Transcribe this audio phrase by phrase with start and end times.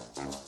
[0.00, 0.39] Thank you.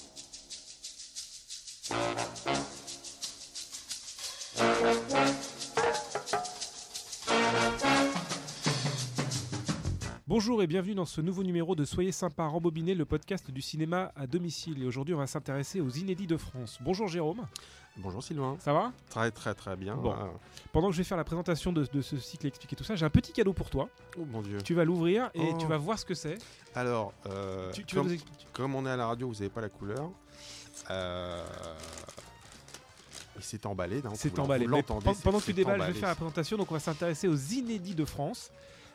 [10.33, 14.13] Bonjour et bienvenue dans ce nouveau numéro de Soyez sympa rembobiné, le podcast du cinéma
[14.17, 14.83] à domicile.
[14.83, 16.79] Et aujourd'hui, on va s'intéresser aux inédits de France.
[16.81, 17.47] Bonjour Jérôme.
[17.99, 18.57] Bonjour Sylvain.
[18.59, 18.95] Ça va?
[19.11, 19.95] Très très très bien.
[19.95, 20.17] Bon.
[20.73, 23.05] Pendant que je vais faire la présentation de, ce cycle et expliquer tout ça, j'ai
[23.05, 23.91] un petit cadeau pour toi.
[24.19, 24.57] Oh mon dieu.
[24.63, 25.59] Tu vas l'ouvrir et Oh.
[25.61, 26.39] tu vas voir ce que c'est.
[26.75, 28.19] Alors, euh, Tu, tu vas comme, nous
[28.55, 30.11] comme on est à la radio, vous n'avez pas la couleur.
[30.89, 31.45] Euh,
[33.37, 34.01] il s'est emballé.
[34.15, 34.67] C'est emballé.
[34.67, 34.83] vous
[35.23, 36.57] pendant que tu déballes, je vais faire la présentation.
[36.57, 38.51] Donc, on va s'intéresser aux inédits de France.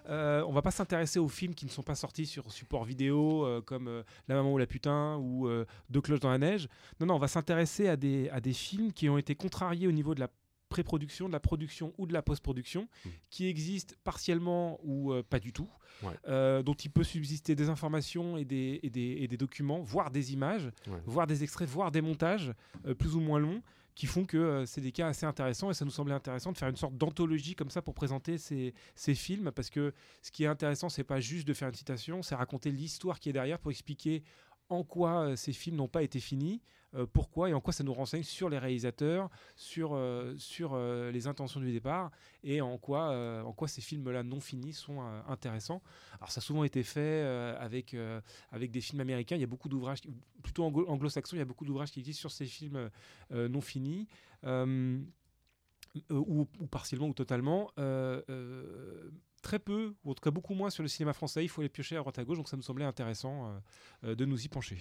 [0.10, 3.46] Euh, on va pas s'intéresser aux films qui ne sont pas sortis sur support vidéo
[3.46, 6.68] euh, comme euh, La maman ou la putain ou euh, Deux cloches dans la neige.
[7.00, 9.92] Non, non, on va s'intéresser à des, à des films qui ont été contrariés au
[9.92, 10.30] niveau de la
[10.70, 13.10] pré-production, de la production ou de la post-production, Mm.
[13.30, 15.70] qui existent partiellement ou euh, pas du tout,
[16.04, 16.10] Ouais.
[16.28, 20.12] euh, dont il peut subsister des informations et des, et des, et des documents, voire
[20.12, 21.00] des images, Ouais.
[21.06, 22.54] voire des extraits, voire des montages
[22.86, 23.62] euh, plus ou moins longs,
[23.98, 25.72] qui font que euh, c'est des cas assez intéressants.
[25.72, 28.76] Et ça nous semblait intéressant de faire une sorte d'anthologie comme ça pour présenter ces,
[28.96, 29.52] ces films.
[29.52, 29.92] Parce que
[30.22, 33.30] ce qui est intéressant c'est pas juste de faire une citation c'est raconter l'histoire qui
[33.30, 34.24] est derrière pour expliquer
[34.70, 36.62] en quoi euh, ces films n'ont pas été finis,
[36.94, 41.28] euh, pourquoi et en quoi ça nous renseigne sur les réalisateurs, sur, euh, sur les
[41.28, 42.12] intentions du départ
[42.44, 45.82] et en quoi, en quoi ces films-là non finis sont intéressants.
[46.20, 47.22] Alors ça a souvent été fait
[47.60, 47.96] avec,
[48.52, 50.00] avec des films américains, il y a beaucoup d'ouvrages,
[50.42, 52.90] plutôt anglo- anglo-saxons, il y a beaucoup d'ouvrages qui existent sur ces films
[53.32, 54.08] non finis.
[56.12, 57.72] Ou, partiellement ou totalement.
[59.48, 61.42] Très peu, ou en tout cas beaucoup moins sur le cinéma français.
[61.42, 63.62] Il faut les piocher à droite à gauche, donc ça me semblait intéressant
[64.04, 64.78] euh, de nous y pencher.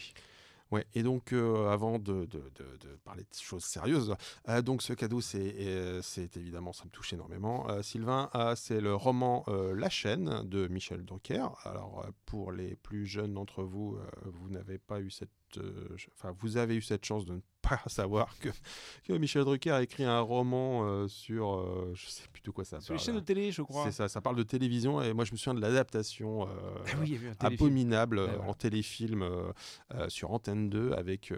[0.73, 2.27] Ouais, et donc euh, avant de,
[3.05, 4.17] parler de choses sérieuses,
[4.49, 7.81] euh, donc ce cadeau, c'est évidemment, ça me touche énormément.
[7.85, 11.47] Sylvain, c'est le roman La chaîne de Michel Drucker.
[11.63, 16.57] Alors pour les plus jeunes d'entre vous, vous n'avez pas eu cette, euh, enfin vous
[16.57, 18.49] avez eu cette chance de ne pas savoir que,
[19.05, 22.65] que Michel Drucker a écrit un roman euh, sur, euh, je sais plus de quoi
[22.65, 23.07] ça Sur les parle.
[23.07, 23.85] chaînes de télé, je crois.
[23.85, 26.45] C'est ça, ça parle de télévision et moi je me souviens de l'adaptation.
[26.47, 28.51] Ah oui, abominable Ouais, voilà.
[28.51, 29.29] en téléfilm
[30.09, 31.33] sur Antenne 2 avec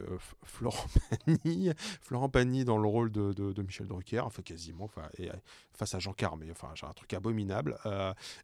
[0.44, 0.84] Florent
[1.26, 1.70] Pagny,
[2.02, 5.30] Florent Pagny dans le rôle de, de- de Michel Drucker, enfin quasiment, enfin, et,
[5.72, 7.78] face à Jean Carmé, enfin j'ai un truc abominable.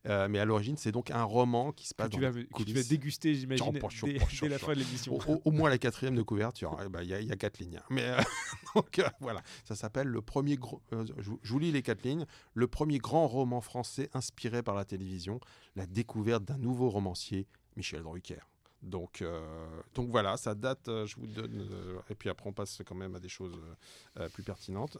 [0.04, 2.46] mais à l'origine, c'est donc un roman qui se Que passe tu, dans vas, les
[2.46, 5.16] que tu vas déguster, j'imagine, dès, dès la fin de l'émission.
[5.18, 6.76] Au, au- au moins la quatrième de couverture.
[6.84, 7.76] Eh ben, Il y, a- quatre lignes.
[7.78, 7.86] hein.
[7.90, 8.20] Mais euh,
[8.74, 10.56] donc euh, voilà, ça s'appelle le premier.
[10.56, 12.26] gros- euh, je, vous- lis les quatre lignes.
[12.54, 15.40] Le premier grand roman français inspiré par la télévision,
[15.76, 18.38] la découverte d'un nouveau romancier, Michel Drucker.
[18.82, 19.24] Donc,
[19.94, 21.66] donc voilà, ça date, je vous donne,
[22.10, 23.58] et puis après on passe quand même à des choses
[24.34, 24.98] plus pertinentes.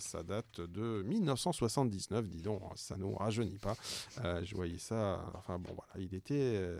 [0.00, 3.74] Ça date de 1979, dis donc, ça nous rajeunit pas.
[4.22, 6.76] Je voyais ça, enfin bon voilà, il était.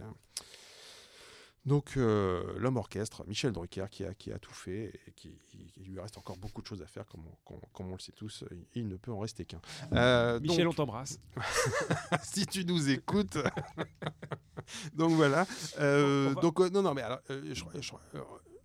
[1.65, 5.39] Donc euh, l'homme orchestre, Michel Drucker, qui a, qui a tout fait et qui,
[5.77, 8.01] il lui reste encore beaucoup de choses à faire, comme on, comme- comme on le
[8.01, 9.61] sait tous, il, il ne peut en rester qu'un.
[9.93, 11.19] Euh, Michel, donc, on t'embrasse.
[12.23, 13.39] si tu nous écoutes.
[14.95, 15.47] donc voilà.
[15.79, 17.45] Euh, va- Donc non, non, mais alors, je-
[17.81, 17.93] je-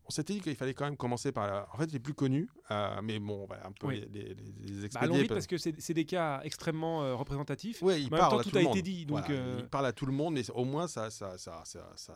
[0.07, 2.49] on s'était dit qu'il fallait quand même commencer par, euh, en fait, les plus connus,
[2.71, 4.07] euh, mais bon, un peu oui.
[4.11, 7.81] les, les, bah, allons vite parce que c'est des cas extrêmement euh, représentatifs.
[7.81, 8.77] Oui, il parle à tout, le monde.
[8.77, 12.15] Il parle à tout le monde, mais au moins ça, ça, ça, ça, ça,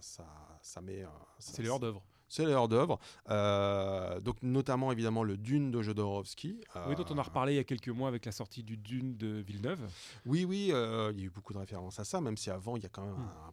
[0.00, 0.26] ça,
[0.60, 1.04] ça met.
[1.38, 2.98] c'est le hors d'œuvre c'est leur d'œuvre.
[3.28, 6.62] Euh, donc, notamment évidemment le Dune de Jodorowsky.
[6.88, 9.18] Oui, dont on a reparlé il y a quelques mois avec la sortie du Dune
[9.18, 9.80] de Villeneuve.
[10.24, 12.84] Oui, oui, il y a eu beaucoup de références à ça, même si avant il
[12.84, 13.48] y a quand même hmm.
[13.48, 13.52] un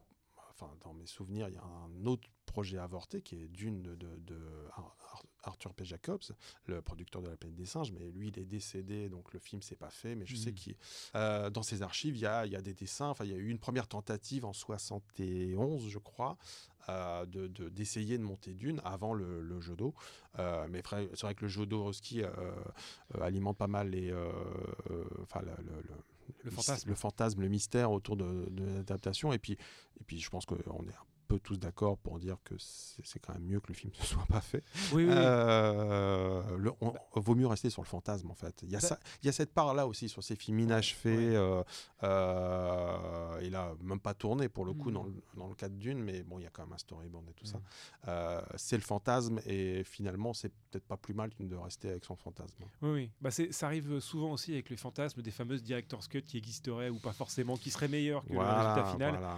[0.59, 3.95] enfin, dans mes souvenirs, il y a un autre projet avorté qui est Dune de,
[3.95, 4.37] de- de
[4.73, 5.85] Ar- Ar- Arthur P.
[5.85, 6.21] Jacobs,
[6.65, 9.61] le producteur de La planète des singes, mais lui, il est décédé, donc le film
[9.61, 10.55] s'est pas fait, mais je sais Hmm.
[10.55, 10.75] qu'il,
[11.15, 13.33] euh, dans ses archives, il y a, il y a des dessins, enfin, il y
[13.33, 16.37] a eu une première tentative en 71, je crois,
[16.89, 19.93] euh, de, de- d'essayer de monter Dune avant le, le jeu d'eau.
[20.39, 22.31] Euh, mais c'est vrai que le jeu d'eau ski euh,
[23.21, 24.11] alimente pas mal les,
[25.21, 25.95] enfin, le- le- le,
[26.43, 26.89] Le fantasme.
[26.89, 29.33] le fantasme, le mystère autour de, de l'adaptation.
[29.33, 29.53] Et puis,
[29.99, 33.33] et puis, je pense qu'on est un peu tous d'accord pour dire que c'est quand
[33.33, 34.63] même mieux que le film ne soit pas fait.
[34.93, 35.13] Oui, oui, oui.
[35.15, 38.61] Euh, le- on- vaut mieux rester sur le fantasme en fait.
[38.63, 40.59] Il y a, Bah- ça, il y a cette part là aussi sur ces films
[40.61, 41.29] inachevés.
[41.29, 41.35] Ouais.
[41.35, 41.63] euh,
[42.03, 42.97] euh,
[43.49, 44.93] il a même pas tourné pour le coup Mm.
[44.93, 46.77] dans, le, dans le cas de Dune, mais bon, il y a quand même un
[46.77, 47.57] storyboard et tout ça.
[47.57, 47.61] Mm.
[48.07, 52.15] Euh, c'est le fantasme et finalement, c'est peut-être pas plus mal de rester avec son
[52.15, 52.63] fantasme.
[52.81, 53.11] Oui, oui.
[53.21, 56.89] Bah, c'est- ça arrive souvent aussi avec les fantasmes des fameuses director's cut qui existeraient
[56.89, 59.11] ou pas forcément, qui seraient meilleurs que le résultat final.
[59.17, 59.37] voilà,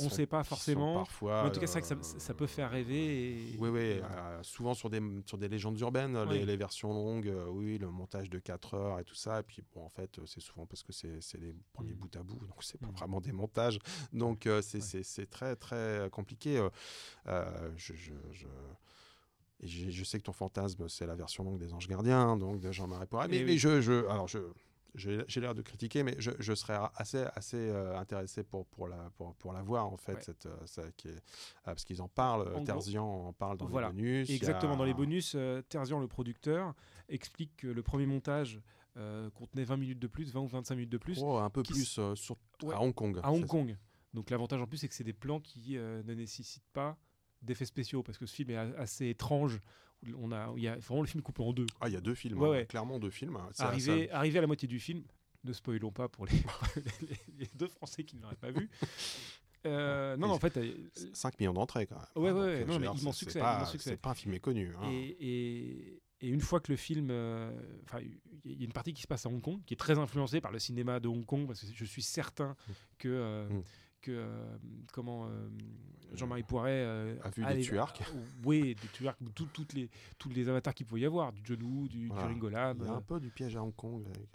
[0.00, 0.94] On ne sait pas forcément.
[0.94, 1.42] parfois fois.
[1.44, 3.52] Mais en tout cas, c'est vrai que ça, ça peut faire rêver.
[3.52, 3.56] Et...
[3.58, 6.38] Oui, oui, euh, souvent sur des, sur des légendes urbaines, Oui.
[6.38, 9.40] les, les versions longues, euh, oui, le montage de 4 heures et tout ça.
[9.40, 11.96] Et puis, bon, en fait, euh, c'est souvent parce que c'est c'est les premiers Mm.
[11.98, 12.92] bout à bout, donc c'est pas Mm.
[12.96, 13.32] vraiment des
[14.12, 14.78] Donc, euh, c'est
[15.20, 15.26] Ouais.
[15.26, 16.58] très, très compliqué.
[16.58, 16.68] euh,
[17.28, 17.94] euh, je.
[17.94, 18.46] je, je-
[19.60, 22.60] et j'ai- je sais que ton fantasme, c'est la version longue des Anges Gardiens, donc
[22.60, 23.28] de Jean-Marie Poiret.
[23.28, 24.38] Mais, je, je, alors je,
[24.96, 29.10] j'ai l'air de critiquer, mais je, je serais assez, assez euh, intéressé pour, pour, la,
[29.16, 30.22] pour, pour la voir, en fait, Ouais.
[30.22, 31.18] cette, euh, ça qui est- euh,
[31.64, 33.88] parce qu'ils en parlent, En gros- Terzian en parle dans Voilà.
[33.88, 34.30] les bonus.
[34.30, 36.74] Exactement, a- dans les bonus, euh, Terzian, le producteur,
[37.08, 38.60] explique que le premier montage
[38.96, 41.62] euh, contenait 20 minutes de plus, 20 ou 25 minutes de plus, Oh, un peu
[41.62, 42.74] plus euh, sur, Ouais.
[42.74, 43.18] à Hong Kong.
[43.22, 43.76] à Hong Kong.
[44.12, 46.96] Donc l'avantage en plus, c'est que c'est des plans qui euh, ne nécessitent pas
[47.42, 49.60] d'effets spéciaux, parce que ce film est assez étrange.
[50.18, 51.66] On a, il y a vraiment le film coupé en deux.
[51.80, 52.66] Ah, il y a deux films, Ouais, hein, ouais.
[52.66, 53.38] clairement deux films.
[53.52, 55.02] Ça- Arrivé, arrivé à la moitié du film,
[55.44, 56.32] ne spoilons pas pour les,
[57.02, 58.70] les- les deux Français qui ne l'auraient pas vu.
[59.66, 62.04] Euh, non, non, en fait, euh, ça- 5 millions d'entrées quand même.
[62.16, 63.40] Ouais, hein, ouais, ouais, non, mais immense succès,
[63.78, 64.74] C'est pas, un film méconnu.
[64.78, 64.90] hein.
[64.90, 67.50] Et, et- et une fois que le film, euh,
[67.84, 67.98] enfin,
[68.44, 70.40] il y a une partie qui se passe à Hong Kong, qui est très influencée
[70.40, 72.56] par le cinéma de Hong Kong, parce que je suis certain
[72.98, 73.62] que, euh, Mm.
[74.04, 74.56] Que euh,
[74.92, 75.48] comment euh,
[76.12, 78.02] Jean-Marie Poiret euh, A vu des tuarks.
[78.44, 81.58] oui, des tuarks, tout- toutes les, tous les avatars qu'il pouvait y avoir, du John
[81.88, 82.22] du, Voilà.
[82.28, 82.78] du Ringo Lam.
[82.82, 84.04] Il y a un peu du piège à Hong Kong.
[84.06, 84.28] avec,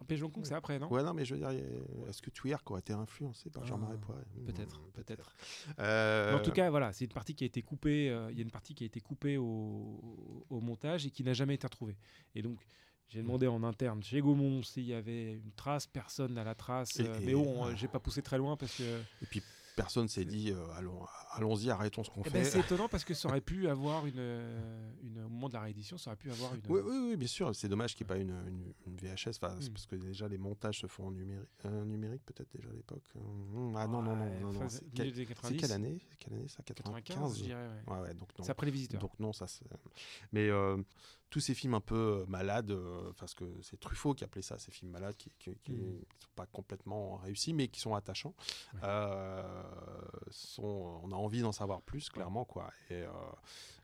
[0.00, 0.88] Un piège Hong Kong, c'est après, non?
[0.92, 3.96] Ouais, non, mais je veux dire, a- est-ce que Twerk aurait été influencé par Jean-Marie
[4.00, 5.34] Ah, Poiret Peut-être, Hmm, peut-être.
[5.78, 8.06] Mais en tout cas, voilà, c'est une partie qui a été coupée.
[8.30, 11.32] Il y a une partie qui a été coupée au, au montage et qui n'a
[11.32, 11.96] jamais été retrouvée.
[12.34, 12.58] Et donc,
[13.08, 15.86] j'ai demandé en interne chez Gaumont s'il y avait une trace.
[15.86, 16.98] Personne n'a la trace.
[17.00, 18.82] Et- euh, mais bon, j'ai pas poussé très loin parce que.
[19.22, 19.42] Et puis,
[19.76, 22.38] personne s'est dit, euh, allons, allons-y, arrêtons ce qu'on Eh fait.
[22.40, 25.18] ben, c'est étonnant parce que ça aurait pu avoir une, euh, une.
[25.26, 26.62] Au moment de la réédition, ça aurait pu avoir une.
[26.68, 27.54] Oui, oui, oui, bien sûr.
[27.54, 29.72] C'est dommage qu'il n'y ait pas une, une, une VHS, enfin, c'est Mm.
[29.74, 33.04] parce que déjà les montages se font en numérique, euh, numérique peut-être déjà à l'époque.
[33.14, 34.60] Mm, Ah non, non, non, non, non.
[34.60, 35.98] fin- C'est milieu quel- des c'est 90, quelle année?
[36.18, 36.62] Quelle année ça?
[36.64, 37.68] 95, 95 je dirais.
[37.86, 37.92] ouais.
[37.94, 38.44] Ouais, ouais, donc non.
[38.44, 39.00] C'est après les visiteurs.
[39.00, 39.64] Donc non, ça c'est.
[40.32, 40.78] Mais euh,
[41.28, 44.58] tous ces films un peu euh, malades, euh, parce que c'est Truffaut qui appelait ça,
[44.58, 45.98] ces films malades qui, qui Mm.
[46.20, 48.34] sont pas complètement réussis, mais qui sont attachants.
[48.74, 48.80] Ouais.
[48.84, 49.42] Euh,
[50.30, 52.70] sont, on a envie d'en savoir plus, clairement, quoi.
[52.90, 53.08] Et euh,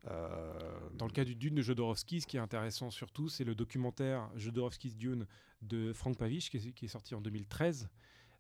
[0.08, 3.54] euh, Dans le cas du Dune de Jodorowsky, ce qui est intéressant surtout, c'est le
[3.54, 5.26] documentaire Jodorowsky's Dune
[5.62, 7.88] de Frank Pavich qui est, qui est sorti en 2013.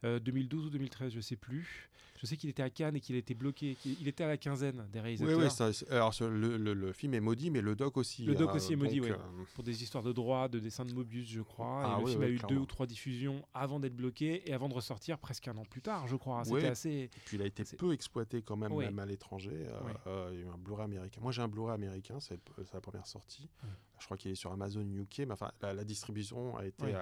[0.04, 1.88] Euh, 2012 ou 2013, je sais plus.
[2.22, 3.76] Je sais qu'il était à Cannes et qu'il été bloqué.
[3.84, 6.72] Il était à la quinzaine des Oui, réalisateurs oui, ça, c'est- alors ce- le, le-
[6.72, 8.24] le film est maudit, mais le doc aussi.
[8.24, 9.10] Le doc euh, aussi est maudit, ouais.
[9.10, 9.16] euh,
[9.54, 11.82] pour des histoires de droit, de dessin de Mobius, je crois.
[11.84, 14.48] Ah et le oui, film oui, a eu deux ou trois diffusions avant d'être bloqué
[14.48, 16.44] et avant de ressortir presque un an plus tard, je crois.
[16.44, 16.90] C'était assez.
[16.90, 18.84] Et puis il a été peu exploité quand même, Oui.
[18.84, 19.66] même à l'étranger.
[19.66, 19.92] Euh, Oui.
[20.34, 21.20] il y a eu un Blu-ray américain.
[21.20, 22.38] Moi j'ai un Blu-ray américain, c'est
[22.72, 23.50] la première sortie.
[23.64, 23.70] Oui.
[23.98, 26.92] Je crois qu'il est sur Amazon UK, mais enfin la, la distribution a été Oui.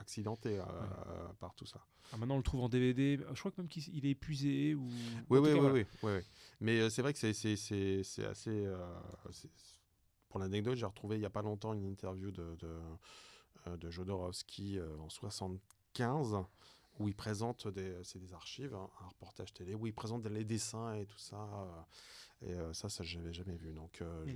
[0.00, 0.58] accidentée
[1.40, 1.80] par tout ça.
[2.12, 3.18] Ah, maintenant, on le trouve en DVD.
[3.32, 4.61] Je crois que même qu'il il est épuisé.
[4.74, 4.88] Ou...
[5.30, 5.72] Oui, oui, cas, oui, voilà.
[5.74, 6.20] oui, oui, oui.
[6.60, 8.50] Mais euh, c'est vrai que c'est- c'est c'est- c'est assez.
[8.66, 8.76] euh,
[10.28, 12.68] pour l'anecdote, j'ai retrouvé il n'y a pas longtemps une interview de, de,
[13.66, 16.36] euh, de Jodorowsky en 75
[16.98, 20.44] où il présente des, c'est des archives, hein, un reportage télé, où il présente les
[20.44, 21.86] dessins et tout ça.
[22.46, 23.72] Et euh, ça, ça, j'avais jamais vu.
[23.72, 24.34] Donc, euh, je-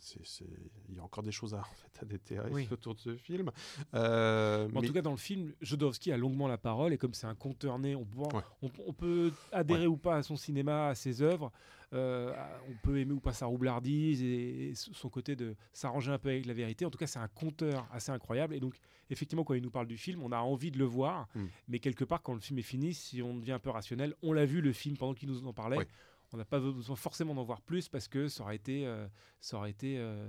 [0.00, 0.44] c'est- c'est-
[0.88, 2.68] il y a encore des choses à, en fait, à déterrer Oui.
[2.72, 3.50] autour de ce film.
[3.94, 7.14] Euh, Mais En tout cas, dans le film, Jodorowsky a longuement la parole et comme
[7.14, 8.42] c'est un conteur né, on peut, Ouais.
[8.62, 11.52] on, on peut adhérer ou pas à son cinéma, à ses œuvres.
[11.92, 12.34] euh,
[12.68, 16.30] on peut aimer ou pas sa roublardise et, et son côté de s'arranger un peu
[16.30, 16.84] avec la vérité.
[16.84, 18.52] En tout cas, c'est un conteur assez incroyable.
[18.54, 18.74] Et donc,
[19.10, 21.28] effectivement, quand il nous parle du film, on a envie de le voir.
[21.36, 21.44] Mm.
[21.68, 24.32] Mais quelque part, quand le film est fini, si on devient un peu rationnel, on
[24.32, 25.86] l'a vu le film pendant qu'il nous en parlait.
[26.34, 29.06] On n'a pas besoin forcément d'en voir plus parce que ça aurait été, euh,
[29.40, 30.26] ça aurait été euh,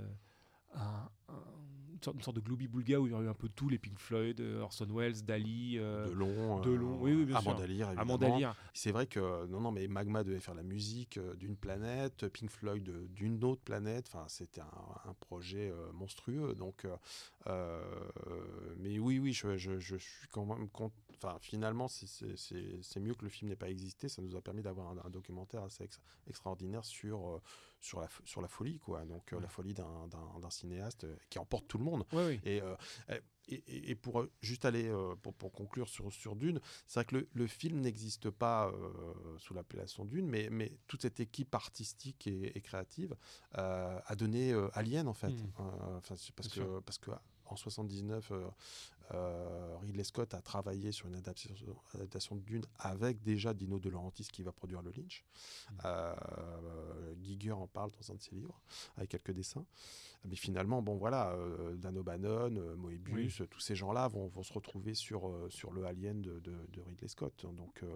[0.72, 1.42] un- un-
[1.92, 3.78] une, sorte, une sorte de gloobie-boulga où il y aurait eu un peu tout, les
[3.78, 7.36] Pink Floyd, euh, Orson Welles, Dali, euh, de long, de long, oui, oui, bien.
[7.98, 8.26] Amanda.
[8.72, 12.88] C'est vrai que non, non, mais Magma devait faire la musique d'une planète, Pink Floyd
[13.14, 14.06] d'une autre planète.
[14.12, 16.54] Enfin, c'était un, un projet monstrueux.
[16.54, 16.86] Donc,
[18.78, 20.68] mais oui, je, je- je suis quand même.
[20.70, 22.06] con- Enfin, finalement, c'est-
[23.00, 24.06] mieux que le film n'ait pas existé.
[24.08, 27.40] Ça nous a permis d'avoir un, un documentaire assez ex- extraordinaire sur euh,
[27.80, 29.04] sur la f- sur la folie, quoi.
[29.06, 29.42] Donc, euh, Ouais.
[29.42, 30.08] la folie d'un-
[30.50, 32.04] cinéaste euh, qui emporte tout le monde.
[32.12, 32.40] Ouais, oui.
[32.44, 32.60] Et,
[33.48, 37.04] et, et- et pour juste aller, euh, pour, pour conclure sur, sur Dune, c'est vrai
[37.06, 41.54] que le, le film n'existe pas euh, sous l'appellation Dune, mais, mais toute cette équipe
[41.54, 43.16] artistique et, et créative
[43.56, 45.30] euh, a donné Alien, en fait.
[45.30, 45.52] Mm.
[45.60, 47.10] Euh, enfin, c'est parce, Bien que, parce que
[47.46, 48.32] en 79,
[49.14, 51.54] euh, Ridley Scott a travaillé sur une adaptation,
[51.94, 55.24] adaptation de Dune avec déjà Dino De Laurentiis qui va produire le Lynch.
[57.22, 58.60] Giger en parle dans un de ses livres
[58.96, 59.64] avec quelques dessins.
[60.24, 61.36] Mais finalement, bon voilà,
[61.76, 66.40] Dan O'Bannon, Moebius, tous ces gens-là vont, vont, se retrouver sur, sur le Alien de,
[66.40, 67.46] de, Ridley Scott.
[67.56, 67.86] Donc, que,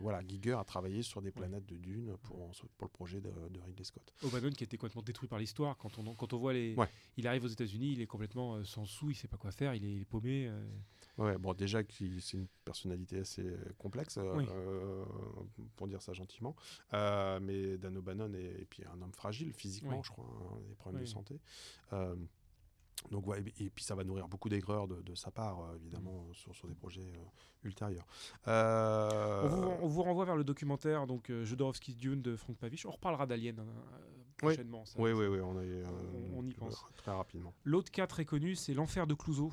[0.00, 3.30] voilà, Giger a travaillé sur des planètes de Dune pour, pour le projet de,
[3.66, 4.12] Ridley Scott.
[4.22, 5.76] O'Bannon qui a été complètement détruit par l'histoire.
[5.78, 6.76] Quand on, quand on voit les.
[7.16, 9.74] Il arrive aux États-Unis, il est complètement euh, sans sous, il sait pas quoi faire,
[9.74, 10.48] il est, paumé.
[10.48, 10.66] Euh.
[11.16, 13.44] Ouais, bon, déjà, c'est une personnalité assez
[13.78, 15.04] complexe, euh,
[15.76, 16.56] pour dire ça gentiment.
[16.92, 21.02] mais Dan O'Bannon est, et puis un homme fragile physiquement, je crois, hein, des problèmes
[21.02, 21.40] de santé.
[23.10, 26.34] Donc, ouais, et, puis ça va nourrir beaucoup d'aigreur de, sa part, euh, évidemment, mm.
[26.34, 28.06] sur, sur, des projets euh, ultérieurs.
[28.48, 32.86] Euh, on, vous, renvoie vers le documentaire donc Jodorowsky's Dune de Frank Pavich.
[32.86, 33.66] On reparlera d'Alien hein,
[34.36, 34.84] prochainement.
[34.96, 35.56] Oui, oui, oui, on,
[36.36, 36.84] on, y pense.
[36.96, 37.54] Très rapidement.
[37.64, 39.52] L'autre cas très connu, c'est L'Enfer de Clouseau.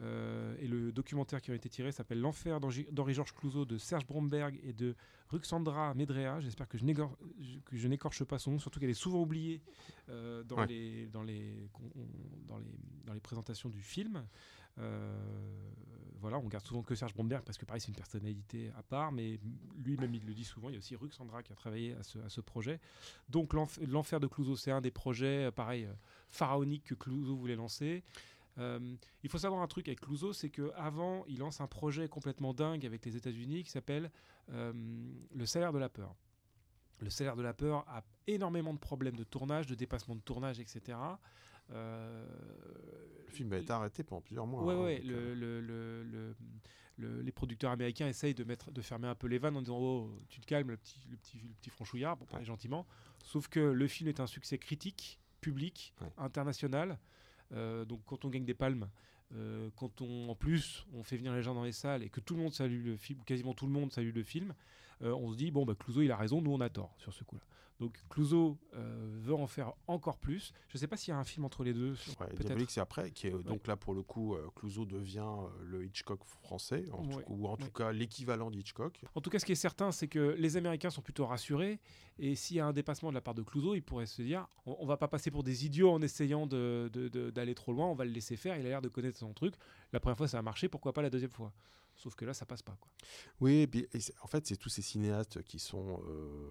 [0.00, 4.58] Euh, et le documentaire qui a été tiré s'appelle L'enfer d'Henri-Georges Clouzot de Serge Bromberg
[4.62, 4.94] et de
[5.30, 6.40] Ruxandra Medrea.
[6.40, 9.60] J'espère que je n'écorche pas son nom, surtout qu'elle est souvent oubliée
[10.08, 11.68] euh, dans, les, dans, les,
[12.46, 14.24] dans, les, dans les présentations du film.
[14.78, 15.16] Euh,
[16.20, 19.12] voilà, on garde souvent que Serge Bromberg parce que pareil c'est une personnalité à part,
[19.12, 19.38] mais
[19.76, 20.68] lui-même il le dit souvent.
[20.68, 22.80] Il y a aussi Ruxandra qui a travaillé à ce, projet.
[23.28, 25.88] Donc l'enfer de Clouzot, c'est un des projets pareil
[26.28, 28.02] pharaoniques que Clouzot voulait lancer.
[28.58, 32.52] Euh, il faut savoir un truc avec Clouseau, c'est qu'avant, il lance un projet complètement
[32.52, 34.10] dingue avec les États-Unis qui s'appelle
[34.50, 34.72] euh,
[35.34, 36.14] Le salaire de la peur.
[37.00, 40.58] Le salaire de la peur a énormément de problèmes de tournage, de dépassement de tournage,
[40.60, 40.98] etc.
[41.70, 42.26] Euh,
[43.26, 44.64] le film a été arrêté pendant plusieurs mois.
[44.64, 46.34] Oui, hein, le,
[47.22, 50.10] les producteurs américains essayent de, mettre, de fermer un peu les vannes en disant Oh,
[50.28, 52.86] tu te calmes, le petit, le petit, le petit franchouillard, pour parler gentiment.
[53.22, 56.98] Sauf que le film est un succès critique, public, international.
[57.52, 58.88] Euh, donc quand on gagne des palmes,
[59.34, 62.20] euh, quand on, en plus on fait venir les gens dans les salles et que
[62.20, 64.54] tout le monde salue le film, ou quasiment tout le monde salue le film,
[65.02, 67.12] euh, on se dit bon bah Clouseau il a raison, nous on a tort sur
[67.12, 67.42] ce coup-là.
[67.80, 70.52] Donc Clouseau euh, veut en faire encore plus.
[70.68, 71.92] Je ne sais pas s'il y a un film entre les deux.
[72.20, 72.26] Ouais,
[72.68, 75.30] c'est après, qui est donc là pour le coup, euh, Clouseau devient
[75.64, 76.84] le Hitchcock français,
[77.28, 79.00] ou en tout cas l'équivalent d'Hitchcock.
[79.14, 81.78] En tout cas, ce qui est certain, c'est que les Américains sont plutôt rassurés,
[82.18, 84.48] et s'il y a un dépassement de la part de Clouseau, ils pourraient se dire,
[84.66, 87.86] on, ne va pas passer pour des idiots en essayant d'aller de, de, trop loin,
[87.86, 88.56] on va le laisser faire.
[88.56, 89.54] Il a l'air de connaître son truc.
[89.92, 91.52] La première fois, ça a marché, pourquoi pas la deuxième fois?
[91.98, 92.76] Sauf que là, ça passe pas.
[92.80, 92.90] Quoi.
[93.40, 96.50] Oui, et en fait, c'est tous ces cinéastes qui sont euh,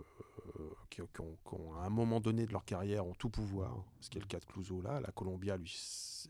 [0.59, 3.85] euh, qui, ont, à un moment donné de leur carrière ont tout pouvoir.
[4.01, 4.99] Ce qui est le cas de Clouseau là.
[4.99, 5.73] La Columbia lui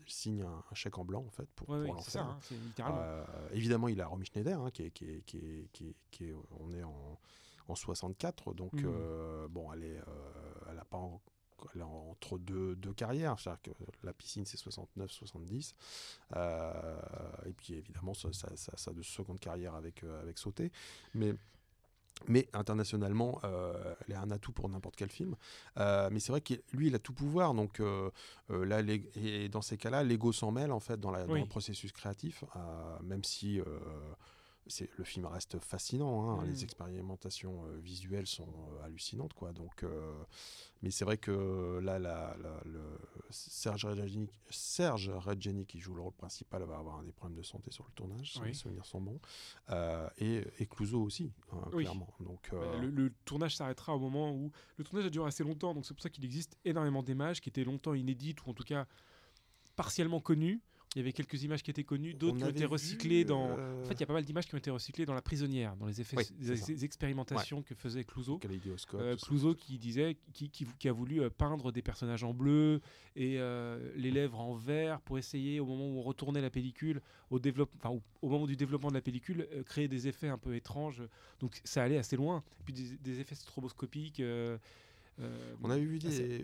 [0.06, 2.38] signe un, chèque en blanc en fait pour, pour oui, ça, hein,
[2.78, 5.24] euh, évidemment, il a Romy Schneider, hein, qui, est, qui, est,
[5.72, 7.18] qui, qui, on est en,
[7.66, 9.48] en 64, donc mmh.
[9.50, 10.00] bon, elle est,
[10.70, 10.98] elle a pas
[11.74, 13.38] elle est entre deux, deux carrières.
[13.38, 13.70] C'est-à-dire que
[14.04, 15.74] la piscine, c'est 69-70.
[16.36, 17.00] Euh,
[17.46, 20.72] et puis, évidemment, ça, ça, ça, de seconde carrière avec, euh, avec Sauté.
[21.14, 21.34] Mais.
[22.26, 25.36] Mais internationalement, euh, elle est un atout pour n'importe quel film.
[25.76, 27.54] mais c'est vrai que lui, il a tout pouvoir.
[27.54, 27.80] Donc
[28.48, 28.80] là,
[29.14, 32.42] et dans ces cas-là, l'ego s'en mêle en fait dans, la, dans le processus créatif,
[33.04, 33.60] même si
[34.96, 36.30] le film reste fascinant.
[36.30, 36.44] Hein.
[36.44, 36.64] Les mmh.
[36.64, 39.52] expérimentations euh, visuelles sont euh, hallucinantes, quoi.
[39.52, 40.12] Donc, euh,
[40.82, 42.80] mais c'est vrai que là, le
[43.30, 45.10] Serge Reggiani, Serge
[45.66, 48.40] qui joue le rôle principal, va avoir des problèmes de santé sur le tournage, si
[48.42, 49.20] les souvenirs sont bons,
[50.18, 52.08] et, et Clouseau aussi, hein, clairement.
[52.20, 55.84] Donc, le, le, tournage s'arrêtera au moment où le tournage a duré assez longtemps, donc
[55.84, 58.86] c'est pour ça qu'il existe énormément d'images qui étaient longtemps inédites ou en tout cas
[59.78, 60.60] partiellement connues.
[60.94, 63.56] Il y avait quelques images qui étaient connues, d'autres qui ont été recyclées dans.
[63.58, 65.20] Euh, en fait, il y a pas mal d'images qui ont été recyclées dans La
[65.20, 66.16] Prisonnière, dans les effets,
[66.82, 68.40] expérimentations que faisait Clouseau.
[68.94, 72.80] Euh, Clouseau qui disait, qui, qui, a voulu euh, peindre des personnages en bleu
[73.16, 77.02] et euh, les lèvres en vert pour essayer, au moment où on retournait la pellicule,
[77.30, 80.54] au, développe, au, au moment du développement de la pellicule, créer des effets un peu
[80.56, 81.02] étranges.
[81.40, 82.42] Donc ça allait assez loin.
[82.60, 84.22] Et puis des, des effets stroboscopiques.
[85.20, 85.98] Euh, on avait vu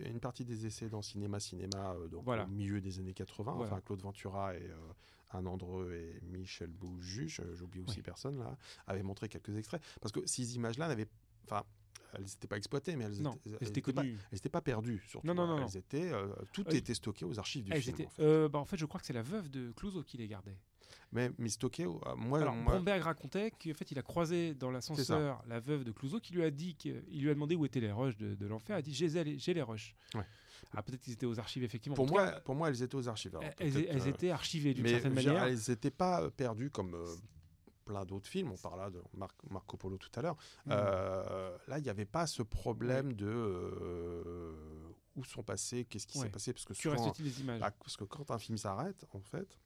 [0.05, 3.53] une partie des essais dans Cinéma Cinéma euh, donc au milieu des années 80.
[3.59, 4.75] Enfin, Claude Ventura et euh,
[5.31, 9.81] Anne Andreu et Michel Bouju, j'oublie aussi personne là, avaient montré quelques extraits.
[10.01, 11.07] Parce que ces images-là n'avaient.
[11.45, 11.63] Enfin,
[12.13, 15.03] elles n'étaient pas exploitées, mais elles n'étaient pas, pas, perdues.
[15.07, 15.27] Surtout.
[15.27, 15.65] Non, non, non.
[15.65, 16.11] Elles étaient,
[16.53, 17.95] tout était stocké aux archives du film.
[17.95, 18.47] en, fait.
[18.49, 20.57] Bah, en fait, je crois que c'est la veuve de Clouseau qui les gardait.
[21.11, 22.41] Mais, stocké, euh, moi.
[22.41, 26.33] Alors, Bromberg racontait qu'en fait, il a croisé dans l'ascenseur la veuve de Clouseau qui
[26.33, 28.75] lui a dit qu'il lui a demandé où étaient les rushs de, de l'enfer.
[28.75, 29.63] Elle a dit J'ai les, les.
[29.63, 30.25] Ouais.
[30.73, 31.95] Ah, peut-être qu'ils étaient aux archives, effectivement.
[31.95, 33.37] Pour moi, pour moi, elles étaient aux archives.
[33.59, 35.43] elles, elles, étaient archivées d'une certaine manière.
[35.43, 36.95] Elles n'étaient pas euh, perdues comme.
[36.95, 37.15] Euh,
[37.85, 38.99] plein d'autres films, on parlait de
[39.51, 40.35] Marco Polo tout à l'heure.
[40.65, 40.71] Mmh.
[40.71, 44.55] là, il n'y avait pas ce problème de
[45.15, 47.59] où sont passés, qu'est-ce qui s'est passé, parce que souvent, les images?
[47.59, 49.57] Bah, parce que quand un film s'arrête, en fait,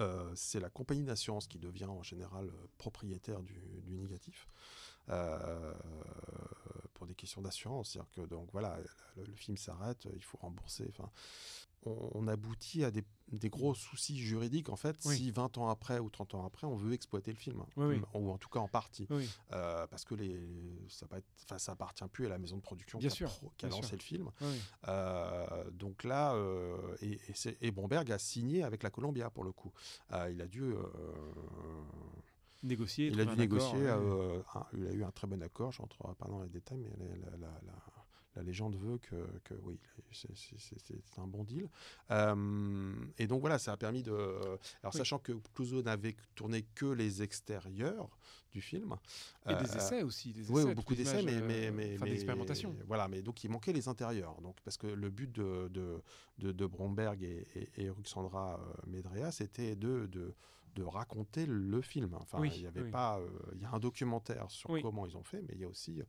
[0.00, 4.46] Euh, c'est la compagnie d'assurance qui devient en général euh, propriétaire du, négatif.
[5.08, 5.72] Euh,
[6.94, 7.90] pour des questions d'assurance.
[7.90, 8.76] C'est-à-dire que donc voilà,
[9.16, 10.92] le, film s'arrête, il faut rembourser.
[11.86, 15.16] On, on aboutit à des, des gros soucis juridiques en fait Oui.
[15.16, 18.00] si 20 ans après ou 30 ans après on veut exploiter le film Oui, oui.
[18.14, 19.06] ou en tout cas en partie
[19.52, 20.38] Euh, parce que les
[20.88, 23.36] ça, va être, ça appartient plus à la maison de production Bien qui a, sûr,
[23.38, 23.96] pro- qui a lancé sûr.
[23.96, 24.30] le film
[24.88, 29.52] euh, donc là, euh, et, et, et Bromberg a signé avec la Columbia pour le
[29.52, 29.72] coup.
[30.30, 30.74] Il a dû,
[32.62, 33.08] Négocier.
[33.08, 33.78] il a dû accord, négocier.
[33.78, 34.42] ouais.
[34.54, 35.72] un- il a eu un très bon accord.
[35.72, 37.95] Je rentrerai pas dans les détails, mais la, la- la-
[38.36, 39.78] la- légende veut que, que oui,
[40.12, 40.28] c'est-
[41.18, 41.68] un bon deal.
[42.10, 44.12] Euh, et donc voilà, ça a permis de.
[44.12, 44.98] Alors Oui.
[44.98, 48.08] sachant que Clouseau n'avait tourné que les extérieurs
[48.52, 48.96] du film.
[49.48, 50.32] Et des euh, essais aussi.
[50.32, 52.74] Des oui, essais, beaucoup toutes les d'essais, mais, mais, euh, mais, d'expérimentation.
[52.86, 54.40] Voilà, mais donc il manquait les intérieurs.
[54.40, 56.02] Donc, parce que le but de, de,
[56.38, 60.34] de, de Bromberg et, et, et Ruxandra Medrea, c'était de, de,
[60.76, 62.14] de raconter le film.
[62.20, 62.90] Enfin, Oui, il y avait oui.
[62.90, 63.18] pas.
[63.18, 64.82] euh, il y a un documentaire sur Oui.
[64.82, 66.00] comment ils ont fait, mais il y a aussi.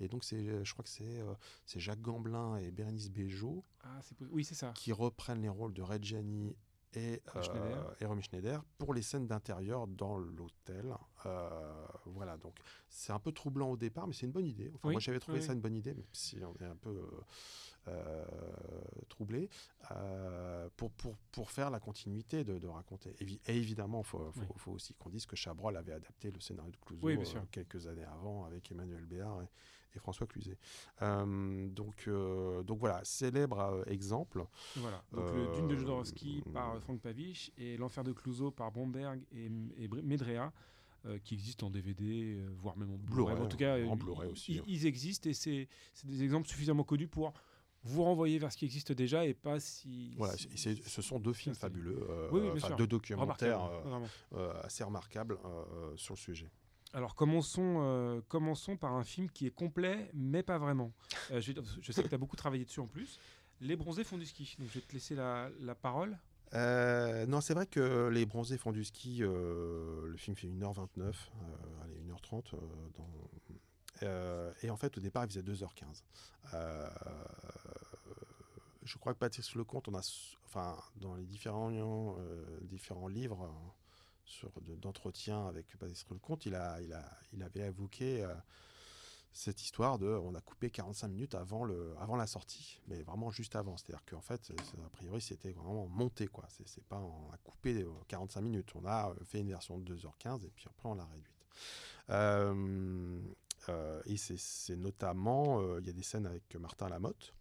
[0.00, 1.34] Et donc, c'est, je crois que c'est, euh,
[1.66, 4.00] c'est Jacques Gamblin et Bérénice Bejo Ah,
[4.30, 4.72] oui, c'est ça.
[4.74, 6.56] qui reprennent les rôles de Reggiani
[6.94, 7.88] et, Romy Schneider.
[7.88, 10.94] euh, et Romy Schneider pour les scènes d'intérieur dans l'hôtel.
[11.24, 12.54] Euh, voilà, donc
[12.90, 14.70] c'est un peu troublant au départ, mais c'est une bonne idée.
[14.74, 16.76] Enfin, Oui, moi, j'avais trouvé oui, ça une bonne idée, même si on est un
[16.76, 17.20] peu euh, euh,
[19.08, 19.48] troublé,
[19.90, 23.14] euh, pour, pour, pour faire la continuité de, de raconter.
[23.20, 24.46] Et évidemment, il faut, faut, Oui.
[24.56, 27.86] faut aussi qu'on dise que Chabrol avait adapté le scénario de Clouseau Oui, euh, quelques
[27.86, 29.48] années avant avec Emmanuel Béard et,
[29.94, 30.56] et François Cluzet.
[31.02, 34.44] Euh, donc, euh, donc voilà, célèbre euh, exemple.
[34.76, 35.02] Voilà.
[35.12, 39.20] Donc Euh, le Dune de Jodorowsky par Frank Pavich et L'Enfer de Clouseau par Bromberg
[39.32, 39.46] et,
[39.76, 40.52] et Medrea.
[41.04, 43.36] euh, qui existent en DVD, euh, voire même en Blu-ray.
[43.36, 44.64] En tout cas, en euh, ils- aussi, Ils, hein.
[44.68, 47.32] ils existent et c'est c'est des exemples suffisamment connus pour
[47.84, 50.14] vous renvoyer vers ce qui existe déjà et pas si.
[50.16, 52.76] Voilà, si- ce sont deux films fabuleux, euh, Oui, oui, bien enfin, sûr.
[52.76, 54.00] deux documentaires euh,
[54.34, 55.38] euh, assez remarquables
[55.96, 56.50] sur le sujet.
[56.94, 60.92] Alors commençons, euh, commençons par un film qui est complet, mais pas vraiment.
[61.30, 61.52] Euh, je,
[61.92, 63.18] sais que tu as beaucoup travaillé dessus en plus.
[63.60, 64.56] Les bronzés font du ski.
[64.58, 66.18] Donc je vais te laisser la, la parole.
[66.54, 71.12] Euh, non, c'est vrai que Les Bronzés font du ski, le film fait 1h29, euh,
[71.82, 72.52] allez, 1h30.
[72.52, 72.58] euh,
[72.98, 73.08] dans...
[74.02, 76.02] euh, et en fait, au départ, il faisait 2h15.
[76.54, 76.88] Euh,
[78.84, 80.02] je crois que Patrice Lecomte, on a,
[80.46, 83.48] enfin, dans les différents, euh, différents livres
[84.24, 88.26] sur, de- d'entretien avec Patrice Lecomte, il, a, il, a, il avait évoqué
[89.34, 93.30] cette histoire de on a coupé 45 minutes avant, le, avant la sortie, mais vraiment
[93.30, 93.76] juste avant.
[93.78, 94.52] C'est-à-dire qu'en fait,
[94.84, 96.26] a priori, c'était vraiment monté.
[96.26, 96.46] quoi.
[96.66, 98.72] C'est, pas on a coupé euh, 45 minutes.
[98.74, 101.28] On a fait une version de 2h15 et puis après, on l'a réduite.
[104.06, 107.34] Et c'est, c'est notamment, euh, il y a des scènes avec Martin Lamotte,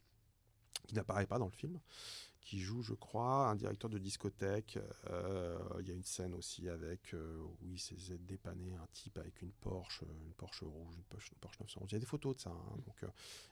[0.88, 1.80] qui n'apparaît pas dans le film,
[2.42, 4.80] qui joue, je crois, un directeur de discothèque.
[5.10, 9.18] Euh, Il y a une scène aussi avec euh, où il s'est dépanné un type
[9.20, 11.92] avec une Porsche, euh, une Porsche rouge, une Porsche, une Porsche 911.
[11.92, 13.08] Il y a des photos de ça, hein, donc euh,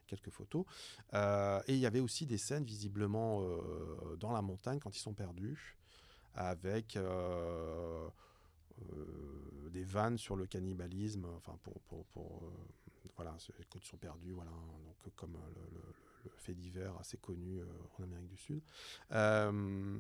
[0.07, 0.65] quelques photos.
[1.13, 5.01] Euh, et il y avait aussi des scènes visiblement euh, dans la montagne quand ils
[5.01, 5.77] sont perdus,
[6.33, 8.09] avec euh, euh,
[9.71, 12.49] des vannes sur le cannibalisme, enfin pour, euh,
[13.15, 13.35] voilà,
[13.69, 17.65] quand ils sont perdus, voilà, donc comme euh, le, fait divers assez connu euh,
[17.97, 18.61] en Amérique du Sud.
[19.11, 19.97] Euh,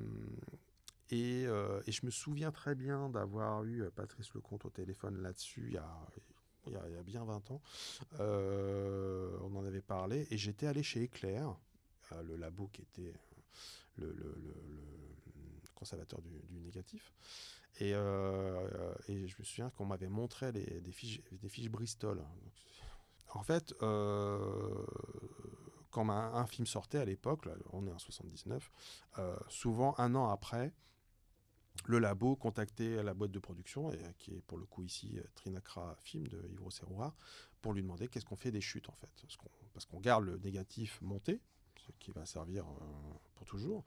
[1.09, 5.65] et, euh, je me souviens très bien d'avoir eu euh, Patrice Lecomte au téléphone là-dessus
[5.67, 7.61] il y a, bien 20 ans.
[8.19, 11.55] Euh, on en avait parlé et j'étais allé chez Éclair,
[12.11, 13.13] euh, le labo qui était
[14.01, 14.35] euh, le,
[15.73, 17.13] conservateur du négatif.
[17.77, 22.21] Et, euh, et je me souviens qu'on m'avait montré des, fiches, Bristol.
[23.33, 24.85] En fait, euh,
[25.91, 28.71] quand un, film sortait à l'époque, on est en 79,
[29.17, 30.73] euh, souvent un an après,
[31.85, 35.23] le labo contactait la boîte de production, euh, qui est pour le coup ici euh,
[35.35, 37.15] Trinacra Film de Yves Serroir,
[37.61, 39.09] pour lui demander qu'est-ce qu'on fait des chutes en fait.
[39.73, 41.41] Parce qu'on, garde le négatif monté,
[41.99, 43.83] qui va servir euh, pour toujours,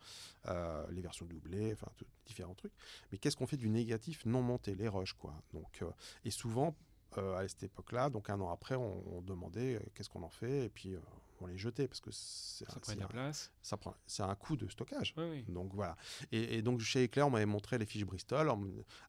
[0.48, 2.72] euh, les versions doublées, enfin tout- différents trucs.
[3.10, 5.34] Mais qu'est-ce qu'on fait du négatif non monté, les rushs quoi.
[5.52, 5.90] Donc, euh,
[6.24, 6.74] et souvent,
[7.16, 10.68] à cette époque-là, donc un an après, on, on demandait qu'est-ce qu'on en fait, et
[10.70, 10.96] puis
[11.42, 13.50] on les jetait parce que Ça un- prend de la place.
[13.60, 15.12] ça prend, c'est un coût de stockage.
[15.18, 15.44] Oui, oui.
[15.48, 15.94] Donc voilà.
[16.30, 18.50] Et, et donc chez Eclair, on m'avait montré les fiches Bristol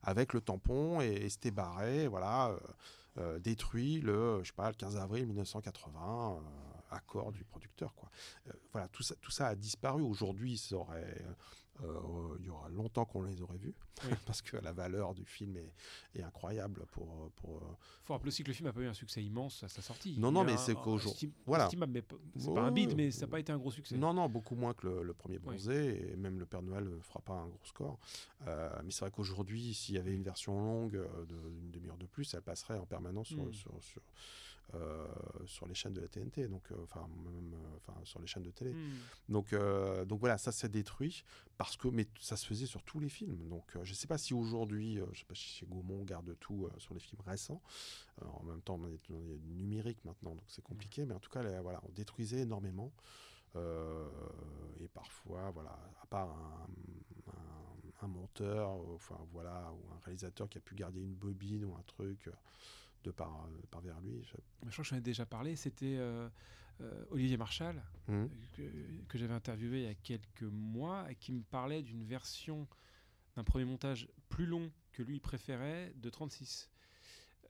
[0.02, 2.58] avec le tampon et, et c'était barré, voilà, euh,
[3.16, 6.36] euh, détruit le, je sais pas, le 15 avril 1980.
[6.36, 7.94] euh, accord du producteur.
[7.94, 8.10] Quoi.
[8.72, 10.02] voilà, tout ça, tout ça a disparu.
[10.02, 11.24] Aujourd'hui, ça aurait
[11.82, 13.74] euh, il y aura longtemps qu'on les aurait vus,
[14.26, 15.56] parce que la valeur du film
[16.14, 16.84] est, incroyable.
[16.92, 17.56] Pour, pour...
[17.56, 19.82] Euh, faut rappeler aussi que le film n'a pas eu un succès immense à sa
[19.82, 20.14] sortie.
[20.18, 21.32] Non, non, mais c'est qu'aujourd'hui.
[21.46, 21.68] Voilà.
[21.68, 23.96] C'est pas un bide, mais ça n'a pas été un gros succès.
[23.96, 27.20] Non, non, beaucoup moins que le, premier bronzé, et même le Père Noël ne fera
[27.20, 27.98] pas un gros score.
[28.46, 32.32] Euh, mais c'est vrai qu'aujourd'hui, s'il y avait une version longue d'une demi-heure de plus,
[32.34, 33.52] elle passerait en permanence sur, hmm.
[33.52, 34.53] sur, sur euh,
[35.46, 38.42] sur les chaînes de la TNT, donc euh, enfin même euh, enfin sur les chaînes
[38.42, 38.72] de télé.
[38.72, 38.98] Hmm.
[39.28, 39.54] Donc
[40.06, 41.24] donc voilà, ça s'est détruit
[41.56, 43.48] parce que mais ça se faisait sur tous les films.
[43.48, 46.94] Donc je sais pas si aujourd'hui, je sais pas si chez Gaumont garde tout sur
[46.94, 47.60] les films récents.
[48.22, 51.04] en même temps, a du numérique maintenant, donc c'est compliqué.
[51.04, 52.92] Mais en tout cas, voilà, on détruisait énormément.
[53.56, 56.66] et parfois, voilà, à part un,
[58.02, 61.82] un, monteur, enfin voilà, ou un réalisateur qui a pu garder une bobine ou un
[61.86, 62.28] truc
[63.04, 64.22] de par, par vers lui.
[64.24, 64.36] Je...
[64.66, 66.28] je crois que j'en ai déjà parlé, c'était euh,
[66.80, 68.24] euh, Olivier Marchal, mmh.
[69.08, 72.66] que, j'avais interviewé il y a quelques mois, et qui me parlait d'une version
[73.36, 76.70] d'un premier montage plus long que lui préférait, de 36.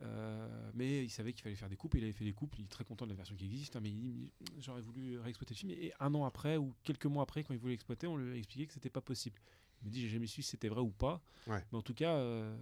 [0.02, 2.64] Euh, mais il savait qu'il fallait faire des coupes, il avait fait des coupes, il
[2.64, 5.58] est très content de la version qui existe, hein, mais il j'aurais voulu réexploiter le
[5.58, 8.32] film, et un an après, ou quelques mois après, quand il voulait l'exploiter, on lui
[8.32, 9.38] a expliqué que c'était pas possible
[9.84, 11.22] me dis, j'ai jamais su si c'était vrai ou pas.
[11.46, 12.56] Mais en tout cas, euh,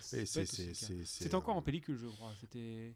[0.00, 2.32] c'était encore en pellicule, je crois.
[2.40, 2.94] C'était.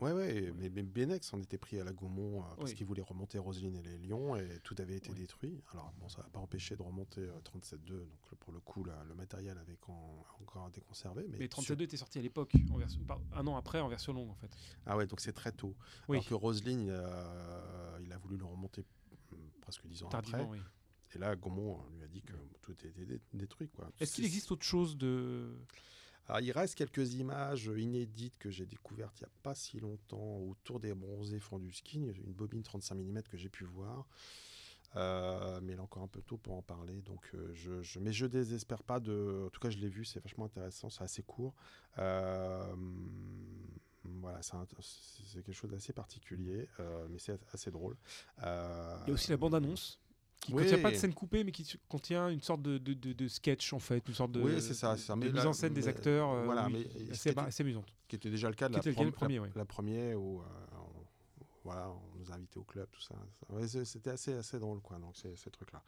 [0.00, 3.00] Ouais, ouais, mais, mais Benex en était pris à la Gaumont euh, parce qu'il voulait
[3.00, 5.62] remonter Roselyne et les Lions et tout avait été détruit.
[5.72, 9.14] Alors, bon, ça n'a pas empêché de remonter 37.2, euh, donc pour le coup, le
[9.14, 9.78] matériel avait
[10.40, 11.24] encore été conservé.
[11.28, 12.54] Mais, mais 37.2 était sorti à l'époque,
[13.34, 14.50] un an après en version longue en fait.
[14.84, 15.76] Ah ouais, donc c'est très tôt.
[16.08, 16.92] Alors que Roselyne,
[18.02, 18.82] il a voulu le remonter
[19.30, 20.44] hmm, presque 10 ans après.
[20.44, 20.58] Oui.
[21.14, 22.92] Et là, Gaumont lui a dit que tout était
[23.32, 23.70] détruit.
[24.00, 25.54] Est-ce qu'il existe autre chose de...
[26.26, 30.38] Alors, il reste quelques images inédites que j'ai découvertes il n'y a pas si longtemps
[30.38, 31.40] autour des bronzés
[31.72, 34.08] ski une bobine 35 mm que j'ai pu voir.
[34.96, 37.00] Euh, mais il est encore un peu tôt pour en parler.
[37.02, 39.44] Donc, euh, je, je, mais je désespère pas de.
[39.46, 41.54] En tout cas, je l'ai vu, c'est vachement intéressant, c'est assez court.
[41.98, 42.74] Euh,
[44.04, 46.68] voilà, c'est quelque chose d'assez particulier,
[47.08, 47.96] mais c'est assez drôle.
[48.38, 49.98] il y a aussi la bande-annonce
[50.44, 53.28] qui ne contient pas de scène coupée, mais qui contient une sorte de, de, de,
[53.28, 56.30] sketch en fait, une sorte de, oui, c'est ça, de mise en scène des acteurs.
[56.30, 57.86] Euh, voilà, mais c'est amusante.
[58.06, 60.44] Qui était déjà le cas de la, première, la, première où euh,
[61.64, 63.14] voilà, on nous a invités au club, tout ça.
[63.84, 65.82] C'était assez, assez drôle, quoi, donc ces, ces trucs-là.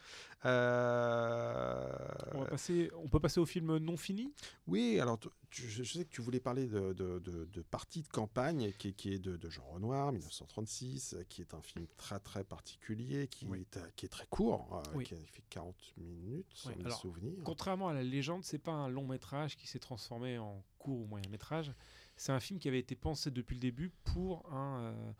[0.46, 1.92] Euh...
[2.32, 4.32] On, va passer, on peut passer au film non fini?
[4.66, 5.18] Oui, alors
[5.50, 9.18] je, sais que tu voulais parler de, de, de, Partie de campagne, qui, qui est
[9.18, 14.08] de, Jean Renoir, 1936, qui est un film très, très particulier, qui, est, qui est
[14.08, 17.34] très court, euh, qui fait 40 minutes, sans me souvenir.
[17.44, 21.06] Contrairement à la légende, c'est pas un long métrage qui s'est transformé en court ou
[21.06, 21.72] moyen métrage.
[22.16, 24.80] C'est un film qui avait été pensé depuis le début pour un...
[24.80, 25.12] Euh,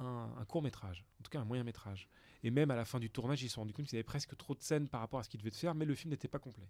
[0.00, 2.08] un, court métrage, en tout cas un moyen métrage.
[2.42, 4.04] Et même à la fin du tournage, ils se sont rendus compte qu'il y avait
[4.04, 6.28] presque trop de scènes par rapport à ce qu'ils devaient faire, mais le film n'était
[6.28, 6.68] pas complet.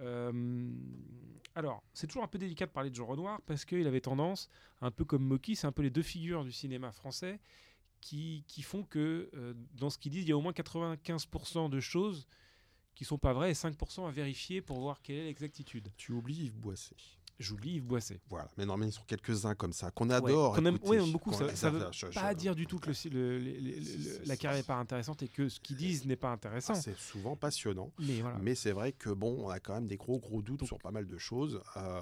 [0.00, 0.70] Euh,
[1.54, 4.48] alors, c'est toujours un peu délicat de parler de Jean Renoir parce qu'il avait tendance,
[4.80, 7.40] un peu comme Moki, c'est un peu les deux figures du cinéma français
[8.00, 11.70] qui, qui font que euh, dans ce qu'ils disent, il y a au moins 95%
[11.70, 12.26] de choses
[12.94, 15.90] qui sont pas vraies et 5% à vérifier pour voir quelle est l'exactitude.
[15.96, 16.96] Tu oublies Yves Boisset.
[17.38, 18.20] J'oublie Yves Boisset.
[18.28, 20.54] Voilà, mais non, mais ils sont quelques-uns comme ça, qu'on adore.
[20.54, 21.32] Ouais, on aime, beaucoup.
[21.32, 25.28] Ça, ça veut pas dire du tout que le, la carrière n'est pas intéressante et
[25.28, 26.74] que ce qu'ils disent n'est pas intéressant.
[26.74, 27.92] c'est souvent passionnant.
[28.42, 30.90] Mais, c'est vrai que bon, on a quand même des gros gros doutes sur pas
[30.90, 31.62] mal de choses.
[31.76, 32.00] Euh,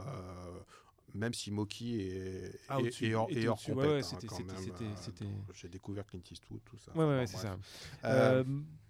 [1.15, 3.61] même si Moki est, ah, est, hors, est hors
[5.53, 6.93] J'ai découvert Clint Eastwood, tout ça.
[6.97, 7.59] Ouais, ouais, c'est ça.
[8.05, 8.45] Euh,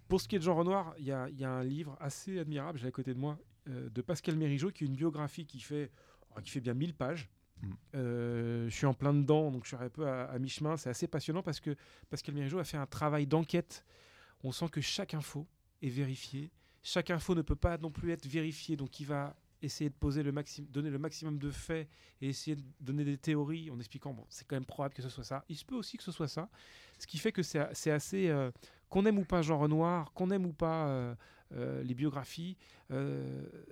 [0.07, 2.39] pour ce qui est de Jean Renoir, il y a, y a, un livre assez
[2.39, 3.37] admirable, j'ai à côté de moi,
[3.69, 5.91] euh, de Pascal Mérigeau, qui est une biographie qui fait
[6.41, 7.29] qui fait bien 1000 pages.
[7.61, 7.73] Mm.
[7.95, 10.77] Euh, je suis en plein dedans, donc je suis un peu à, mi-chemin.
[10.77, 11.75] C'est assez passionnant parce que
[12.09, 13.83] Pascal Mérigeau a fait un travail d'enquête.
[14.43, 15.47] On sent que chaque info
[15.81, 16.51] est vérifiée.
[16.83, 20.21] Chaque info ne peut pas non plus être vérifiée, donc il va essayer de poser
[20.21, 21.89] le maximum, donner le maximum de faits
[22.21, 25.09] et essayer de donner des théories en expliquant bon, c'est quand même probable que ce
[25.09, 25.43] soit ça.
[25.49, 26.47] Il se peut aussi que ce soit ça,
[26.99, 28.51] ce qui fait que c'est assez euh,
[28.87, 31.15] qu'on aime ou pas Jean Renoir, qu'on aime ou pas euh,
[31.83, 32.55] les biographies,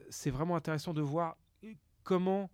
[0.10, 1.38] c'est vraiment intéressant de voir
[2.06, 2.50] comment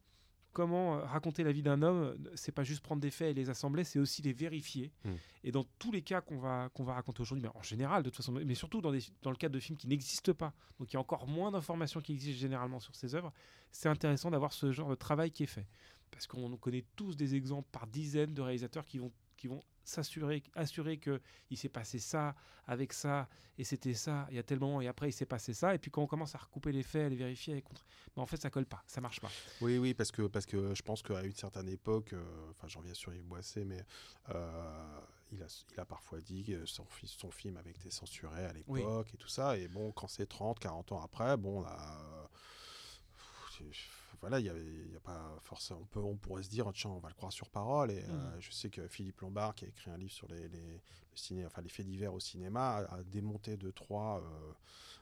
[0.53, 3.49] comment euh, raconter la vie d'un homme, c'est pas juste prendre des faits et les
[3.49, 4.91] assembler, c'est aussi les vérifier.
[5.05, 5.13] Hmm.
[5.43, 8.09] Et dans tous les cas qu'on va, qu'on va raconter aujourd'hui, mais en général de
[8.09, 10.95] toute façon, mais surtout dans, dans le cadre de films qui n'existent pas, donc il
[10.95, 13.31] y a encore moins d'informations qui existent généralement sur ces œuvres,
[13.71, 15.67] c'est intéressant d'avoir ce genre de travail qui est fait.
[16.11, 20.43] Parce qu'on connaît tous des exemples par dizaines de réalisateurs qui vont, qui vont s'assurer
[20.55, 24.59] assurer que il s'est passé ça avec ça et c'était ça il y a tel
[24.59, 26.83] moment et après il s'est passé ça et puis quand on commence à recouper les
[26.83, 29.31] faits à les vérifier et contre ben, en fait ça colle pas ça marche pas.
[29.61, 32.79] Oui oui parce que parce que je pense qu'à une certaine époque euh, enfin j'en
[32.79, 33.83] reviens sur Yves Boisset mais
[34.29, 34.99] euh,
[35.31, 39.13] il a, il a parfois dit que son, son film avait été censuré à l'époque
[39.13, 42.29] et tout ça et bon quand c'est 30 40 ans après bon là
[44.21, 45.79] voilà, il y, a pas forcément.
[45.81, 47.89] On, peut, on pourrait se dire, tiens, on va le croire sur parole.
[47.89, 48.11] Et mmh.
[48.11, 51.15] euh, je sais que Philippe Lombard, qui a écrit un livre sur les, les, le
[51.15, 54.53] ciné, enfin, les faits divers au cinéma, a, démonté deux trois, euh,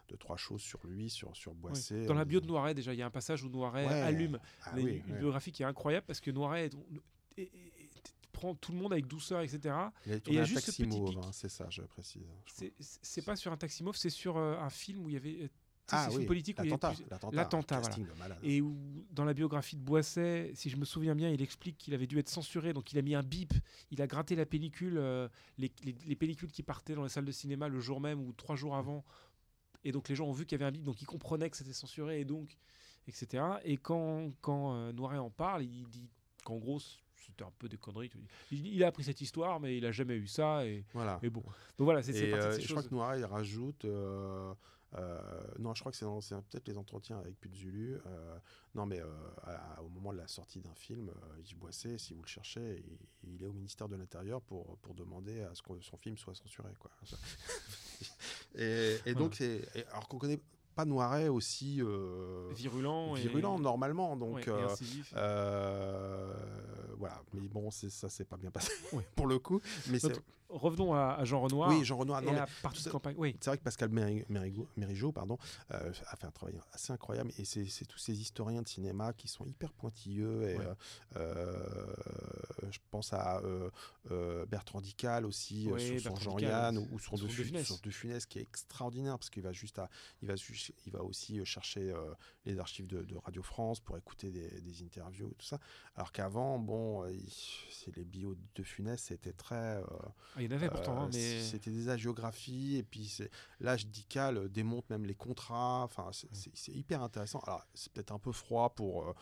[0.07, 2.05] deux, trois choses sur lui, sur, sur Boissé.
[2.05, 4.79] Dans la bio de Noiret, déjà, il y a un passage où Noiret allume ah
[4.79, 6.69] une, biographie qui est incroyable parce que Noiret
[8.31, 9.75] prend tout le monde avec douceur, etc.
[10.05, 12.23] Il et il y a juste ce petit hein, c'est ça, je précise.
[12.79, 15.49] C'est pas sur un taxi mauve, c'est sur euh, un film où il y avait
[15.91, 16.57] ah, oui, politique
[17.31, 17.81] l'attentat,
[18.15, 18.37] voilà.
[18.43, 18.77] Et où,
[19.11, 22.19] dans la biographie de Boisset, si je me souviens bien, il explique qu'il avait dû
[22.19, 23.53] être censuré, donc il a mis un bip,
[23.91, 27.31] il a gratté la pellicule, euh, les, les, pellicules qui partaient dans les salles de
[27.31, 29.03] cinéma le jour même ou trois jours avant,
[29.83, 31.57] et donc les gens ont vu qu'il y avait un bip, donc ils comprenaient que
[31.57, 32.57] c'était censuré, et donc,
[33.07, 33.43] etc.
[33.63, 36.09] Et quand, quand euh, Noiret en parle, il dit
[36.43, 36.79] qu'en gros,
[37.29, 38.11] c'était un peu des conneries.
[38.51, 40.65] Il, a appris cette histoire, mais il a jamais eu ça.
[40.65, 41.19] Et, voilà.
[41.21, 41.41] et bon.
[41.77, 43.85] Donc voilà, c'est euh, Je crois que Noiret il rajoute.
[43.85, 44.53] Euh,
[45.59, 47.99] non, je crois que c'est peut-être les entretiens avec Puzulu.
[48.05, 48.37] Euh,
[48.75, 49.07] non, mais euh,
[49.81, 52.83] au moment de la sortie d'un film, Yves Boisset, si vous le cherchez,
[53.23, 56.35] il, est au ministère de l'Intérieur pour, pour demander à ce que son film soit
[56.35, 56.71] censuré.
[56.79, 56.91] Quoi.
[58.55, 59.41] et, et donc,
[59.91, 60.39] alors qu'on connaît
[60.79, 61.81] pas Noiret aussi
[62.51, 64.15] virulent, virulent normalement.
[64.15, 64.49] Donc
[66.97, 68.71] voilà, mais bon, ça c'est pas bien passé
[69.15, 69.61] pour le coup.
[69.89, 69.99] Mais
[70.49, 71.69] revenons à, Jean Renoir.
[71.69, 72.21] Oui, Jean Renoir.
[72.21, 73.15] Non, de campagne.
[73.17, 73.35] Oui.
[73.39, 75.37] C'est vrai que Pascal Mérigeau, pardon,
[75.71, 77.31] euh, a fait un travail assez incroyable.
[77.37, 80.43] Et c'est tous ces historiens de cinéma qui sont hyper pointilleux.
[80.49, 80.73] Et, euh,
[81.17, 81.93] euh,
[82.69, 83.41] je pense à
[84.47, 88.25] Bertrand Dical aussi, sur Jean-Yann ou, sur, de, Funès.
[88.25, 89.89] qui est extraordinaire parce qu'il va juste à,
[90.21, 90.35] il va,
[90.85, 91.93] il va aussi chercher
[92.45, 95.59] les archives de, Radio France pour écouter des, des interviews et tout ça.
[95.95, 97.03] Alors qu'avant, bon,
[97.71, 99.81] c'est les bios de Funès, c'était très
[100.35, 101.41] ah, il y en avait pourtant, hein, mais...
[101.41, 103.17] C'était des hagiographies, et puis
[103.59, 107.39] l'âge dical démontre même les contrats, enfin, c'est hyper intéressant.
[107.39, 109.13] Alors, c'est peut-être un peu froid pour, euh,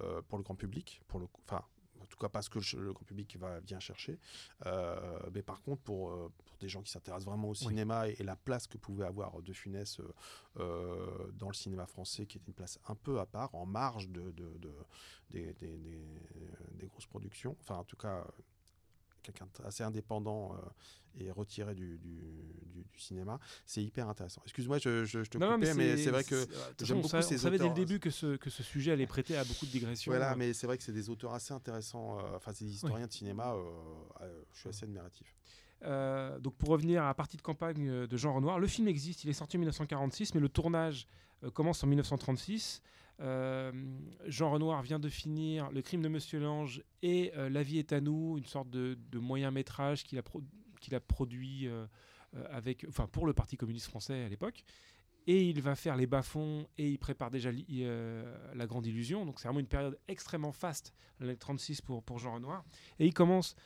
[0.00, 1.64] euh, pour le grand public, pour le, enfin,
[2.06, 4.18] en tout cas parce que le, grand public va bien chercher.
[4.64, 6.10] Euh, mais par contre, pour,
[6.46, 9.52] pour des gens qui s'intéressent vraiment au cinéma et, la place que pouvait avoir De
[9.52, 10.00] Funès
[10.54, 14.30] dans le cinéma français, qui est une place un peu à part, en marge de,
[14.32, 14.72] de, de
[15.30, 15.76] des, des,
[16.72, 18.24] des, grosses productions, enfin en tout cas
[19.26, 22.18] quelqu'un assez indépendant euh, et retiré du, du,
[22.98, 23.38] cinéma.
[23.66, 24.40] C'est hyper intéressant.
[24.44, 26.46] Excuse-moi, je, je, te non, coupais, mais c'est vrai que
[26.82, 29.36] j'aime beaucoup ces On savait dès le début que ce, que ce sujet allait prêter
[29.36, 30.12] à beaucoup de digressions.
[30.12, 33.06] Voilà, mais c'est vrai que c'est des auteurs assez intéressants, euh, enfin, c'est des historiens
[33.06, 35.36] de cinéma, euh, je suis assez admiratif.
[36.40, 39.30] donc pour revenir à la partie de campagne de Jean Renoir, le film existe, il
[39.30, 41.06] est sorti en 1946, mais le tournage
[41.52, 42.82] commence en 1936.
[43.20, 43.72] Euh,
[44.26, 47.92] Jean Renoir vient de finir Le crime de Monsieur Lange et euh, La vie est
[47.92, 51.86] à nous, une sorte de, moyen métrage qu'il a, produit euh,
[52.50, 54.64] avec, enfin, pour le Parti communiste français à l'époque.
[55.28, 59.26] Et il va faire les bas-fonds et il prépare déjà la grande illusion.
[59.26, 62.64] Donc c'est vraiment une période extrêmement faste, l'année 36 pour, pour Jean Renoir.
[63.00, 63.56] Et il commence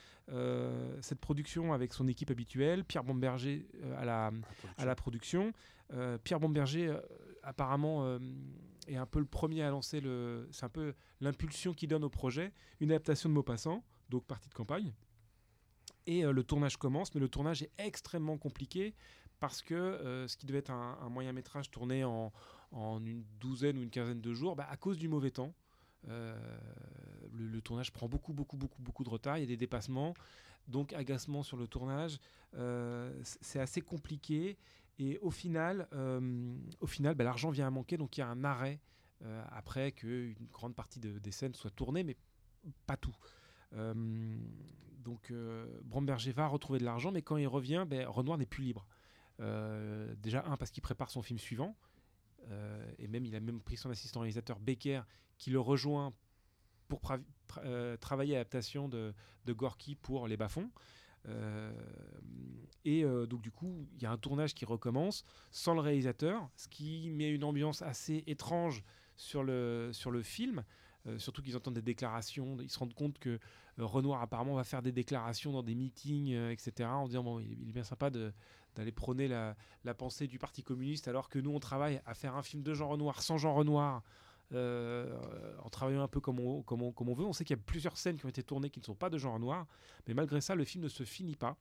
[1.03, 3.67] cette production avec son équipe habituelle, Pierre Bomberger
[3.99, 4.31] à, la,
[4.79, 5.53] à la production.
[6.25, 6.97] Pierre Bomberger
[7.43, 8.19] apparemment
[8.91, 10.49] est un peu le premier à lancer le.
[10.51, 14.55] C'est un peu l'impulsion qui donne au projet, une adaptation de Maupassant, donc partie de
[14.55, 14.93] campagne.
[16.07, 18.95] Et euh, le tournage commence, mais le tournage est extrêmement compliqué
[19.39, 22.33] parce que euh, ce qui devait être un, moyen métrage tourné en,
[22.73, 25.55] une douzaine ou une quinzaine de jours, bah, à cause du mauvais temps,
[26.07, 29.39] le, tournage prend beaucoup, beaucoup, beaucoup, beaucoup de retard.
[29.39, 30.15] Il y a des dépassements,
[30.69, 32.19] donc agacement sur le tournage.
[33.23, 34.57] c'est assez compliqué
[35.01, 36.55] et au final, euh,
[36.87, 38.81] final bah, l'argent vient à manquer, donc il y a un arrêt
[39.23, 42.17] euh, après qu'une grande partie des scènes soit tournée, mais
[42.87, 43.17] pas tout.
[43.73, 43.95] Euh,
[44.99, 45.33] donc
[45.85, 48.87] Bromberger va retrouver de l'argent, mais quand il revient, ben, Renoir n'est plus libre.
[50.19, 51.75] déjà, un, parce qu'il prépare son film suivant,
[52.99, 55.03] et même il a même pris son assistant réalisateur Becker,
[55.39, 56.13] qui le rejoint
[56.89, 57.01] pour
[58.01, 59.15] travailler à l'adaptation de,
[59.47, 60.71] de, Gorky pour Les Bas-fonds.
[61.29, 61.73] Euh,
[62.85, 66.49] et euh, donc du coup, il y a un tournage qui recommence sans le réalisateur,
[66.57, 68.83] ce qui met une ambiance assez étrange
[69.17, 70.65] sur le, sur le film.
[71.07, 73.39] Euh, surtout qu'ils entendent des déclarations, ils se rendent compte que
[73.79, 76.87] Renoir apparemment va faire des déclarations dans des meetings, etc.
[76.91, 79.57] En disant bon, il, est bien sympa d'aller prôner la,
[79.97, 82.89] pensée du Parti communiste alors que nous on travaille à faire un film de Jean
[82.89, 84.03] Renoir sans Jean Renoir
[84.53, 87.25] en travaillant un peu comme on, veut.
[87.25, 89.11] On sait qu'il y a plusieurs scènes qui ont été tournées qui ne sont pas
[89.11, 89.67] de genre noir,
[90.07, 91.57] mais malgré ça, le film ne se finit pas.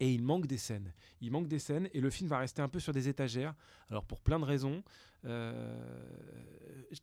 [0.00, 0.92] Et il manque des scènes.
[1.20, 3.54] Il manque des scènes et le film va rester un peu sur des étagères.
[3.90, 4.82] Alors pour plein de raisons.
[5.24, 6.04] Euh,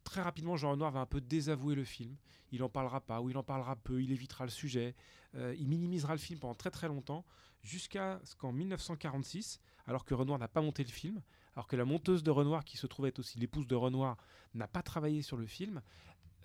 [0.04, 2.18] très rapidement, Jean Renoir va un peu désavouer le film.
[2.52, 4.02] Il en parlera pas ou il en parlera peu.
[4.02, 4.94] Il évitera le sujet.
[5.36, 7.26] Euh, il minimisera le film pendant très très longtemps
[7.64, 11.22] jusqu'à ce qu'en 1946, alors que Renoir n'a pas monté le film,
[11.56, 14.18] alors que la monteuse de Renoir, qui se trouvait être aussi l'épouse de Renoir,
[14.54, 15.82] n'a pas travaillé sur le film,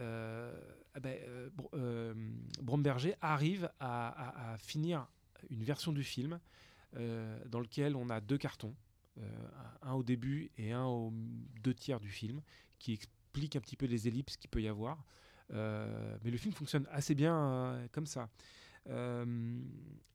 [0.00, 0.58] euh,
[0.96, 1.18] eh ben,
[1.74, 2.14] euh,
[2.62, 5.06] Bromberger arrive à, finir
[5.50, 6.40] une version du film
[6.96, 8.74] euh, dans lequel on a deux cartons,
[9.18, 9.48] euh,
[9.82, 11.12] un au début et un au
[11.62, 12.40] deux tiers du film,
[12.78, 15.04] qui explique un petit peu les ellipses qu'il peut y avoir.
[15.52, 18.28] Euh, mais le film fonctionne assez bien comme ça.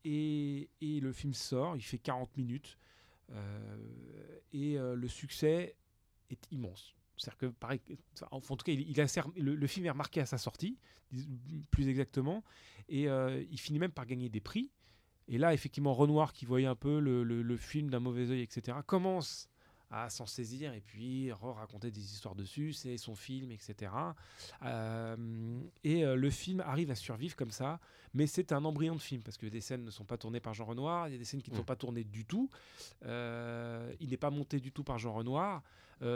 [0.04, 2.78] Et, le film sort, il fait 40 minutes,
[4.54, 5.76] et le succès
[6.30, 6.96] est immense.
[7.18, 7.80] C'est-à-dire que, pareil,
[8.32, 10.78] en tout cas, le, le, film est remarqué à sa sortie,
[11.70, 12.44] plus exactement,
[12.90, 14.72] et il finit même par gagner des prix.
[15.28, 19.50] Et là, effectivement, Renoir, qui voyait un peu le, film d'un mauvais oeil, etc., commence
[19.92, 23.92] à s'en saisir et puis raconter des histoires dessus, c'est son film, etc.
[24.64, 27.80] Euh, et euh, le film arrive à survivre comme ça,
[28.14, 30.54] mais c'est un embryon de film parce que des scènes ne sont pas tournées par
[30.54, 31.66] Jean Renoir, il y a des scènes qui ne sont mm.
[31.66, 32.50] pas tournées du tout,
[33.06, 35.62] euh, il n'est pas monté du tout par Jean Renoir,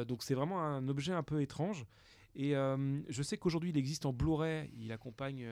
[0.08, 1.86] donc c'est vraiment un objet un peu étrange.
[2.36, 5.48] Et je sais qu'aujourd'hui il existe en Blu-ray, il accompagne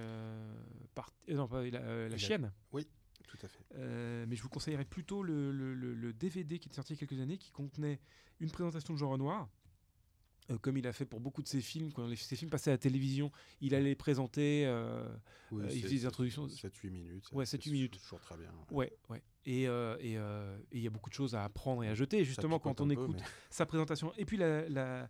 [0.96, 1.12] par...
[1.28, 2.52] non, pas, la, chienne.
[2.72, 2.88] Oui.
[3.28, 3.64] Tout à fait.
[3.76, 7.22] Euh, mais je vous conseillerais plutôt le, DVD qui est sorti il y a quelques
[7.22, 8.00] années, qui contenait
[8.40, 9.50] une présentation de Jean Renoir.
[10.52, 12.72] Euh, comme il a fait pour beaucoup de ses films, quand les, ses films passaient
[12.72, 13.32] à la télévision,
[13.62, 15.08] il allait présenter, euh,
[15.54, 16.48] il faisait des introductions.
[16.48, 17.32] 7-8 minutes.
[17.32, 18.02] Ouais, 7-8 minutes.
[18.02, 18.52] Toujours très bien.
[18.70, 19.24] Ouais, ouais.
[19.46, 22.90] Et il y a beaucoup de choses à apprendre et à jeter, justement, quand on
[22.90, 24.14] écoute sa présentation.
[24.18, 25.10] Et puis la la,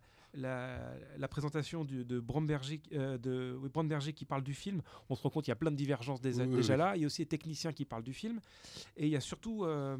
[1.28, 5.50] présentation de Bromberger, euh, de Bromberger qui parle du film, on se rend compte qu'il
[5.50, 6.96] y a plein de divergences déjà, là.
[6.96, 8.40] Il y a aussi les techniciens qui parlent du film.
[8.96, 9.96] Et il y a surtout, euh,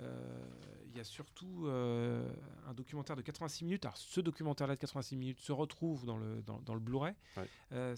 [0.00, 0.44] euh,
[0.90, 3.84] il y a surtout un documentaire de 86 minutes.
[3.84, 7.14] Alors, ce documentaire-là de 86 minutes se retrouve dans le, dans, le Blu-ray.
[7.70, 7.94] un,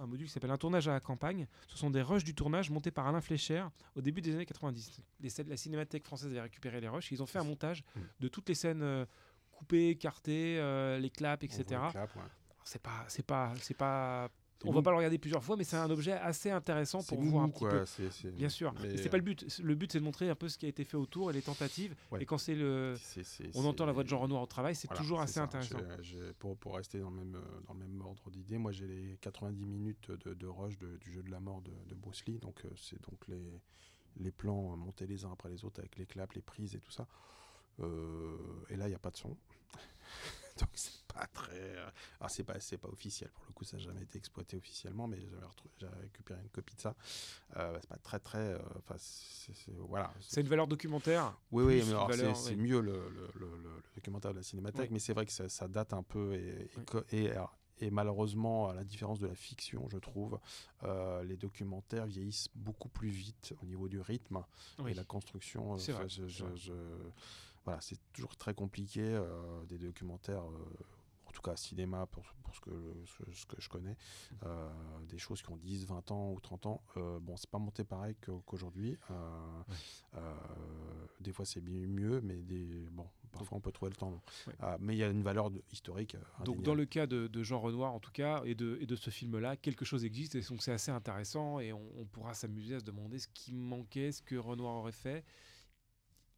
[0.00, 1.46] un, module qui s'appelle Un tournage à la campagne.
[1.66, 3.64] Ce sont des rushs du tournage montés par Alain Flécher
[3.96, 5.00] au début des années 90.
[5.20, 7.10] Les, la Cinémathèque française avait récupéré les rushs.
[7.10, 8.00] Ils ont fait un montage mm.
[8.20, 9.06] de toutes les scènes
[9.58, 11.80] couper, écarter, euh, les claps, etc.
[12.64, 14.28] C'est pas, c'est pas, c'est pas.
[14.64, 17.44] On va pas le regarder plusieurs fois, mais c'est un objet assez intéressant pour voir
[17.44, 17.84] un petit peu.
[18.30, 19.60] Bien sûr, mais c'est pas le but.
[19.62, 21.42] Le but, c'est de montrer un peu ce qui a été fait autour et les
[21.42, 21.94] tentatives.
[22.18, 22.94] Et quand c'est le,
[23.54, 25.78] on entend la voix de Jean Renoir au travail, c'est toujours assez intéressant.
[26.38, 29.64] pour, pour, rester dans le même dans le même ordre d'idée, moi j'ai les 90
[29.66, 32.68] minutes de, de rush du jeu de la mort de, de Bruce Lee, donc euh,
[32.76, 33.60] c'est donc les
[34.20, 36.90] les plans montés les uns après les autres avec les claps, les prises et tout
[36.90, 37.06] ça.
[37.80, 38.36] Euh,
[38.70, 39.28] et là, il n'y a pas de son.
[40.58, 41.52] Donc c'est pas très.
[41.52, 41.88] Euh,
[42.20, 45.06] alors c'est pas c'est pas officiel pour le coup, ça n'a jamais été exploité officiellement,
[45.06, 45.18] mais
[45.78, 46.94] j'ai récupéré une copie de ça.
[47.56, 48.38] Euh, c'est pas très très.
[48.38, 48.96] Euh, enfin
[49.80, 50.12] voilà.
[50.20, 51.36] C'est une valeur documentaire.
[51.50, 55.26] Oui oui, mais c'est mieux le, le, le, documentaire de la Cinémathèque, mais c'est vrai
[55.26, 56.70] que ça, ça, date un peu et,
[57.12, 57.30] et,
[57.80, 60.38] et malheureusement, à la différence de la fiction, je trouve,
[61.24, 64.44] les documentaires vieillissent beaucoup plus vite au niveau du rythme
[64.86, 65.78] et la construction.
[65.78, 66.24] C'est vrai, je,
[67.68, 70.86] voilà, c'est toujours très compliqué, euh, des documentaires, euh,
[71.26, 72.70] en tout cas cinéma pour, pour ce, que,
[73.34, 73.94] ce, que je connais,
[74.46, 74.70] euh,
[75.06, 76.82] des choses qui ont 10, 20 ans ou 30 ans.
[76.96, 78.96] bon, c'est pas monté pareil qu'aujourd'hui.
[81.20, 84.18] des fois c'est mieux, mais des, bon, parfois on peut trouver le temps.
[84.80, 86.16] mais il y a une valeur historique.
[86.46, 89.10] Donc dans le cas de, Jean Renoir en tout cas, et de, et de ce
[89.10, 92.80] film-là, quelque chose existe, et donc c'est assez intéressant, et on, on pourra s'amuser à
[92.80, 95.22] se demander ce qui manquait, ce que Renoir aurait fait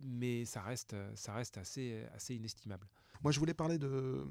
[0.00, 2.86] mais ça reste, ça reste assez, assez inestimable.
[3.22, 4.26] Moi, je voulais parler de,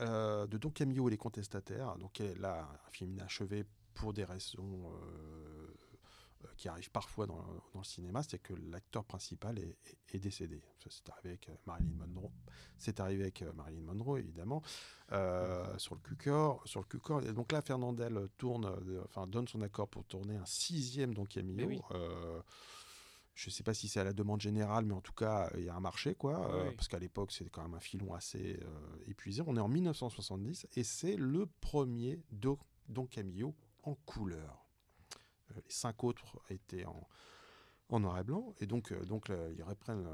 [0.00, 1.96] euh, de Don Camillo et les contestataires.
[1.98, 5.66] Donc là, un film inachevé pour des raisons euh,
[6.44, 7.36] euh, qui arrivent parfois dans,
[7.72, 9.76] dans le cinéma, c'est que l'acteur principal est,
[10.12, 10.60] est, décédé.
[10.88, 12.32] C'est arrivé avec Marilyn Monroe.
[12.78, 14.60] C'est arrivé avec Marilyn Monroe, évidemment,
[15.76, 16.62] sur le Cucor.
[16.66, 18.68] Sur le Et donc là, Fernandel tourne,
[19.04, 21.80] enfin donne son accord pour tourner un sixième Don Camillo.
[23.34, 25.64] Je ne sais pas si c'est à la demande générale, mais en tout cas, il
[25.64, 26.54] y a un marché, quoi.
[26.54, 29.42] Euh, parce qu'à l'époque, c'était quand même un filon assez euh, épuisé.
[29.46, 32.58] On est en 1970 et c'est le premier Don,
[33.10, 34.66] Camillo en couleur.
[35.50, 37.08] Euh, les cinq autres étaient en,
[37.88, 38.54] en noir et blanc.
[38.60, 40.06] Et donc, donc ils reprennent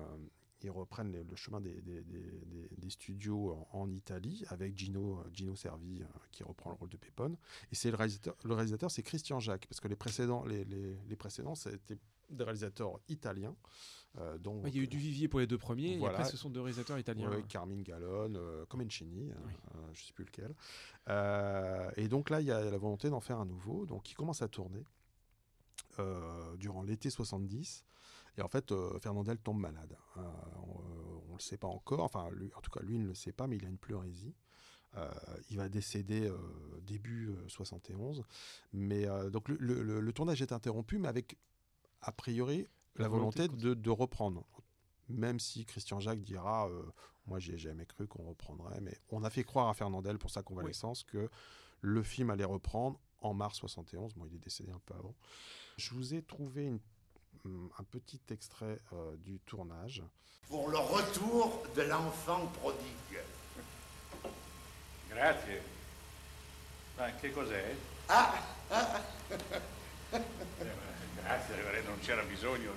[0.63, 6.03] ils reprennent le chemin des, des, des, des studios en, Italie avec Gino, Gino Servi
[6.33, 7.37] qui reprend le rôle de Pépone.
[7.71, 10.97] Et c'est le réalisateur, le réalisateur c'est Christian Jacques, parce que les précédents, les, les,
[10.97, 11.99] les précédents, c'était
[12.31, 13.55] des réalisateurs italiens.
[14.19, 16.37] Euh, donc, il y a eu du vivier pour les deux premiers, et après ce
[16.37, 17.31] sont deux réalisateurs italiens.
[17.49, 19.31] Carmine Gallone, euh, Comencini,
[19.93, 20.55] je ne sais plus lequel.
[21.97, 24.43] et donc là, il y a la volonté d'en faire un nouveau, donc il commence
[24.43, 24.85] à tourner
[26.59, 27.85] durant l'été 70.
[28.37, 29.97] Et en fait, Fernandel tombe malade.
[30.17, 33.15] on ne le sait pas encore, enfin, lui, en tout cas, lui il ne le
[33.15, 34.35] sait pas, mais il a une pleurésie.
[34.97, 35.11] Euh,
[35.51, 36.37] il va décéder euh,
[36.83, 38.21] début 71.
[38.21, 38.23] Euh,
[38.73, 41.37] mais donc le, tournage est interrompu, mais avec
[42.03, 44.45] a priori la, volonté, de, reprendre.
[45.09, 46.69] Même si Christian Jacques dira,
[47.27, 50.43] moi j'ai jamais cru qu'on reprendrait, mais on a fait croire à Fernandel pour sa
[50.43, 51.31] convalescence que
[51.81, 54.15] le film allait reprendre en mars 71.
[54.15, 55.15] Bon, il est décédé un peu avant.
[55.77, 56.73] Je vous ai trouvé
[57.45, 58.81] un petit extrait
[59.19, 60.03] du tournage.
[60.49, 63.21] Pour le retour de l'enfant prodigue.
[65.09, 65.61] Grazie.
[66.97, 67.77] Ma che cos'è?
[68.07, 68.43] Ah!
[68.71, 69.01] ah.
[71.29, 72.73] Non c'era bisogno.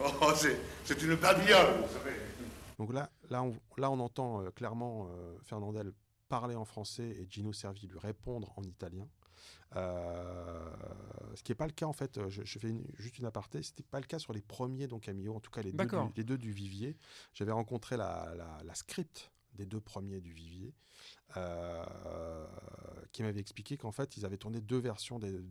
[0.00, 2.16] Oh, c'est une babiole, vous savez.
[2.78, 5.92] Donc là, là, on, là, on entend euh, clairement euh, Fernandel
[6.28, 9.08] parler en français et Gino Servi lui répondre en italien.
[9.76, 10.70] Euh,
[11.34, 13.82] ce qui n'est pas le cas en fait, je, fais juste une aparté, ce n'était
[13.82, 16.24] pas le cas sur les premiers donc Camillo, en tout cas les, deux du, les
[16.24, 16.96] deux du Vivier.
[17.34, 20.74] J'avais rencontré la, la, la, script des deux premiers du Vivier,
[21.36, 22.46] euh,
[23.12, 25.42] qui m'avait expliqué qu'en fait, ils avaient tourné deux versions de,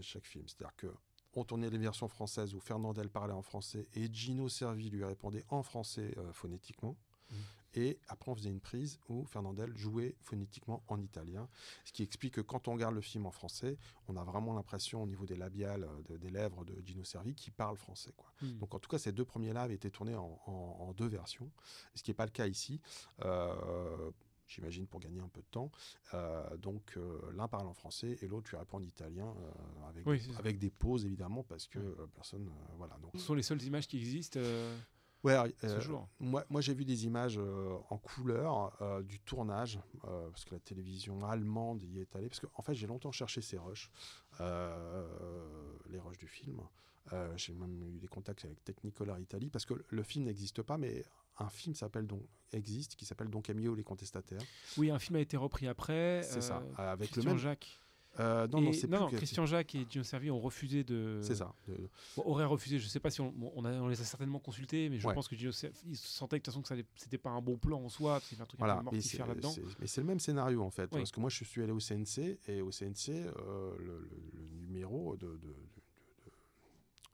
[0.00, 0.46] chaque film.
[0.48, 0.86] C'est-à-dire que
[1.34, 5.44] on tournait les versions françaises où Fernandel parlait en français et Gino Servi lui répondait
[5.48, 6.96] en français euh, phonétiquement.
[7.30, 7.34] Mmh.
[7.74, 11.48] Et après, on faisait une prise où Fernandel jouait phonétiquement en italien.
[11.84, 13.78] Ce qui explique que quand on regarde le film en français,
[14.08, 17.50] on a vraiment l'impression au niveau des labiales, euh, des lèvres de Gino Servi, qui
[17.50, 18.12] parle français.
[18.16, 18.32] Quoi.
[18.42, 18.58] Hmm.
[18.58, 21.50] Donc en tout cas, ces deux premiers-là avaient été tournés en, deux versions,
[21.94, 22.80] ce qui n'est pas le cas ici.
[23.24, 24.10] Euh,
[24.50, 25.70] j'imagine pour gagner un peu de temps.
[26.14, 26.98] Euh, donc
[27.34, 29.34] l'un parle en français et l'autre lui répond en italien
[29.88, 30.06] avec,
[30.38, 31.78] avec des pauses évidemment parce que
[32.14, 32.96] personne voilà.
[33.00, 34.40] Donc, Ce sont les seules images qui existent.
[35.22, 35.34] Ouais,
[35.64, 35.80] euh,
[36.18, 40.60] moi, moi j'ai vu des images euh, en couleur euh, du tournage, parce que la
[40.60, 42.28] télévision allemande y est allée.
[42.28, 43.90] Parce qu'en en fait, j'ai longtemps cherché ces rushs,
[44.38, 46.60] les rushs du film.
[47.36, 51.04] j'ai même eu des contacts avec Technicolor Italie, parce que le film n'existe pas, mais
[51.40, 52.22] un film s'appelle donc
[52.52, 54.42] existe qui s'appelle Don Camillo les contestataires.
[54.76, 56.22] Oui, un film a été repris après.
[56.22, 57.80] C'est ça, avec le même Jacques.
[58.18, 61.20] Euh, non, non, non, Christian Jacques et Gino Servi ont refusé de.
[61.22, 61.54] C'est ça.
[62.16, 62.78] auraient refusé.
[62.78, 65.08] Je ne sais pas si on, on, a, on, les a certainement consultés, mais je
[65.08, 67.88] pense que Gino Servi sentait de toute façon que c'était pas un bon plan en
[67.88, 69.54] soi, c'est un truc voilà, mortifère là-dedans.
[69.78, 72.38] Mais c'est le même scénario en fait, parce que moi je suis allé au CNC
[72.48, 74.10] et au CNC euh, le,
[74.60, 75.56] numéro de, de,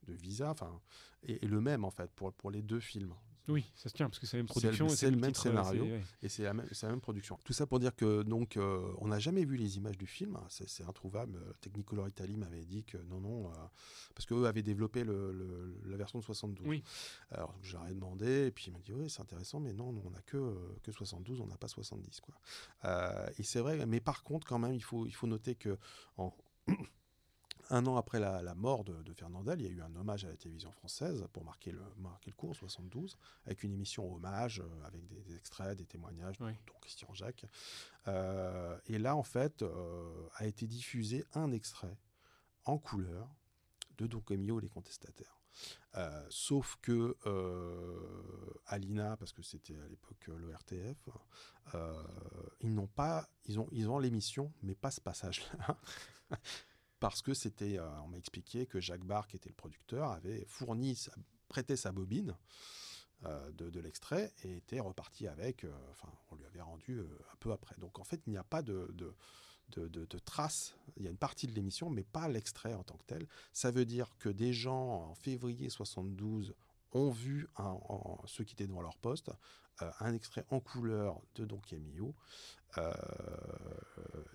[0.08, 0.80] de, visa, enfin,
[1.24, 3.14] est, est, le même en fait pour pour les deux films.
[3.48, 4.88] Oui, ça se tient parce que c'est la même production.
[4.88, 5.86] C'est le, même scénario
[6.22, 7.38] et c'est la, même production.
[7.44, 10.38] Tout ça pour dire que donc euh, on n'a jamais vu les images du film.
[10.48, 11.38] C'est introuvable.
[11.60, 13.52] Technicolor Italy m'avait dit que non, non, euh,
[14.14, 16.66] parce qu'eux avaient développé le, la version de 72.
[16.66, 16.82] Oui.
[17.30, 20.22] Alors j'aurais demandé et puis il m'a dit oui, c'est intéressant, mais non, on n'a
[20.22, 22.34] que que 72, on n'a pas 70 quoi.
[22.84, 25.78] Euh, et c'est vrai, mais par contre quand même il faut il faut noter que
[26.16, 26.32] en
[27.70, 30.36] un an après la, mort de, Fernandel, il y a eu un hommage à la
[30.36, 34.86] télévision française pour marquer le, marquer le coup en 72, avec une émission hommage, euh,
[34.86, 37.46] avec des, extraits, des témoignages, dont, Christian Jacques.
[38.08, 41.98] Euh, et là, en fait, euh, a été diffusé un extrait
[42.64, 43.28] en couleur
[43.98, 45.38] de Don Camillo les contestataires.
[46.28, 47.16] sauf que
[48.66, 51.08] Alina, parce que c'était à l'époque le RTF,
[52.60, 55.78] ils n'ont pas, ils ont, ils ont l'émission, mais pas ce passage-là.
[57.00, 60.44] Parce que c'était, euh, on m'a expliqué que Jacques Barr, qui était le producteur, avait
[60.46, 60.98] fourni,
[61.48, 62.34] prêté sa bobine
[63.24, 67.52] euh, de, l'extrait et était reparti avec, euh, enfin, on lui avait rendu un peu
[67.52, 67.76] après.
[67.78, 68.94] Donc en fait, il n'y a pas de,
[69.68, 70.74] de traces.
[70.96, 73.26] Il y a une partie de l'émission, mais pas l'extrait en tant que tel.
[73.52, 76.54] Ça veut dire que des gens en février 72
[76.92, 77.78] ont vu, un,
[78.26, 79.30] ceux qui étaient devant leur poste,
[80.00, 82.14] un extrait en couleur de Don Camillo.
[82.78, 82.92] Euh,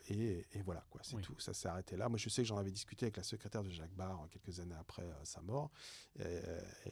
[0.10, 1.39] et, voilà, quoi, c'est tout.
[1.39, 2.10] Ça s'est arrêté là.
[2.10, 4.76] Moi, je sais que j'en avais discuté avec la secrétaire de Jacques Barre quelques années
[4.80, 5.72] après euh, sa mort,
[6.20, 6.24] et,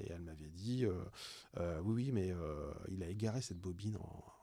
[0.10, 2.34] elle m'avait dit euh, oui, oui, mais
[2.90, 3.98] il a égaré cette bobine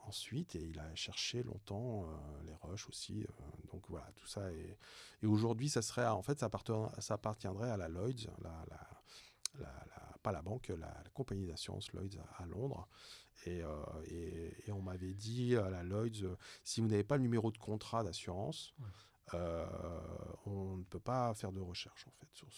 [0.05, 2.07] ensuite et il a cherché longtemps
[2.45, 3.27] les rushs aussi.
[3.73, 4.53] donc voilà, tout ça.
[4.53, 4.77] Et,
[5.23, 6.51] et aujourd'hui, ça serait, en fait, ça,
[6.99, 8.65] ça appartiendrait à la Lloyds, la,
[10.27, 12.89] pas la banque, la, compagnie d'assurance Lloyds à Londres.
[13.47, 13.63] Euh,
[14.67, 17.59] et, on m'avait dit à la Lloyds, euh, si vous n'avez pas le numéro de
[17.59, 18.75] contrat d'assurance,
[19.35, 19.65] euh,
[20.47, 22.27] on ne peut pas faire de recherche en fait.
[22.33, 22.49] Sur,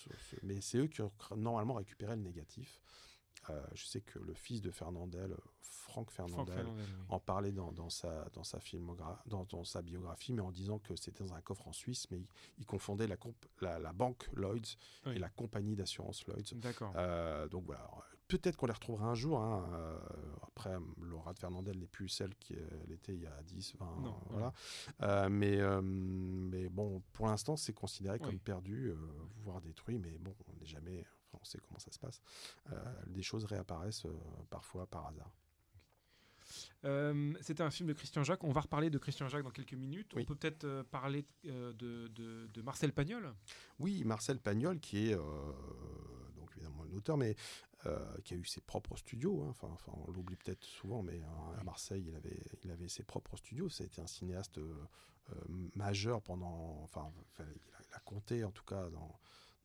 [0.45, 2.81] mais c'est eux qui ont normalement récupéré le négatif.
[3.51, 6.83] Euh, je sais que le fils de Fernandel, Franck Franck Fernandel, oui.
[7.09, 8.59] en parlait dans, dans sa, dans, sa
[9.27, 12.19] dans, dans sa biographie, mais en disant que c'était dans un coffre en Suisse, mais
[12.19, 12.27] il,
[12.59, 14.77] il confondait la, comp- la, la banque Lloyds
[15.07, 15.15] Oui.
[15.17, 16.55] et la compagnie d'assurance Lloyds.
[16.57, 16.93] D'accord.
[16.97, 17.89] Euh, donc voilà,
[18.29, 19.41] peut-être qu'on les retrouvera un jour.
[19.41, 19.99] hein, euh,
[20.47, 24.09] après, Laura de Fernandel n'est plus celle qu'elle était il y a 10, 20 Non,
[24.11, 24.23] ans.
[24.29, 24.53] Voilà.
[25.03, 28.97] Euh, mais, euh, mais bon, pour l'instant, c'est considéré comme perdu, euh,
[29.39, 29.99] voire détruit.
[29.99, 31.07] Mais bon, on n'est jamais.
[31.41, 32.21] On sait comment ça se passe.
[32.73, 32.77] Euh,
[33.07, 34.13] des choses réapparaissent euh,
[34.51, 35.31] parfois par hasard.
[36.85, 38.43] Euh, C'était un film de Christian Jacques.
[38.45, 40.13] On va reparler de Christian Jacques dans quelques minutes.
[40.15, 40.23] Oui.
[40.23, 43.35] On peut peut-être euh, parler euh, de, de- de Marcel Pagnol.
[43.79, 47.37] Oui, Marcel Pagnol, qui est donc évidemment un auteur, mais
[48.25, 49.43] qui a eu ses propres studios.
[49.43, 49.49] hein.
[49.51, 53.03] Enfin, enfin, on l'oublie peut-être souvent, mais hein, à Marseille, il avait, il avait ses
[53.03, 53.69] propres studios.
[53.69, 54.59] Ça a été un cinéaste
[55.75, 56.81] majeur pendant.
[56.83, 59.19] Enfin, enfin, il, a, il a compté en tout cas dans.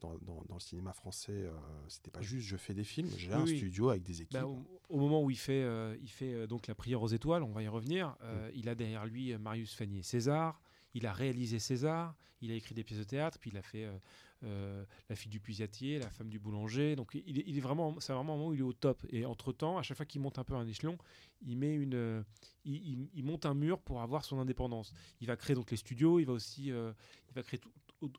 [0.04, 1.52] Dans, dans- dans le cinéma français, euh,
[1.88, 3.58] c'était pas juste je fais des films, j'ai Oui, un oui.
[3.58, 4.38] studio avec des équipes.
[4.38, 7.08] Bah, au, au moment où il fait, euh, il fait euh, donc la prière aux
[7.08, 8.14] étoiles, on va y revenir.
[8.22, 10.62] euh, Il a derrière lui Marius Fanny César.
[10.94, 12.16] Il a réalisé César.
[12.42, 13.38] Il a écrit des pièces de théâtre.
[13.40, 13.98] Puis il a fait euh,
[14.44, 16.98] euh, La fille du puisatier, La femme du boulanger.
[16.98, 19.06] Donc il est, il est vraiment, c'est vraiment un moment où il est au top.
[19.10, 20.98] Et entre temps, à chaque fois qu'il monte un peu un échelon,
[21.42, 22.22] il met une, euh,
[22.66, 24.92] il, il- il monte un mur pour avoir son indépendance.
[25.22, 26.20] Il va créer donc les studios.
[26.20, 26.94] Il va aussi, il
[27.34, 27.72] va créer tout,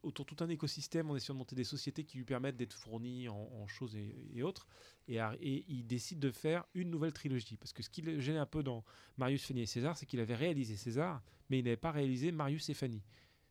[0.03, 3.29] autour tout un écosystème en essayant de monter des sociétés qui lui permettent d'être fournies
[3.29, 4.67] en, choses et, autres.
[5.09, 5.19] Et,
[5.69, 7.57] il décide de faire une nouvelle trilogie.
[7.57, 8.85] Parce que ce qui le gênait un peu dans
[9.17, 12.69] Marius, Fanny et César, c'est qu'il avait réalisé César, mais il n'avait pas réalisé Marius
[12.69, 13.03] et Fanny.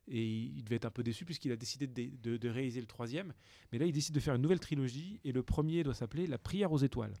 [0.06, 3.32] Et il devait être un peu déçu puisqu'il a décidé de, réaliser le troisième.
[3.72, 6.38] Mais là, il décide de faire une nouvelle trilogie et le premier doit s'appeler La
[6.38, 7.14] prière aux étoiles.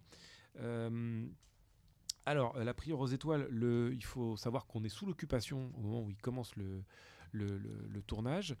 [0.58, 1.26] Euh,
[2.26, 6.02] alors, La prière aux étoiles, le, il faut savoir qu'on est sous l'occupation au moment
[6.02, 6.82] où il commence le
[8.06, 8.54] tournage.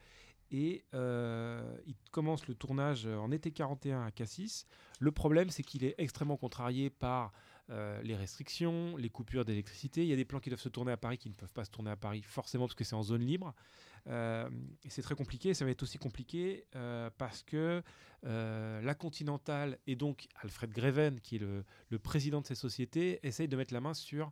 [0.56, 4.66] Et euh, il commence le tournage en été 41 à Cassis.
[5.00, 7.32] Le problème, c'est qu'il est extrêmement contrarié par
[7.70, 10.04] euh, les restrictions, les coupures d'électricité.
[10.04, 11.64] Il y a des plans qui doivent se tourner à Paris qui ne peuvent pas
[11.64, 13.52] se tourner à Paris forcément parce que c'est en zone libre.
[14.06, 14.48] Euh,
[14.88, 15.54] c'est très compliqué.
[15.54, 16.68] Ça va être aussi compliqué
[17.18, 17.82] parce que
[18.22, 23.48] la Continentale et donc Alfred Greven, qui est le, le président de ces sociétés, essaye
[23.48, 24.30] de mettre la main sur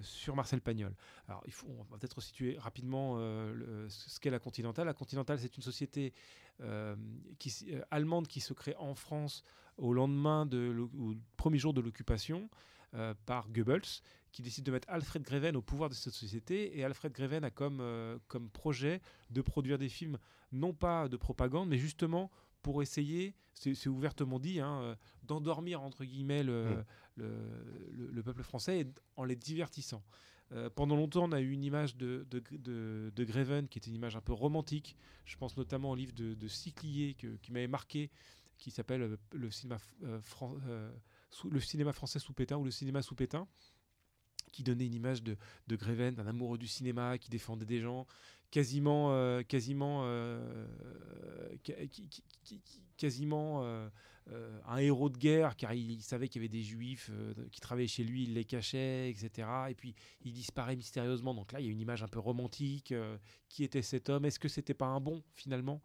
[0.00, 0.94] sur Marcel Pagnol.
[1.28, 4.86] Alors, il faut, on va peut-être situer rapidement euh, ce qu'est la Continentale.
[4.86, 6.14] La Continentale, c'est une société
[6.60, 6.96] euh,
[7.68, 9.42] euh, allemande qui se crée en France
[9.76, 12.48] au lendemain de au premier jour de l'occupation
[12.94, 14.00] euh, par Goebbels,
[14.32, 16.78] qui décide de mettre Alfred Greven au pouvoir de cette société.
[16.78, 18.18] Et Alfred Greven a comme, euh,
[18.52, 20.18] projet de produire des films,
[20.52, 22.30] non pas de propagande, mais justement
[22.62, 26.84] pour essayer, c'est ouvertement dit, hein, euh, d'endormir entre guillemets le, Mm.
[27.16, 27.28] Le,
[27.92, 28.86] le- le peuple français
[29.16, 30.02] en les divertissant.
[30.52, 33.96] Euh, pendant longtemps, on a eu une image de, de, de, Greven qui était une
[33.96, 34.96] image un peu romantique.
[35.24, 38.10] Je pense notamment au livre de, de qui m'avait marqué,
[38.56, 40.92] qui s'appelle euh, le, cinéma, euh,
[41.50, 43.48] le cinéma français sous Pétain ou le cinéma sous Pétain
[44.52, 45.36] qui donnait une image de,
[45.68, 48.06] Greven, d'un amoureux du cinéma, qui défendait des gens,
[48.50, 50.02] quasiment, quasiment,
[52.96, 53.88] quasiment euh,
[54.32, 57.60] euh, un héros de guerre, car il, savait qu'il y avait des juifs euh, qui
[57.60, 59.48] travaillaient chez lui, il les cachait, etc.
[59.70, 61.34] Et puis il disparaît mystérieusement.
[61.34, 62.94] Donc là, il y a une image un peu romantique.
[63.48, 65.80] qui était cet homme Est-ce que c'était pas un bon finalement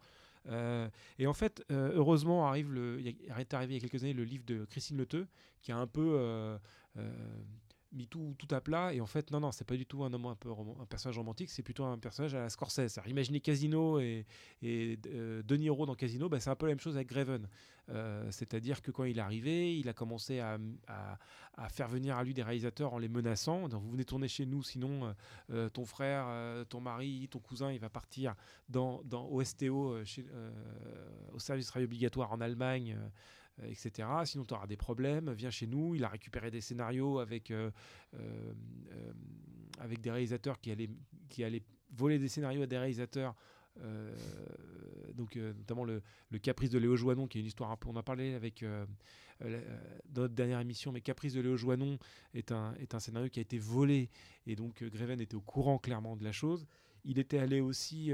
[1.18, 4.24] et en fait, heureusement, arrive le, il est arrivé il y a quelques années le
[4.24, 5.28] livre de Christine Leteux,
[5.60, 6.58] qui a un peu
[7.92, 8.92] mis tout, tout à plat.
[8.94, 11.18] Et en fait, non, non, c'est pas du tout un homme un peu un personnage
[11.18, 12.98] romantique, c'est plutôt un personnage à la Scorsese.
[13.06, 14.26] Imaginez Casino et,
[14.62, 17.48] et euh, dans Casino, bah, c'est un peu la même chose avec Graven.
[17.88, 21.18] Euh, C'est-à-dire que quand il est arrivé, il a commencé à, à-
[21.68, 23.68] faire venir à lui des réalisateurs en les menaçant.
[23.68, 25.12] Donc, vous venez tourner chez nous, sinon euh,
[25.50, 26.26] euh, ton frère,
[26.68, 28.34] ton mari, ton cousin, il va partir
[28.68, 30.24] dans, dans au STO, chez,
[31.32, 32.96] au service travail obligatoire en Allemagne.
[33.60, 34.08] Euh, etc.
[34.24, 35.32] Sinon, tu auras des problèmes.
[35.32, 35.94] Viens chez nous.
[35.94, 37.70] Il a récupéré des scénarios avec, euh,
[38.14, 38.52] euh,
[39.78, 40.90] avec des réalisateurs qui allaient,
[41.28, 43.34] qui allaient voler des scénarios à des réalisateurs.
[45.14, 47.96] donc notamment le, le Caprice de Léo Joannon qui est une histoire un peu on
[47.96, 48.62] a parlé avec
[49.40, 51.98] dans notre dernière émission mais Caprice de Léo Joannon
[52.34, 54.10] est un, est un scénario qui a été volé
[54.46, 56.66] et donc Greven était au courant clairement de la chose
[57.04, 58.12] il était allé aussi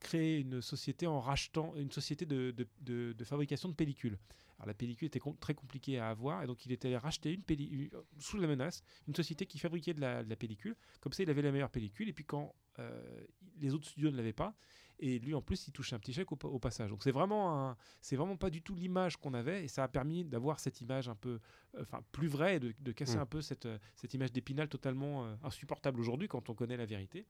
[0.00, 4.18] créer une société en rachetant une société de- de fabrication de pellicules.
[4.60, 7.32] Alors la pellicule était com- très compliquée à avoir et donc il était allé racheter
[7.32, 10.76] une pellicule sous la menace une société qui fabriquait de la, de la pellicule.
[11.00, 13.26] Comme ça, il avait la meilleure pellicule et puis quand euh,
[13.58, 14.54] les autres studios ne l'avaient pas
[14.98, 16.90] et lui en plus il touchait un petit chèque au, pa- au passage.
[16.90, 20.26] Donc c'est vraiment c'est vraiment pas du tout l'image qu'on avait et ça a permis
[20.26, 21.40] d'avoir cette image un peu
[21.76, 23.20] euh, enfin plus vraie et de, de casser Mm.
[23.22, 26.84] un peu cette, euh, cette image d'épinal totalement euh, insupportable aujourd'hui quand on connaît la
[26.86, 27.26] vérité.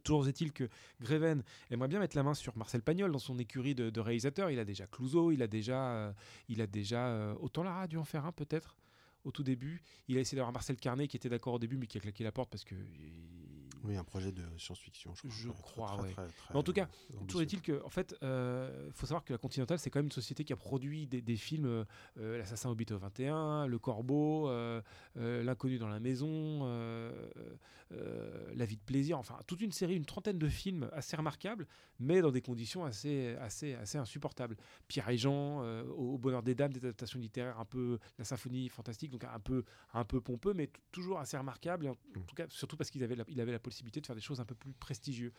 [0.00, 0.68] Toujours est-il que
[1.00, 4.50] Greven aimerait bien mettre la main sur Marcel Pagnol dans son écurie de, de réalisateur.
[4.50, 6.12] Il a déjà Clouseau, il a déjà, euh,
[6.48, 8.76] il a déjà euh, autant Lara a dû en faire un peut-être
[9.24, 9.82] au tout début.
[10.08, 12.24] Il a essayé d'avoir Marcel Carnet qui était d'accord au début mais qui a claqué
[12.24, 12.74] la porte parce que
[13.84, 15.30] Oui, un projet de science-fiction, je crois.
[15.30, 16.12] Je Ouais, très, crois, très, ouais.
[16.12, 19.24] très, très, Mais en tout cas, euh, Toujours est-il que, en fait, il faut savoir
[19.24, 21.84] que la Continental, c'est quand même une société qui a produit des, des films euh,
[22.18, 24.82] euh, L'Assassin au Bito 21, Le Corbeau, euh,
[25.16, 27.12] euh, L'Inconnu dans la maison, euh,
[27.92, 31.66] euh, La vie de plaisir, enfin, toute une série, une trentaine de films assez remarquables,
[32.00, 34.56] mais dans des conditions assez, assez, assez insupportables.
[34.88, 38.24] Pierre et Jean, euh, au, au Bonheur des Dames, des adaptations littéraires un peu, la
[38.24, 39.64] symphonie fantastique, donc un peu,
[39.94, 42.24] un peu pompeux, mais toujours assez remarquable, en Mm.
[42.26, 44.40] tout cas, surtout parce qu'il avait, la, il avait la possibilité de faire des choses
[44.40, 45.32] un peu plus prestigieuses.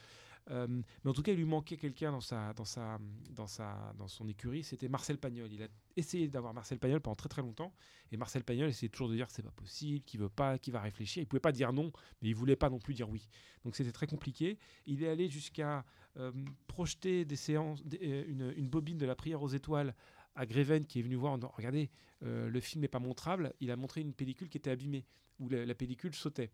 [0.52, 3.00] Euh, mais en tout cas, il lui manquait quelqu'un dans, sa, dans, sa,
[3.32, 5.52] dans, sa, dans son écurie, c'était Marcel Pagnol.
[5.52, 7.74] Il a essayé d'avoir Marcel Pagnol pendant très très longtemps,
[8.12, 10.74] et Marcel Pagnol essayait toujours de dire que c'est pas possible, qu'il veut pas, qu'il
[10.74, 11.22] va réfléchir.
[11.22, 13.28] Il pouvait pas dire non, mais il voulait pas non plus dire oui.
[13.64, 14.58] Donc c'était très compliqué.
[14.86, 15.86] Il est allé jusqu'à
[16.18, 16.32] euh,
[16.68, 19.94] projeter des séances, euh, une, bobine de la prière aux étoiles
[20.36, 21.90] à Greven qui est venu voir regardez
[22.22, 25.06] le film n'est pas montrable il a montré une pellicule qui était abîmée
[25.40, 26.52] où la, pellicule sautait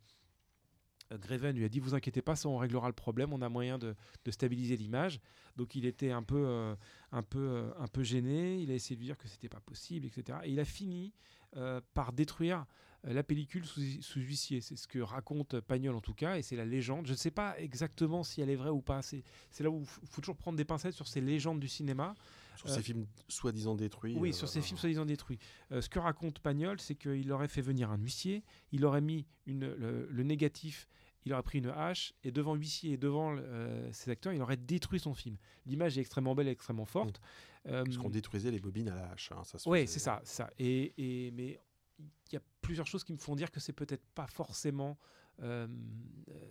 [1.12, 3.78] Greven lui a dit vous inquiétez pas ça on réglera le problème on a moyen
[3.78, 3.96] de,
[4.30, 5.20] stabiliser l'image.
[5.56, 6.76] Donc il était un peu euh,
[7.12, 8.62] un peu euh, un peu gêné.
[8.62, 11.14] Il a essayé de dire que c'était pas possible etc et il a fini
[11.58, 12.66] euh, par détruire
[13.08, 14.60] euh, la pellicule sous, sous huissier.
[14.60, 17.06] C'est ce que raconte Pagnol en tout cas et c'est la légende.
[17.06, 19.02] Je ne sais pas exactement si elle est vraie ou pas.
[19.02, 19.24] C'est
[19.60, 22.14] là où il faut toujours prendre des pincettes sur ces légendes du cinéma
[22.58, 24.16] Sur euh, ces films soi-disant détruits.
[24.18, 25.40] oui, euh, sur ces films soi-disant détruits.
[25.72, 29.26] Euh, ce que raconte Pagnol, c'est qu'il aurait fait venir un huissier, il aurait mis
[29.46, 30.88] une, le, le négatif,
[31.26, 34.58] il aurait pris une hache, et devant l'huissier et devant euh, ses acteurs, il aurait
[34.58, 35.38] détruit son film.
[35.66, 37.20] L'image est extrêmement belle et extrêmement forte.
[37.68, 39.32] Euh, Parce qu'on détruisait les bobines à la hache.
[39.32, 40.52] hein, ça oui, c'est ça, ça.
[40.60, 41.60] Et, et- mais
[41.98, 44.96] il y a plusieurs choses qui me font dire que c'est peut-être pas forcément, euh,
[44.96, 45.25] euh,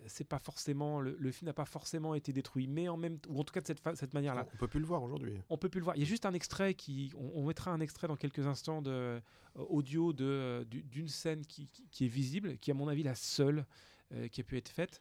[0.07, 3.41] c'est pas forcément le, le film n'a pas forcément été détruit, mais en même ou
[3.41, 4.47] en tout cas de cette, cette manière-là.
[4.53, 5.35] On peut plus le voir aujourd'hui.
[5.49, 5.97] On peut plus le voir.
[5.97, 8.83] Il y a juste un extrait qui, on, on mettra un extrait dans quelques instants
[8.83, 9.21] de euh,
[9.57, 12.89] audio de euh, du- d'une scène qui, qui- qui est visible, qui est à mon
[12.89, 13.65] avis la seule
[14.13, 15.01] euh, qui a pu être faite.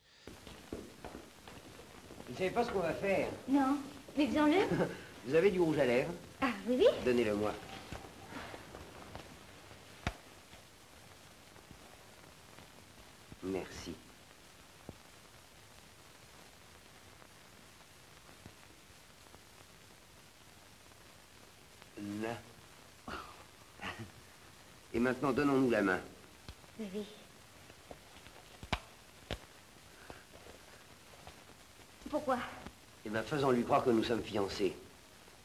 [2.29, 3.27] Vous savez pas ce qu'on va faire?
[3.49, 3.77] Non,
[4.17, 4.85] mais faisons-le.
[5.27, 6.13] Vous avez du rouge à lèvres?
[6.41, 6.85] Ah, oui, oui.
[7.05, 7.33] Donnez-le
[13.53, 13.93] Merci.
[22.21, 23.13] Là.
[24.95, 25.99] Et maintenant, donnons-nous la main.
[26.79, 27.05] Oui, oui.
[32.09, 32.37] Pourquoi?
[33.05, 34.75] Eh bien, faisons-lui croire que nous sommes fiancés.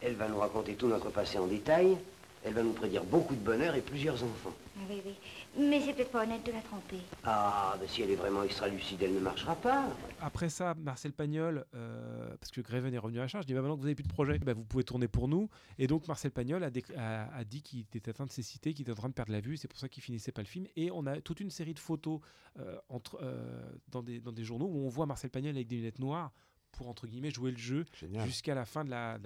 [0.00, 1.98] Elle va nous raconter tout notre passé en détail.
[2.44, 4.52] Elle va nous prédire beaucoup de bonheur et plusieurs enfants.
[4.76, 5.14] Ah, Oui, oui.
[5.58, 6.98] Mais c'est peut-être pas honnête de la tromper.
[7.24, 9.86] Ah, ben si elle est vraiment extra-lucide, elle ne marchera pas.
[10.20, 13.60] Après ça, Marcel Pagnol, euh, parce que Greven est revenu à la charge, dit bah,
[13.60, 15.48] maintenant que vous n'avez plus de projet, bah, vous pouvez tourner pour nous.
[15.78, 18.82] Et donc Marcel Pagnol a, décr- a- a dit qu'il était atteint de cécité, qu'il
[18.82, 19.56] était en train de perdre la vue.
[19.56, 20.66] C'est pour ça qu'il finissait pas le film.
[20.76, 22.20] Et on a toute une série de photos
[22.60, 25.76] euh, entre, euh, dans, des, dans des journaux où on voit Marcel Pagnol avec des
[25.76, 26.32] lunettes noires
[26.72, 27.84] pour entre guillemets jouer le jeu
[28.26, 29.24] jusqu'à la fin de la, de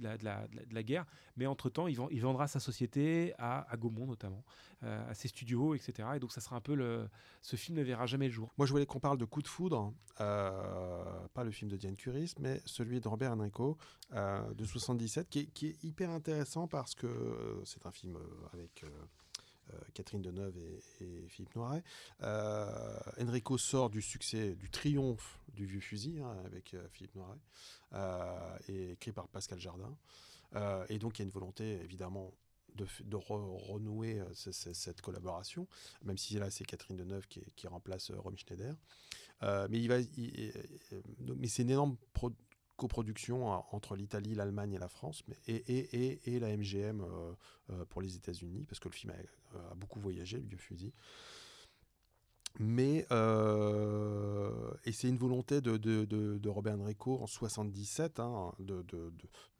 [0.00, 1.04] la, de la, de la- guerre.
[1.36, 4.42] Mais entre-temps, il, vend- il vendra sa société à, à Gaumont notamment,
[4.84, 6.08] euh, à ses studios, etc.
[6.16, 7.08] Et donc ça sera un peu le...
[7.42, 8.52] Ce film ne verra jamais le jour.
[8.56, 11.96] Moi, je voulais qu'on parle de Coup de foudre, euh, pas le film de Diane
[11.96, 13.76] Curis, mais celui de Robert Enrico
[14.14, 18.16] euh, de 77, qui est, qui est hyper intéressant parce que c'est un film
[18.52, 18.84] avec
[19.94, 21.82] Catherine Deneuve et, Philippe Noiret.
[22.22, 27.38] Euh, Enrico sort du succès, du triomphe du vieux fusil hein, avec euh, Philippe Noiret,
[27.92, 29.96] euh, et écrit par Pascal Jardin.
[30.56, 32.32] Euh, et donc, il y a une volonté, évidemment,
[32.74, 32.86] de,
[33.16, 35.66] renouer euh, ce- ce- cette collaboration,
[36.02, 38.74] même si là, c'est Catherine Deneuve qui, remplace euh, Romy Schneider.
[39.42, 40.52] Euh, mais il va, il-
[40.92, 41.00] euh,
[41.36, 41.96] mais c'est une énorme
[42.76, 47.32] coproduction euh, entre l'Italie, l'Allemagne et la France, mais, et, la MGM euh,
[47.70, 50.92] euh, pour les États-Unis, parce que le film a, a beaucoup voyagé, le vieux fusil.
[52.60, 58.84] Mais euh, et c'est une volonté de, Robert Enrico en 77 hein, de,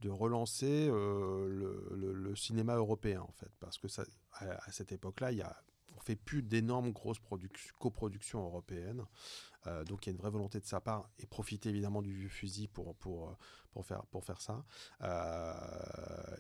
[0.01, 4.05] de, relancer euh, le, le, cinéma européen en fait parce que ça,
[4.35, 5.57] à, à cette époque-là il y a
[5.97, 9.05] on fait plus d'énormes grosses produc- coproductions européennes
[9.67, 12.13] Euh, donc il y a une vraie volonté de sa part et profiter évidemment du
[12.15, 13.37] vieux fusil pour, pour,
[13.73, 14.65] pour, faire, pour faire ça
[15.03, 15.55] Euh,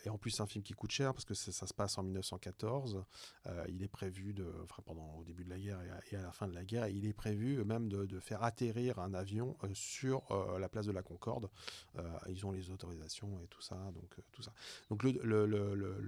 [0.04, 2.02] et en plus c'est un film qui coûte cher parce que ça, se passe en
[2.02, 3.04] 1914
[3.46, 6.32] euh, il est prévu de, enfin, pendant au début de la guerre et à, la
[6.32, 9.68] fin de la guerre, il est prévu même de, de faire atterrir un avion euh,
[9.74, 11.50] sur euh, la place de la Concorde.
[11.98, 14.52] Euh, ils ont les autorisations et tout ça, donc euh, tout ça.
[14.90, 16.00] Donc le, le, le, le,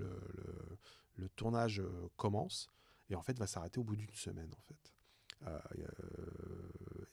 [1.17, 2.69] le- tournage euh, commence
[3.11, 4.93] et en fait va s'arrêter au bout d'une semaine en fait.
[5.47, 5.87] Euh, euh,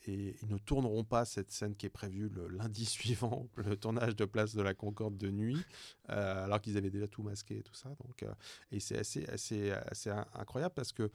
[0.05, 4.15] et ils ne tourneront pas cette scène qui est prévue le lundi suivant, le tournage
[4.17, 5.61] de Place de la Concorde de nuit,
[6.09, 7.89] euh, alors qu'ils avaient déjà tout masqué et tout ça.
[8.03, 8.25] Donc,
[8.71, 11.09] et c'est assez, assez, assez in- incroyable parce que.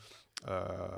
[0.46, 0.88] euh,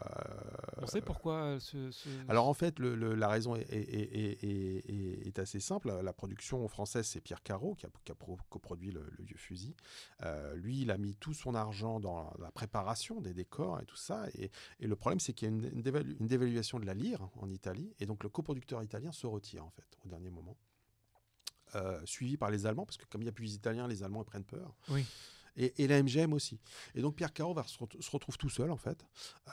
[0.83, 1.91] On sait pourquoi ce.
[1.91, 5.91] ce- alors en fait, le- le- la raison est, est- est- est- assez simple.
[6.03, 9.37] La production française, c'est Pierre Caro qui a, qui a pro- coproduit le, le vieux
[9.39, 9.75] fusil.
[10.23, 13.97] Euh, lui, il a mis tout son argent dans la préparation des décors et tout
[13.97, 14.27] ça.
[14.35, 14.51] Et,
[14.81, 15.83] et le problème, c'est qu'il y a une, une
[16.13, 17.95] dévalu- une dévaluation de la lire en Italie.
[18.01, 20.57] Et donc le coproducteur italien se retire en fait au dernier moment.
[21.77, 24.03] Euh, suivi par les Allemands, parce que comme il n'y a plus les Italiens, les
[24.03, 24.75] Allemands ils prennent peur.
[24.89, 25.05] Oui.
[25.57, 26.61] Et, et la MGM aussi.
[26.95, 29.05] Et donc Pierre Caro va se, ret- se retrouve tout seul en fait,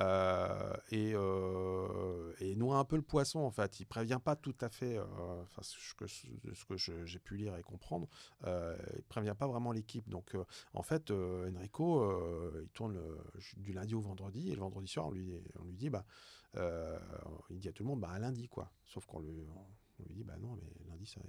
[0.01, 3.79] Euh, et, euh, et noie un peu le poisson en fait.
[3.79, 5.03] Il prévient pas tout à fait, euh,
[5.43, 8.07] enfin ce que, ce que je- j'ai pu lire et comprendre,
[8.45, 10.07] il prévient pas vraiment l'équipe.
[10.09, 10.35] Donc
[10.73, 13.17] en fait, Enrico, il tourne le-
[13.57, 16.05] du lundi au vendredi, et le vendredi soir, on lui, on lui dit, bah,
[16.57, 16.99] euh,
[17.49, 18.71] il dit à tout le monde, bah à lundi quoi.
[18.85, 19.45] Sauf qu'on lui,
[19.99, 21.21] on lui dit, bah non, mais lundi ça,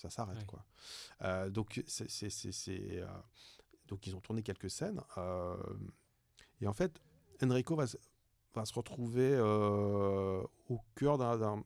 [0.00, 0.44] ça s'arrête Ouais.
[0.46, 0.64] quoi.
[1.22, 2.08] Euh, donc c'est,
[3.00, 3.06] euh,
[3.88, 5.00] donc ils ont tourné quelques scènes.
[6.60, 7.00] et en fait,
[7.42, 7.98] Enrico va, se-
[8.54, 11.64] va se retrouver au cœur d'un, d'un-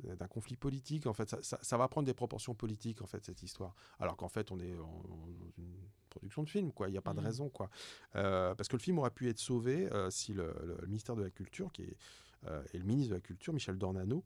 [0.00, 1.06] d'un conflit politique.
[1.06, 3.74] En fait, ça, ça- ça va prendre des proportions politiques en fait cette histoire.
[3.98, 5.76] Alors qu'en fait, on est en- en- dans une
[6.08, 6.88] production de film, quoi.
[6.88, 7.26] Il n'y a pas de Mhm.
[7.26, 7.70] raison, quoi.
[8.16, 10.52] Euh, parce que le film aurait pu être sauvé euh, si le,
[10.86, 11.96] ministère de la Culture, qui est
[12.46, 14.24] euh, et le ministre de la Culture, Michel Dornano,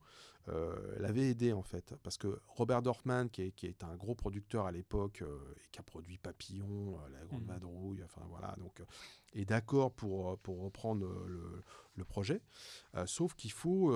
[0.98, 1.94] l'avait aidé en fait.
[2.02, 5.78] Parce que Robert Dorfman, qui est, qui est un gros producteur à l'époque et qui
[5.78, 7.48] a produit Papillon, La Grande Mhm.
[7.48, 8.82] Vadrouille, enfin voilà, donc
[9.34, 11.62] est d'accord pour, pour reprendre le,
[11.94, 12.42] le projet.
[13.06, 13.92] Sauf qu'il faut,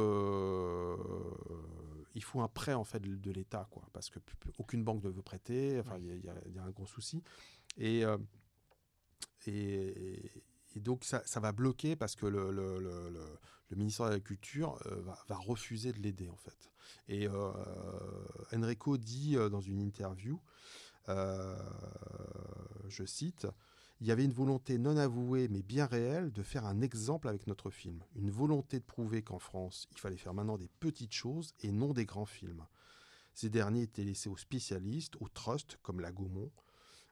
[2.14, 4.18] il faut un prêt en fait de, de l'État, quoi, parce que
[4.58, 5.78] aucune banque ne veut prêter.
[5.80, 7.22] Enfin, y y, il y a un gros souci.
[7.78, 8.18] Et, euh,
[9.46, 10.30] et,
[10.76, 12.50] donc ça, va bloquer parce que le,
[13.70, 16.70] ministère de la Culture euh, va, va refuser de l'aider en fait.
[17.08, 17.52] Et euh,
[18.52, 20.40] Enrico dit dans une interview,
[21.08, 23.46] je cite,
[24.00, 27.46] il y avait une volonté non avouée mais bien réelle de faire un exemple avec
[27.46, 28.02] notre film.
[28.14, 31.94] Une volonté de prouver qu'en France, il fallait faire maintenant des petites choses et non
[31.94, 32.66] des grands films.
[33.32, 36.50] Ces derniers étaient laissés aux spécialistes, aux trusts comme la Gaumont.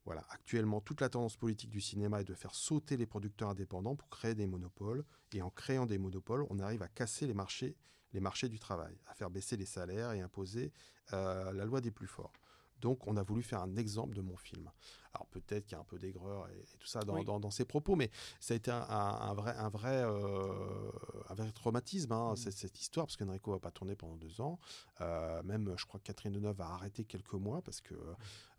[0.05, 3.97] Voilà, actuellement, toute la tendance politique du cinéma est de faire sauter les producteurs indépendants
[3.97, 5.05] pour créer des monopoles.
[5.33, 7.75] Et en créant des monopoles, on arrive à casser les marchés,
[8.13, 10.73] les marchés du travail, à faire baisser les salaires et imposer
[11.15, 12.33] euh, la loi des plus forts.
[12.81, 14.71] Donc, on a voulu faire un exemple de mon film.
[15.15, 17.25] Alors, peut-être qu'il y a un peu d'aigreur et, et tout ça dans, Oui.
[17.25, 20.91] dans, dans ses propos, mais ça a été un, un- un vrai, un, vrai, euh,
[21.31, 22.37] un vrai traumatisme, hein, Mm.
[22.37, 24.59] cette, cette histoire, parce qu'Enrico va pas tourner pendant deux ans.
[25.01, 27.95] Euh, même, je crois que Catherine Deneuve a arrêté quelques mois, parce que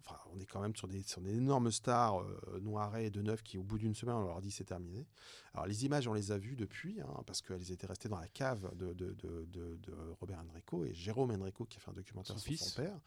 [0.01, 3.41] enfin, on est quand même sur des, sur des énormes stars, euh, Noiret et Deneuve,
[3.41, 5.07] qui au bout d'une semaine, on leur dit c'est terminé.
[5.55, 8.27] Alors les images, on les a vues depuis, hein, parce qu'elles étaient restées dans la
[8.27, 9.77] cave de, de, de, de-
[10.19, 12.69] Robert Enrico, et Jérôme Enrico, qui a fait un documentaire Son sur fils.
[12.69, 12.99] son père,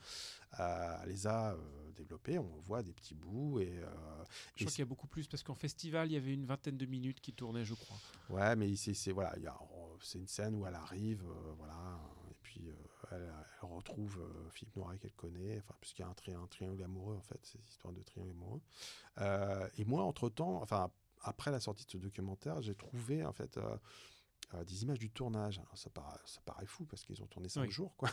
[0.60, 1.56] euh, les a euh,
[1.96, 3.68] développées, on voit des petits bouts, et...
[3.78, 3.86] euh,
[4.56, 6.46] Je et crois qu'il y a beaucoup plus parce qu'en festival, il y avait une
[6.46, 7.96] vingtaine de minutes qui tournaient, je crois.
[8.30, 9.47] Ouais, mais c'est c'est- voilà, il y a-
[10.00, 11.98] c'est une scène où elle arrive, euh, voilà,
[12.30, 12.74] et puis euh,
[13.12, 13.32] elle,
[13.62, 16.82] elle retrouve euh, Philippe Noiret qu'elle connaît, enfin puisqu'il y a un, tri- un triangle
[16.82, 18.60] amoureux en fait, c'est histoire de triangle amoureux.
[19.20, 20.90] Euh, et moi, entre temps, enfin
[21.22, 23.76] après la sortie de ce documentaire, j'ai trouvé en fait euh,
[24.54, 25.58] euh, des images du tournage.
[25.58, 27.70] Alors, ça, paraît, ça paraît fou parce qu'ils ont tourné cinq Oui.
[27.72, 28.08] jours, quoi.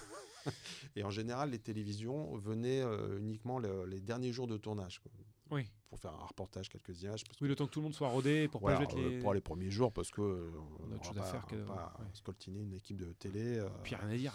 [0.95, 5.11] et en général, les télévisions venaient euh, uniquement le- les derniers jours de tournage quoi,
[5.51, 5.67] Oui.
[5.89, 7.23] pour faire un reportage, quelques images.
[7.23, 9.19] parce Oui, le temps que tout le monde soit rodé pour voilà, pas euh, les.
[9.19, 11.45] pour les premiers jours, parce que euh, On a autre chose va à pas- faire
[11.45, 12.05] que- pas ouais.
[12.13, 13.57] scoltiner une équipe de télé.
[13.59, 14.33] euh, Puis rien à dire.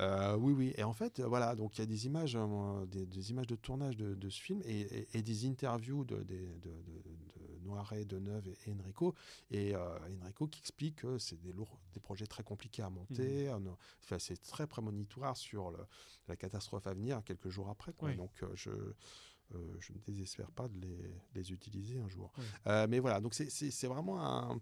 [0.00, 0.72] euh, oui, oui.
[0.76, 3.46] Et en fait, euh, voilà, donc il y a des images, euh, des, des images
[3.46, 7.58] de tournage de, de ce film et, et- et des interviews de, de, de, de
[7.64, 9.14] Noiret, Deneuve et, et Enrico.
[9.50, 13.50] Et euh, Enrico qui explique que c'est des lourds, des projets très compliqués à monter.
[13.50, 13.74] Mhm.
[14.02, 15.84] enfin, c'est très prémonitoire sur le-
[16.28, 17.92] la catastrophe à venir quelques jours après.
[17.92, 18.08] quoi.
[18.08, 18.16] Oui.
[18.16, 18.70] Donc je
[19.80, 22.32] je ne désespère pas de les, les utiliser un jour.
[22.66, 23.48] Euh, mais voilà, donc c'est-
[23.86, 24.60] vraiment un.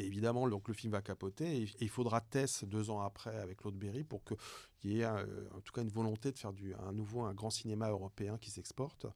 [0.00, 3.58] Et évidemment, donc le film va capoter et, il faudra Tess deux ans après avec
[3.58, 5.24] Claude Berry pour qu'il y ait un-
[5.54, 8.50] en tout cas une volonté de faire du, un nouveau, un grand cinéma européen qui
[8.50, 9.06] s'exporte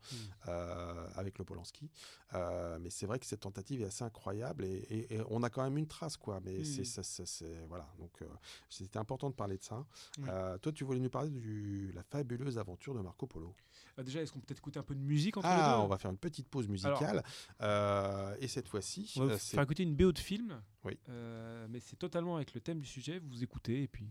[0.46, 1.90] euh, avec le Polanski.
[2.34, 5.50] Euh, mais c'est vrai que cette tentative est assez incroyable et, et- et on a
[5.50, 6.38] quand même une trace, quoi.
[6.44, 6.64] Mais Mm.
[6.64, 8.26] c'est c'est- voilà, donc euh,
[8.68, 9.84] c'était important de parler de ça.
[10.28, 13.52] Euh, toi, tu voulais nous parler de la fabuleuse aventure de Marco Polo.
[13.98, 15.84] Ah, déjà, est-ce qu'on peut peut-être écouter un peu de musique entre Ah, les deux
[15.84, 17.24] on va faire une petite pause musicale.
[17.60, 20.62] Euh, et cette fois-ci, On va euh, vous faire écouter une BO de film.
[20.84, 20.96] Oui.
[21.08, 23.18] Euh, mais c'est totalement avec le thème du sujet.
[23.18, 24.08] Vous écoutez et puis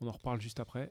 [0.00, 0.90] on en reparle juste après.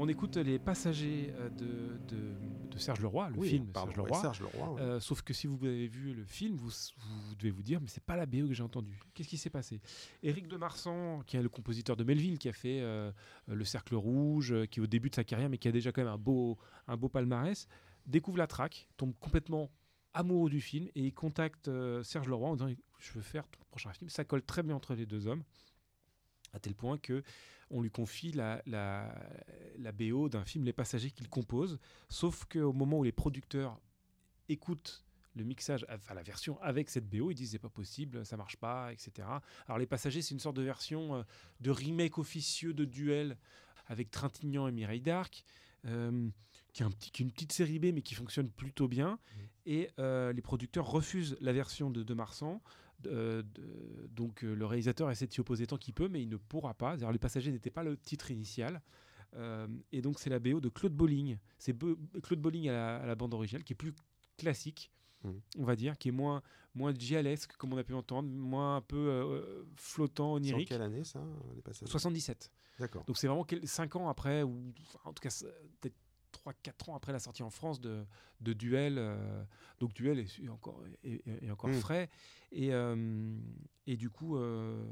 [0.00, 3.98] On écoute les passagers euh, de, de, de Serge Leroy, le Oui, film pardon, Serge
[4.06, 4.20] Leroy.
[4.20, 4.80] Serge Leroy, ouais.
[4.80, 7.88] Euh, sauf que si vous avez vu le film, vous, vous devez vous dire, mais
[7.88, 8.96] c'est pas la BO que j'ai entendue.
[9.12, 9.80] Qu'est-ce qui s'est passé?
[10.22, 13.10] Éric de Marsan, qui est le compositeur de Melville, qui a fait euh,
[13.48, 16.02] Le Cercle Rouge, qui est au début de sa carrière, mais qui a déjà quand
[16.02, 17.66] même un beau, un beau palmarès,
[18.06, 19.68] découvre la traque, tombe complètement
[20.14, 23.60] amoureux du film et il contacte euh, Serge Leroy en disant Je veux faire ton
[23.70, 24.08] prochain film.
[24.10, 25.42] Ça colle très bien entre les deux hommes,
[26.52, 27.22] à tel point que
[27.70, 29.14] on lui confie la, la,
[29.78, 31.78] la BO d'un film Les Passagers qu'il compose,
[32.08, 33.78] sauf qu'au moment où les producteurs
[34.48, 35.04] écoutent
[35.38, 38.56] le mixage, enfin la version avec cette BO, ils disent c'est pas possible, ça marche
[38.56, 39.28] pas, etc.
[39.66, 41.22] Alors Les Passagers, c'est une sorte de version euh,
[41.60, 43.36] de remake officieux de duel
[43.86, 45.44] avec Trintignant et Mireille d'Arc,
[45.86, 46.28] euh,
[46.72, 49.18] qui, est un petit, qui est une petite série B mais qui fonctionne plutôt bien.
[49.64, 52.60] Et euh, les producteurs refusent la version de De Marsan.
[53.06, 56.28] Euh, de- donc euh, le réalisateur essaie de s'y opposer tant qu'il peut, mais il
[56.28, 56.96] ne pourra pas.
[56.96, 58.82] D'ailleurs, Les Passagers n'était pas le titre initial.
[59.36, 61.38] Euh, et donc c'est la BO de Claude Bolling.
[61.58, 61.76] C'est
[62.22, 63.94] Claude Bolling à la, à la bande originale, qui est plus
[64.36, 64.90] classique,
[65.24, 65.40] Mhm.
[65.58, 66.42] on va dire, qui est moins,
[66.74, 70.68] moins gialesque, comme on a pu entendre, moins un peu euh, flottant, C'est onirique.
[70.68, 71.22] quelle année ça,
[71.56, 72.50] les passagers 77.
[72.78, 73.04] D'accord.
[73.04, 75.46] Donc c'est vraiment 5 ans après, ou enfin, en tout cas c'est
[76.52, 78.04] peut-être 3-4 ans après la sortie en France de,
[78.40, 78.96] de Duel.
[78.98, 79.44] euh,
[79.80, 81.74] donc Duel est, est encore, est, encore Mm.
[81.74, 82.08] frais.
[82.52, 83.36] Et, euh,
[83.86, 84.82] et du coup, euh,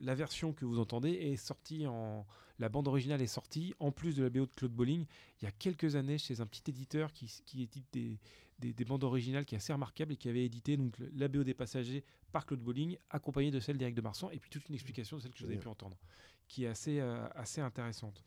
[0.00, 2.26] la version que vous entendez est sortie en.
[2.60, 5.06] La bande originale est sortie, en plus de la BO de Claude Bolling,
[5.40, 8.18] il y a quelques années chez un petit éditeur qui, qui édite des,
[8.58, 11.44] des, des bandes originales qui est assez remarquable et qui avait édité donc, la BO
[11.44, 14.74] des passagers par Claude Bolling, accompagnée de celle d'Éric de Marsan, et puis toute une
[14.74, 15.96] explication de celle que vous avez pu entendre,
[16.48, 18.24] qui est assez, assez intéressante.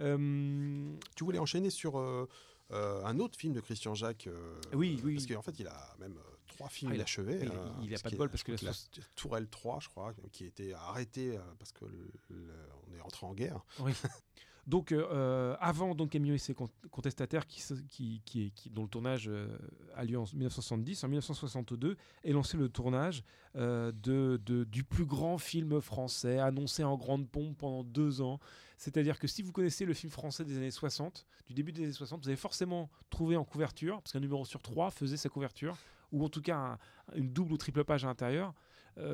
[0.00, 2.28] Euh, Tu voulais enchaîner sur euh,
[2.72, 4.28] euh, un autre film de Christian Jacques
[4.72, 5.14] Oui, oui.
[5.14, 6.14] Parce qu'en fait, il a même
[6.46, 7.38] trois films Ah, il a- achevés.
[7.40, 7.48] oui,
[7.82, 8.72] il a parce pas de bol parce que la
[9.16, 13.60] Tourelle 3, je crois, qui a été arrêté parce que on est rentré en guerre.
[14.70, 19.26] Donc, euh, euh, avant Don Camillo et ses con- contestataires, qui, qui, dont le tournage
[19.28, 19.48] euh,
[19.96, 23.24] a lieu en 1970, en 1962 est lancé le tournage
[23.56, 28.38] du plus grand film français, annoncé en grande pompe pendant deux ans.
[28.76, 31.92] C'est-à-dire que si vous connaissez le film français des années 60, du début des années
[31.92, 35.76] 60, vous avez forcément trouvé en couverture, parce qu'un numéro sur trois faisait sa couverture,
[36.12, 36.78] ou en tout cas un-
[37.16, 38.54] une double ou triple page à l'intérieur,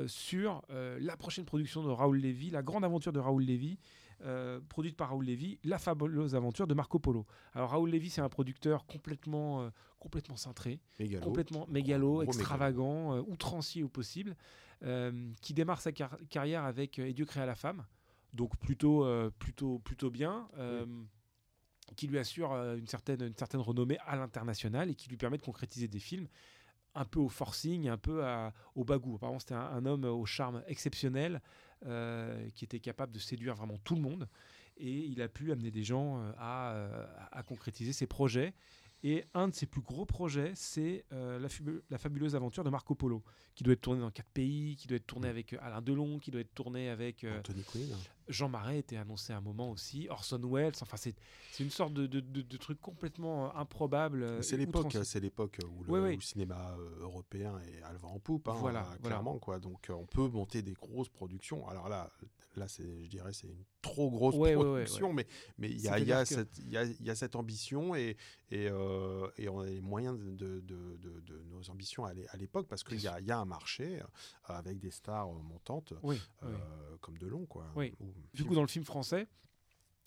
[0.06, 3.78] sur la prochaine production de Raoul Lévy, la grande aventure de Raoul Lévy,
[4.22, 7.26] euh, produite par Raoul Lévy, La fabuleuse aventure de Marco Polo.
[7.54, 11.24] Alors Raoul Lévy, c'est un producteur complètement, euh, complètement cintré, Mégalo.
[11.24, 14.36] complètement mégalo, Gros extravagant, euh, outrancier au possible,
[15.40, 17.84] qui démarre sa car- carrière avec Et Dieu créa la femme,
[18.34, 19.06] donc plutôt,
[19.38, 20.48] plutôt, plutôt bien.
[21.96, 25.42] qui lui assure une, certaine, une certaine renommée à l'international et qui lui permet de
[25.42, 26.26] concrétiser des films
[26.94, 29.14] un peu au forcing, un peu à- au bagou.
[29.16, 31.40] Apparemment, c'était un, un homme au charme exceptionnel
[31.84, 34.28] euh, qui était capable de séduire vraiment tout le monde.
[34.78, 38.54] Et il a pu amener des gens euh, à, euh, à concrétiser ses projets.
[39.02, 42.70] Et un de ses plus gros projets, c'est euh, la, fabu- la fabuleuse aventure de
[42.70, 43.22] Marco Polo,
[43.54, 46.18] qui doit être tourné dans quatre pays, qui doit être tourné avec euh, Alain Delon,
[46.18, 47.94] qui doit être tourné avec euh, Anthony Quinn.
[48.28, 50.72] Jean Marais était annoncé à un moment aussi, Orson Welles.
[50.82, 51.14] Enfin, c'est
[51.52, 54.22] c'est une sorte de, de, de- de truc complètement euh, improbable.
[54.22, 55.04] euh, C'est l'époque, outrancier.
[55.04, 58.98] c'est l'époque où le, où cinéma euh, européen est à en poupe, hein, Voilà, voilà.
[59.02, 59.58] clairement quoi.
[59.58, 61.66] Donc on peut monter des grosses productions.
[61.68, 62.10] Alors là,
[62.56, 65.26] là c'est, je dirais, c'est une trop grosse Ouais, ouais, ouais, production, mais
[65.58, 67.94] mais il y a, y, que- cette, il y, a, il y a cette ambition
[67.94, 68.16] et
[68.52, 72.14] et, euh, et on a les moyens de, de, de- de- de nos ambitions à
[72.14, 74.00] l'é- à l'époque parce qu'il y a, il y a un marché
[74.44, 76.46] avec des stars montantes Oui, euh,
[76.92, 76.98] oui.
[77.00, 77.66] comme Delon quoi.
[77.74, 77.92] Oui.
[78.00, 79.26] Ou- Du coup, dans le film français,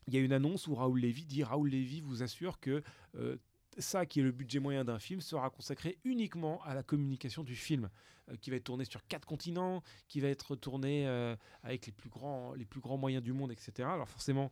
[0.09, 2.81] il y a une annonce où Raoul Lévy dit Raoul Lévy vous assure que
[3.15, 3.37] euh,
[3.77, 7.55] ça, qui est le budget moyen d'un film, sera consacré uniquement à la communication du
[7.55, 7.89] film,
[8.29, 11.91] euh, qui va être tourné sur quatre continents, qui va être tourné euh, avec les
[11.91, 13.87] plus, grands, les plus grands moyens du monde, etc.
[13.91, 14.51] Alors forcément,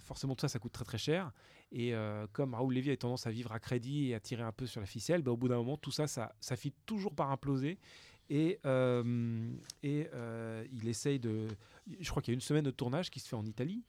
[0.00, 1.30] forcément tout ça, ça coûte très très cher.
[1.70, 1.94] Et
[2.32, 4.80] comme Raoul Lévy a tendance à vivre à crédit et à tirer un peu sur
[4.80, 7.78] la ficelle, bah, au bout d'un moment, tout ça, ça, ça finit toujours par imploser.
[8.28, 9.52] Et, euh,
[9.82, 11.46] et euh, il essaye de.
[12.00, 13.84] Je crois qu'il y a une semaine de tournage qui se fait en Italie.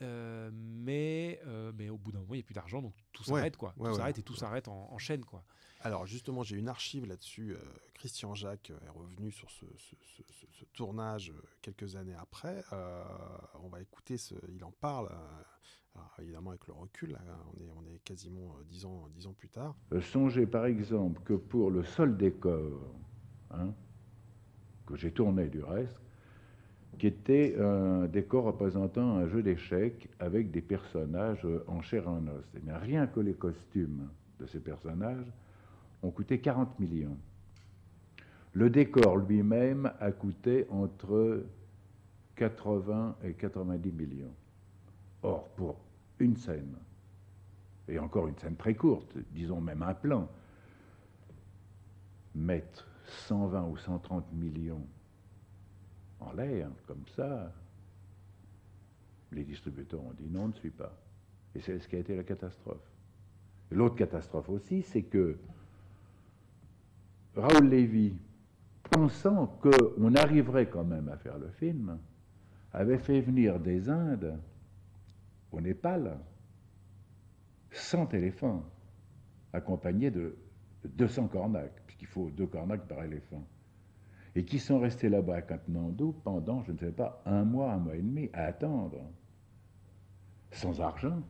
[0.00, 3.22] Euh, mais, euh, mais au bout d'un moment, il n'y a plus d'argent, donc tout
[3.30, 3.56] Ouais, s'arrête.
[3.56, 3.72] quoi.
[3.76, 3.96] ouais, tout ouais.
[3.98, 5.24] s'arrête et tout s'arrête en, en chaîne.
[5.24, 5.44] quoi.
[5.82, 7.52] Alors justement, j'ai une archive là-dessus.
[7.52, 7.58] euh,
[7.94, 12.64] Christian Jacques est revenu sur ce, ce- ce- ce- ce tournage quelques années après.
[12.72, 13.04] Euh,
[13.62, 15.08] on va écouter, ce, il en parle.
[15.94, 17.20] alors, évidemment, avec le recul, là,
[17.54, 19.76] on, est, on est quasiment dix ans, dix ans plus tard.
[20.00, 22.92] Songez par exemple que pour le seul décor,
[23.54, 23.72] hein,
[24.86, 26.00] que j'ai tourné du reste,
[26.98, 32.26] qui était un décor représentant un jeu d'échecs avec des personnages en chair et en
[32.28, 32.44] os.
[32.54, 35.26] Eh rien que les costumes de ces personnages
[36.02, 37.16] ont coûté 40 millions.
[38.52, 41.44] Le décor lui-même a coûté entre
[42.36, 44.34] 80 et 90 millions.
[45.22, 45.80] Or, pour
[46.18, 46.76] une scène,
[47.88, 50.28] et encore une scène très courte, disons même un plan,
[52.34, 54.86] mettre 120 ou 130 millions
[56.20, 57.52] en l'air, comme ça,
[59.32, 60.96] les distributeurs ont dit non, on ne suit pas.
[61.54, 62.82] Et c'est ce qui a été la catastrophe.
[63.70, 65.38] L'autre catastrophe aussi, c'est que
[67.34, 68.14] Raoul Lévy,
[68.90, 71.98] pensant qu'on arriverait quand même à faire le film,
[72.72, 74.38] avait fait venir des Indes
[75.50, 76.18] au Népal
[77.70, 78.64] 100 éléphants,
[79.52, 80.36] accompagnés de
[80.84, 83.46] 200 cornacs, puisqu'il faut deux cornacs par éléphant,
[84.34, 87.78] et qui sont restés là-bas à Katmandou pendant, je ne sais pas, un mois, un
[87.78, 88.98] mois et demi, à attendre,
[90.50, 91.22] sans argent,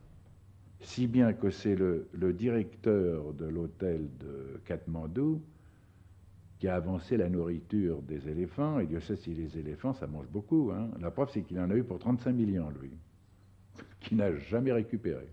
[0.81, 5.41] si bien que c'est le, le, directeur de l'hôtel de Katmandou
[6.59, 10.27] qui a avancé la nourriture des éléphants, et Dieu sait si les éléphants, ça mange
[10.27, 10.71] beaucoup.
[10.73, 10.89] Hein.
[10.99, 12.91] La preuve, c'est qu'il en a eu pour 35 millions, lui,
[13.99, 15.27] qu'il n'a jamais récupéré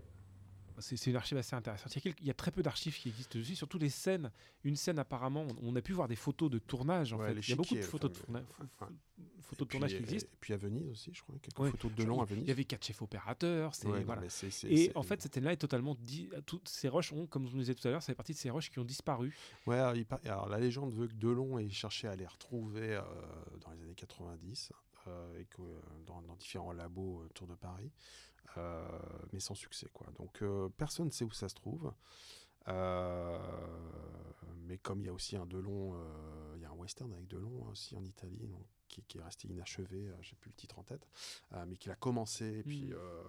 [0.81, 1.95] c'est une archive assez intéressante.
[1.95, 4.31] Il y, a, il y a très peu d'archives qui existent dessus, surtout les scènes.
[4.63, 7.13] Une scène, apparemment, on a pu voir des photos de tournage.
[7.13, 7.33] En Ouais, fait.
[7.35, 8.43] les Il y a beaucoup de photos de, tourna-
[9.41, 10.29] photos tournage qui existent.
[10.33, 11.69] Et puis à Venise aussi, je crois, quelques Ouais.
[11.71, 12.43] photos de long à Venise.
[12.45, 13.71] Il y avait quatre chefs opérateurs.
[13.85, 13.95] non,
[14.69, 15.95] Et en fait, cette scène-là est totalement.
[15.99, 16.29] Di...
[16.45, 18.37] Toutes ces roches ont, comme je vous disais tout à l'heure, ça fait partie de
[18.37, 19.35] ces roches qui ont disparu.
[19.67, 22.95] Ouais, alors, il par- alors, la légende veut que Delon ait cherché à les retrouver
[22.95, 23.01] euh,
[23.61, 24.71] dans les années 90
[25.07, 27.91] euh, et que, euh, dans, dans différents labos autour de Paris,
[29.31, 29.87] mais sans succès.
[29.93, 30.07] Quoi.
[30.17, 31.93] Donc euh, personne ne sait où ça se trouve.
[32.67, 33.39] Euh,
[34.67, 37.27] mais comme il y a aussi un Delon, euh, il y a un western avec
[37.27, 40.77] Delon aussi en Italie, donc, qui, qui est resté inachevé, euh, j'ai plus le titre
[40.79, 41.07] en tête,
[41.53, 42.45] euh, mais qu'il a commencé.
[42.59, 42.93] Et puis Mm.
[42.93, 43.23] euh,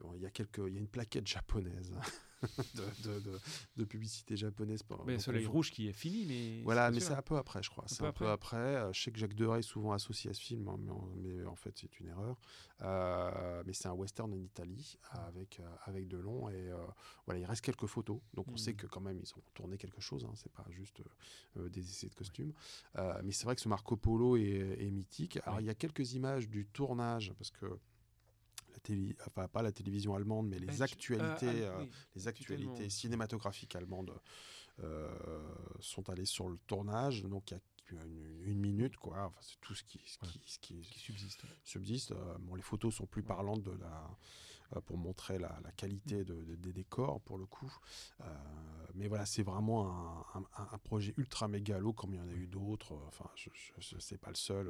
[0.00, 1.94] bon, il y a quelques, il y a une plaquette japonaise
[2.74, 3.40] de, de, de-
[3.76, 4.82] de publicité japonaise.
[4.82, 6.62] pour- Mais Soleil Rouge qui est fini, mais.
[6.62, 7.84] voilà, mais c'est un peu après, je crois.
[7.86, 8.56] C'est un peu après.
[8.56, 11.08] Euh, Je sais que Jacques Deray est souvent associé à ce film, hein, mais, en,
[11.16, 12.38] mais en fait, c'est une erreur.
[12.82, 16.48] Euh, mais c'est un western en Italie avec, euh, avec Delon.
[16.50, 16.76] Et euh,
[17.26, 18.20] voilà, il reste quelques photos.
[18.34, 18.58] Donc, on Mm.
[18.58, 20.24] sait que quand même, ils ont tourné quelque chose.
[20.24, 21.02] Hein, c'est pas juste
[21.56, 22.52] euh, des essais de costumes.
[23.22, 25.38] Mais c'est vrai que ce Marco Polo est, est mythique.
[25.44, 27.66] Alors, il y a quelques images du tournage, parce que.
[28.74, 30.82] La télé, enfin, pas la télévision allemande, mais les Belge.
[30.82, 31.90] actualités, Euh, euh, ah, oui.
[32.16, 34.12] les actualités cinématographiques allemandes
[34.82, 35.08] euh,
[35.80, 37.22] sont allées sur le tournage.
[37.22, 37.54] Donc
[37.90, 39.26] il y a une, une minute, quoi.
[39.26, 41.42] Enfin, c'est tout ce qui, ce qui, ce qui Qui subsiste.
[41.62, 42.10] subsiste.
[42.12, 44.10] Euh, bon, les photos sont plus parlantes de la,
[44.74, 47.72] euh, pour montrer la, la qualité de- de- des décors, pour le coup.
[48.22, 48.24] Euh,
[48.94, 52.32] mais voilà, c'est vraiment un, un- un projet ultra mégalo, comme il y en a
[52.32, 52.94] eu d'autres.
[53.06, 54.68] Enfin, je, je, je- c'est pas le seul.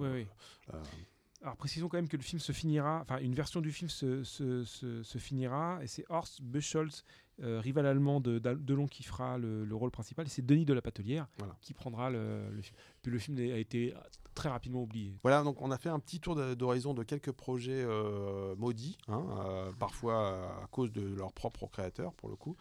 [1.45, 4.25] Alors précisons quand même que le film se finira, enfin une version du film se,
[4.25, 7.05] se, se- se finira, et c'est Horst Buchholz,
[7.43, 10.73] euh, rival allemand de Delon, qui fera le, le rôle principal, et c'est Denis de
[10.73, 11.55] la Patelière Voilà.
[11.61, 12.77] qui prendra le, le film.
[13.03, 13.93] Puis le film a été
[14.35, 15.19] très rapidement oublié.
[15.23, 19.27] Voilà, donc on a fait un petit tour d'horizon de quelques projets euh, maudits, hein,
[19.47, 22.57] euh, parfois à cause de leurs propres créateurs, pour le coup.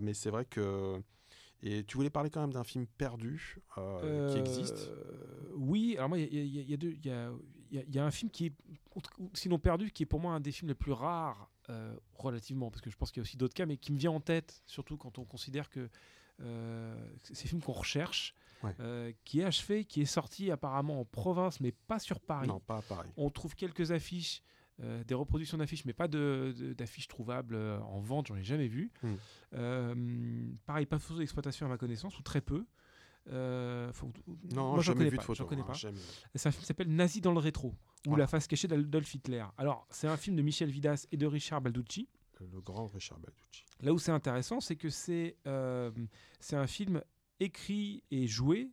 [0.00, 1.02] Mais c'est vrai que.
[1.62, 4.90] Et tu voulais parler quand même d'un film perdu euh, qui existe?
[5.54, 7.32] Oui, alors moi, il y, y y y a-
[7.70, 8.52] y y a un film qui est,
[9.34, 12.80] sinon perdu, qui est pour moi un des films les plus rares, euh, relativement, parce
[12.82, 14.62] que je pense qu'il y a aussi d'autres cas, mais qui me vient en tête,
[14.66, 15.88] surtout quand on considère que
[16.40, 18.74] euh, c'est ces films qu'on recherche, Ouais.
[18.80, 22.48] euh, qui est achevé, qui est sorti apparemment en province, mais pas sur Paris.
[22.48, 23.10] Non, pas pareil.
[23.18, 24.42] On trouve quelques affiches,
[24.82, 28.44] euh, des reproductions d'affiches, mais pas de- de- d'affiches trouvables euh, en vente, j'en ai
[28.44, 28.90] jamais vu.
[29.02, 29.14] Mm.
[29.54, 32.64] Euh, pareil, pas de photos d'exploitation à ma connaissance, ou très peu.
[33.28, 34.12] Euh, faut-
[34.54, 35.44] Non, moi, j'en connais vu pas, photo.
[35.46, 35.74] connais hein, pas.
[35.74, 37.74] C'est un film qui s'appelle Nazi dans le rétro, ou
[38.10, 38.22] Voilà.
[38.24, 39.44] La face cachée d'Adolf Hitler.
[39.58, 42.08] Alors, c'est un film de Michel Vidas et de Richard Balducci.
[42.40, 43.64] Le grand Richard Balducci.
[43.80, 45.90] Là où c'est intéressant, c'est que c'est euh,
[46.38, 47.02] c'est un film
[47.40, 48.70] écrit et joué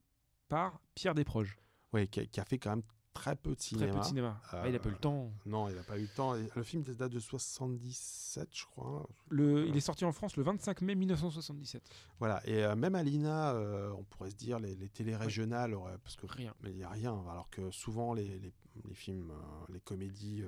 [0.49, 1.57] par Pierre Desproges.
[1.93, 2.83] Oui, qui a fait quand même
[3.13, 3.93] très peu de Très cinéma.
[3.93, 4.41] peu de cinéma.
[4.51, 5.31] Ah, il a pas eu le temps.
[5.45, 6.33] Non, il n'a pas eu le temps.
[6.33, 9.07] Le film date de 77, je crois.
[9.29, 11.81] Le, il est sorti en France le 25 mai 1977.
[12.19, 15.73] Voilà, et euh, même à l'INA, euh, on pourrait se dire les, les télés régionales,
[15.73, 16.53] auraient- parce que Rien.
[16.61, 18.53] mais il n'y a rien, alors que souvent les, les,
[18.87, 20.43] les films, euh, les comédies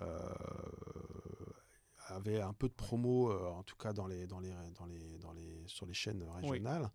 [0.00, 0.18] euh,
[2.12, 4.86] euh, avaient un peu de promo, euh, en tout cas dans les, dans les, dans
[4.86, 6.90] les, dans les, sur les chaînes régionales,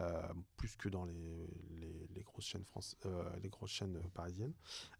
[0.00, 0.22] euh,
[0.56, 1.46] plus que dans les,
[1.80, 4.52] les, les grosses chaînes France, euh, les grosses chaînes parisiennes.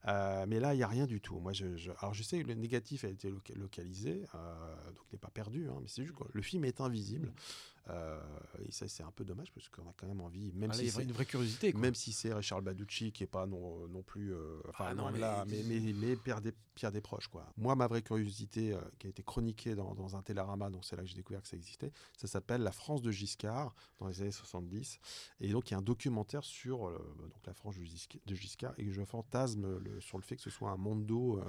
[0.08, 1.38] Euh, mais là, il n'y a rien du tout.
[1.40, 5.04] Moi, je, je- alors je sais que le négatif a été loca- localisé, euh, donc
[5.10, 7.28] il n'est pas perdu, hein, mais c'est juste que le film est invisible.
[7.28, 10.90] Euh, et ça, c'est un peu dommage parce qu'on a quand même envie, même si
[10.90, 11.72] c'est une vraie curiosité.
[11.72, 11.80] quoi.
[11.80, 15.10] même si c'est Richard Baducci qui est pas non, non plus euh, enfin Ah non,
[15.12, 17.46] mais- là, mais, mais, mais Pierre, des, Pierre Desproges quoi.
[17.56, 20.96] Moi ma vraie curiosité euh, qui a été chroniquée dans, dans un Télérama donc c'est
[20.96, 24.20] là que j'ai découvert que ça existait, ça s'appelle La France de Giscard dans les
[24.22, 24.98] années 70
[25.40, 28.34] et donc il y a un documentaire sur euh, donc la France de Gisc- de
[28.34, 31.44] Giscard et je fantasme le- sur le fait que ce soit un mondo euh,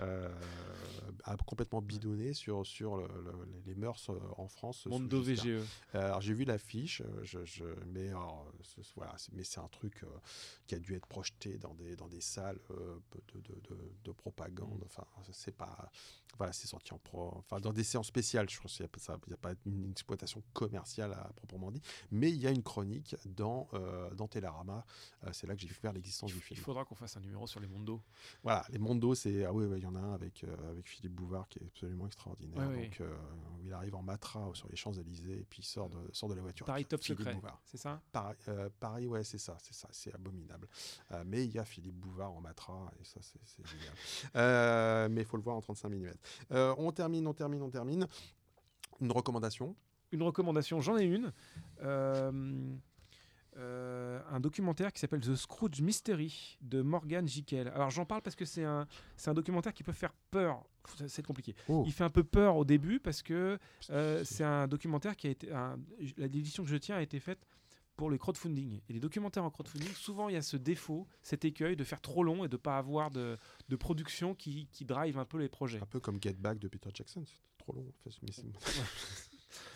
[0.00, 5.20] euh, complètement bidonné sur sur le- le- les mœurs euh, en France Mondo.
[5.22, 5.57] VGE.
[5.94, 9.60] Euh, Alors j'ai vu l'affiche, euh, je, je, mais alors, ce- voilà, c'est- mais c'est
[9.60, 10.06] un truc euh,
[10.66, 12.98] qui a dû être projeté dans des dans des salles euh,
[13.34, 14.82] de, de, de- de propagande.
[14.86, 15.90] Enfin, c'est pas,
[16.36, 18.48] voilà, c'est sorti en pro, enfin dans des séances spéciales.
[18.50, 18.86] Je pense qu'il
[19.28, 23.16] n'y a, pas une exploitation commerciale à proprement dit, mais il y a une chronique
[23.26, 24.84] dans euh, dans Télérama.
[25.24, 26.60] Euh, c'est là que j'ai découvert l'existence du Il film.
[26.60, 28.00] faudra qu'on fasse un numéro sur les mondos.
[28.42, 30.86] Voilà, les Mondos, c'est ah oui, ouais, il y en a un avec euh, avec
[30.88, 32.68] Philippe Bouvard qui est absolument extraordinaire.
[32.68, 33.16] Ouais, donc euh,
[33.60, 36.34] où il arrive en matra sur les Champs Élysées puis il sort de sort de
[36.34, 36.66] la voiture.
[36.66, 40.14] Paris Top Philippe Secret, c'est ça Paris, euh, Paris, ouais, c'est ça, c'est ça, c'est
[40.14, 40.68] abominable.
[41.12, 43.94] Euh, mais il y a Philippe Bouvard en matra, et ça, c'est c'est génial.
[44.36, 46.12] Euh, mais il faut le voir en 35 mm.
[46.78, 48.06] on termine, on termine, on termine.
[49.00, 49.74] Une recommandation?
[50.10, 51.32] Une recommandation, j'en ai une.
[53.58, 57.68] Euh, un documentaire qui s'appelle The Scrooge Mystery de Morgan Jekyll.
[57.74, 58.86] Alors j'en parle parce que c'est un,
[59.16, 60.64] c'est un documentaire qui peut faire peur.
[61.06, 61.54] C'est- compliqué.
[61.68, 61.82] Oh.
[61.86, 63.58] Il fait un peu peur au début parce que
[63.90, 65.52] euh, c'est un documentaire qui a été.
[65.52, 65.78] un-
[66.16, 67.46] L'édition que je tiens a été faite
[67.96, 68.80] pour le crowdfunding.
[68.88, 72.00] Et les documentaires en crowdfunding, souvent il y a ce défaut, cet écueil de faire
[72.00, 73.36] trop long et de ne pas avoir de,
[73.68, 75.80] de production qui, qui drive un peu les projets.
[75.82, 77.84] Un peu comme Get Back de Peter Jackson, c'est trop long.
[78.06, 78.42] Enfin,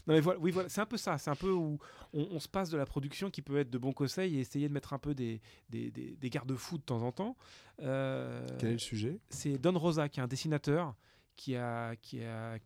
[0.07, 1.79] Non mais voilà, oui voilà, c'est un peu ça, c'est un peu où
[2.13, 4.69] on, on se passe de la production qui peut être de bons conseils et essayer
[4.69, 7.37] de mettre un peu des, des, des- des garde-fous de temps en temps.
[7.81, 9.19] Euh, Quel est le sujet?
[9.31, 10.95] c'est Don Rosa qui est un dessinateur
[11.37, 12.59] qui a qui a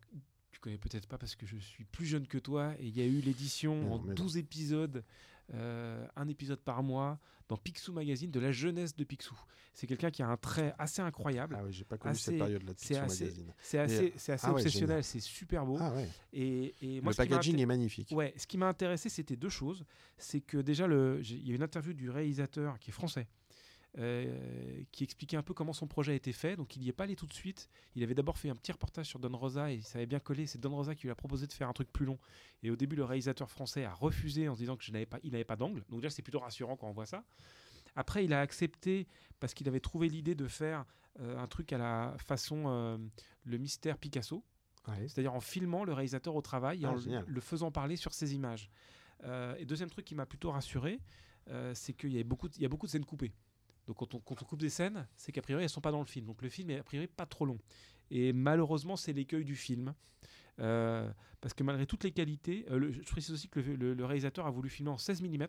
[0.51, 3.01] tu connais peut-être pas parce que je suis plus jeune que toi et il y
[3.01, 4.13] a eu l'édition en mais non.
[4.15, 5.03] 12 épisodes
[5.53, 9.35] euh, un épisode par mois dans Picsou Magazine de la jeunesse de Picsou.
[9.73, 11.55] C'est quelqu'un qui a un trait assez incroyable.
[11.57, 12.93] Ah oui, j'ai pas connu Assez- cette période-là de assez-
[13.23, 13.53] Magazine.
[13.59, 15.77] C'est assez, c'est assez ah ouais, obsessionnel, c'est super beau.
[15.79, 16.09] Ah ouais.
[16.33, 18.09] Et, et moi, le packaging est magnifique.
[18.11, 19.85] Ouais, ce qui m'a intéressé, c'était deux choses.
[20.17, 23.27] C'est que déjà, le- il y a une interview du réalisateur qui est français,
[23.97, 26.55] euh, qui expliquait un peu comment son projet a été fait.
[26.55, 27.69] Donc, il n'y est pas allé tout de suite.
[27.95, 30.45] Il avait d'abord fait un petit reportage sur Don Rosa et ça avait bien collé.
[30.45, 32.19] C'est Don Rosa qui lui a proposé de faire un truc plus long.
[32.63, 35.19] Et au début, le réalisateur français a refusé en se disant que je n'avais pas,
[35.23, 35.83] il n'avait pas d'angle.
[35.89, 37.23] Donc, déjà, c'est plutôt rassurant quand on voit ça.
[37.95, 39.07] Après, il a accepté
[39.39, 40.85] parce qu'il avait trouvé l'idée de faire
[41.19, 42.97] euh, un truc à la façon euh,
[43.43, 44.43] le mystère Picasso
[44.87, 45.05] Ouais.
[45.09, 47.25] c'est-à-dire en filmant le réalisateur au travail et Ah, en le- génial.
[47.27, 48.69] le faisant parler sur ses images.
[49.59, 51.01] Et deuxième truc qui m'a plutôt rassuré,
[51.73, 53.33] c'est qu'il y, a beaucoup de- il y a beaucoup de scènes coupées.
[53.87, 55.99] Donc quand on, quand on coupe des scènes, c'est qu'a priori elles sont pas dans
[56.01, 56.25] le film.
[56.25, 57.57] Donc le film est a priori pas trop long.
[58.11, 59.93] Et malheureusement c'est l'écueil du film.
[60.59, 61.09] Euh,
[61.39, 64.05] parce que malgré toutes les qualités, euh, le- je précise aussi que le, le- le
[64.05, 65.45] réalisateur a voulu filmer en 16 mm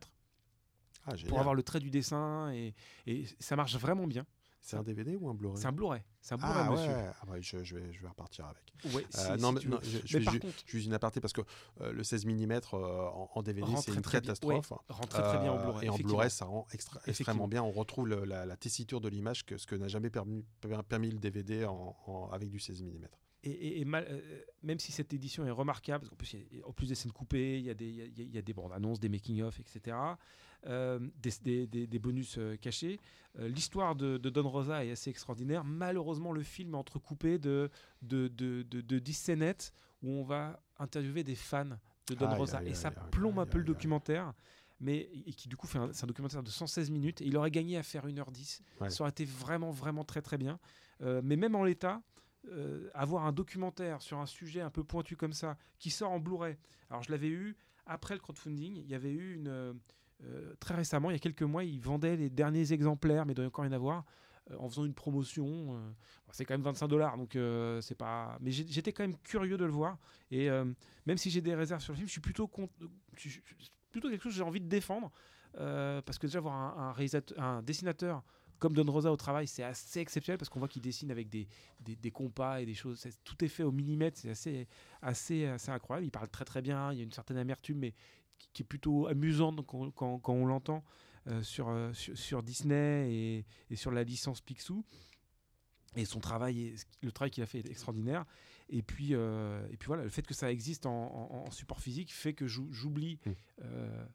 [1.06, 2.74] Ah, pour avoir le trait du dessin et,
[3.06, 4.26] et ça marche vraiment bien.
[4.60, 5.56] C'est un DVD ou un Blu-ray?
[5.60, 6.02] C'est un Blu-ray.
[6.20, 6.88] C'est un Blu-ray, Ah monsieur.
[6.90, 8.62] ouais, ah ouais, je, je vais, je vais repartir avec.
[8.94, 11.32] Ouais, Euh, si- non, si mais, non, je, je Mais contre, juste une aparté parce
[11.32, 11.40] que
[11.80, 14.32] euh, le 16 mm en, en DVD, c'est une très bien.
[14.32, 14.72] catastrophe.
[14.88, 15.86] rentre très très bien en Euh, Blu-ray.
[15.86, 15.96] Et en.
[15.96, 17.62] Blu-ray, ça rend extra- extrêmement bien.
[17.62, 20.44] On retrouve le- la, la tessiture de l'image, que, ce que n'a jamais permis,
[20.88, 23.06] permis le DVD en, en- avec du 16 mm.
[23.44, 26.60] Et, et- et mal- euh, même si cette édition est remarquable, parce qu'en plus, y
[26.60, 28.38] a- en plus des scènes coupées, il y a des, il y a- il y
[28.38, 29.96] a des bandes annonces, des making-of, etc.,
[30.66, 32.98] euh, des, des- des- des bonus euh, cachés,
[33.38, 35.62] euh, l'histoire de, de Don Rosa est assez extraordinaire.
[35.62, 37.70] Malheureusement, le film est entrecoupé de,
[38.02, 39.72] de, de, de, de 10 scénettes
[40.02, 41.64] où on va interviewer des fans
[42.08, 42.58] de Don Rosa.
[42.64, 44.32] et ça plombe un peu le documentaire.
[44.80, 47.36] Mais et qui du coup fait un, c'est un documentaire de 116 minutes et il
[47.36, 48.90] aurait gagné à faire 1h10 Ouais.
[48.90, 50.58] ça aurait été vraiment vraiment très très bien
[51.02, 52.00] Euh, mais même en l'état
[52.50, 56.18] euh, avoir un documentaire sur un sujet un peu pointu comme ça, qui sort en
[56.18, 56.56] Blu-ray.
[56.90, 57.56] Alors je l'avais eu
[57.88, 59.48] après le crowdfunding, il y avait eu une...
[59.48, 59.72] euh,
[60.24, 63.36] euh, très récemment, il y a quelques mois, ils vendaient les derniers exemplaires, mais il
[63.36, 64.04] doit y encore rien à voir,
[64.50, 65.80] euh, en faisant une promotion.
[66.32, 67.36] c'est quand même 25 dollars, donc
[67.80, 68.36] c'est pas...
[68.40, 69.98] Mais j'étais quand même curieux de le voir,
[70.30, 70.48] et
[71.06, 72.50] même si j'ai des réserves sur le film, je suis plutôt,
[73.16, 73.40] c'est
[73.90, 75.10] plutôt quelque chose que j'ai envie de défendre,
[75.52, 78.22] parce que déjà voir un, un un dessinateur
[78.58, 81.46] comme Don Rosa au travail, c'est assez exceptionnel parce qu'on voit qu'il dessine avec des,
[81.80, 83.06] des, des compas et des choses.
[83.24, 84.66] Tout est fait au millimètre, c'est assez,
[85.02, 86.06] assez, assez incroyable.
[86.06, 87.94] Il parle très très bien, il y a une certaine amertume, mais
[88.38, 90.84] qui, qui est plutôt amusante quand, quand, quand on l'entend
[91.26, 94.84] euh, sur, euh, sur, sur Disney et, et sur la licence Picsou.
[95.96, 98.24] Et son travail, le travail qu'il a fait est extraordinaire.
[98.68, 101.80] Et puis, euh, et puis voilà, le fait que ça existe en, en- en support
[101.80, 103.30] physique fait que j'ou- j'oublie Mm.
[103.30, 104.06] euh, euh,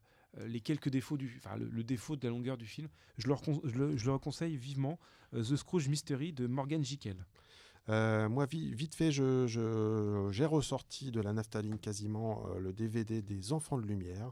[0.45, 2.87] les quelques défauts du, enfin le, défaut de la longueur du film.
[3.17, 4.99] Je le, recon- je le, je le conseille vivement.
[5.33, 7.15] euh, The Scrooge Mystery de Morgan Jekyll.
[7.89, 12.71] Euh, moi, vi- vite fait, je- je- j'ai ressorti de la naphtaline quasiment euh, le
[12.71, 14.31] DVD des Enfants de Lumière,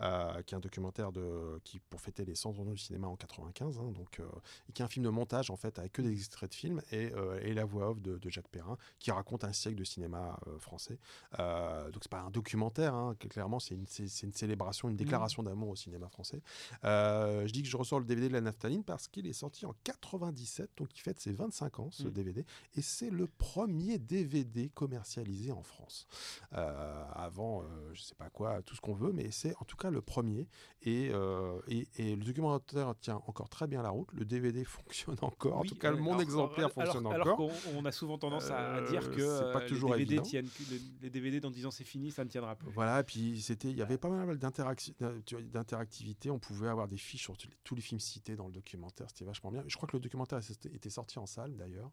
[0.00, 3.16] euh, qui est un documentaire de, qui, pour fêter les 100 ans du cinéma en
[3.16, 4.26] 95, hein, donc, euh,
[4.68, 6.82] et qui est un film de montage en fait avec que des extraits de films
[6.90, 9.84] et, euh, et la voix off de, de Jacques Perrin, qui raconte un siècle de
[9.84, 10.98] cinéma euh, français.
[11.38, 15.42] Euh, donc c'est pas un documentaire, hein, que clairement c'est une, une célébration, une déclaration
[15.42, 16.42] d'amour au cinéma français.
[16.84, 19.66] Euh, je dis que je ressors le DVD de la naphtaline parce qu'il est sorti
[19.66, 22.08] en 97, donc il fête ses 25 ans ce.
[22.14, 22.44] DVD,
[22.76, 26.06] et c'est le premier DVD commercialisé en France.
[26.54, 29.76] Euh, avant, euh, je sais pas quoi, tout ce qu'on veut, mais c'est en tout
[29.76, 30.48] cas le premier.
[30.82, 34.08] Et, euh, et, et le documentaire tient encore très bien la route.
[34.12, 35.58] Le DVD fonctionne encore.
[35.58, 37.36] en tout cas, euh, mon alors- exemplaire alors- fonctionne alors encore.
[37.48, 40.00] qu'on- on a souvent tendance à, à Euh, dire que c'est pas euh, toujours les
[40.04, 40.28] DVD évident.
[40.28, 42.70] tiennent, que les, DVD dans 10 ans c'est fini, ça ne tiendra plus.
[42.72, 46.30] Voilà, et puis c'était, il y avait pas mal d'interactivité.
[46.30, 49.06] On pouvait avoir des fiches sur tous les, films cités dans le documentaire.
[49.10, 49.62] C'était vachement bien.
[49.66, 50.38] Je crois que le documentaire
[50.72, 51.90] était sorti en salle d'ailleurs.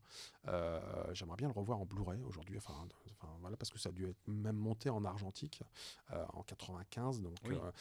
[0.47, 0.79] Euh,
[1.13, 2.57] J'aimerais bien le revoir en Blu-ray aujourd'hui.
[2.57, 2.73] Enfin,
[3.19, 5.61] enfin, voilà, parce que ça a dû être même monté en argentique
[6.13, 7.55] euh, en 95, donc Oui.
[7.55, 7.71] euh, euh,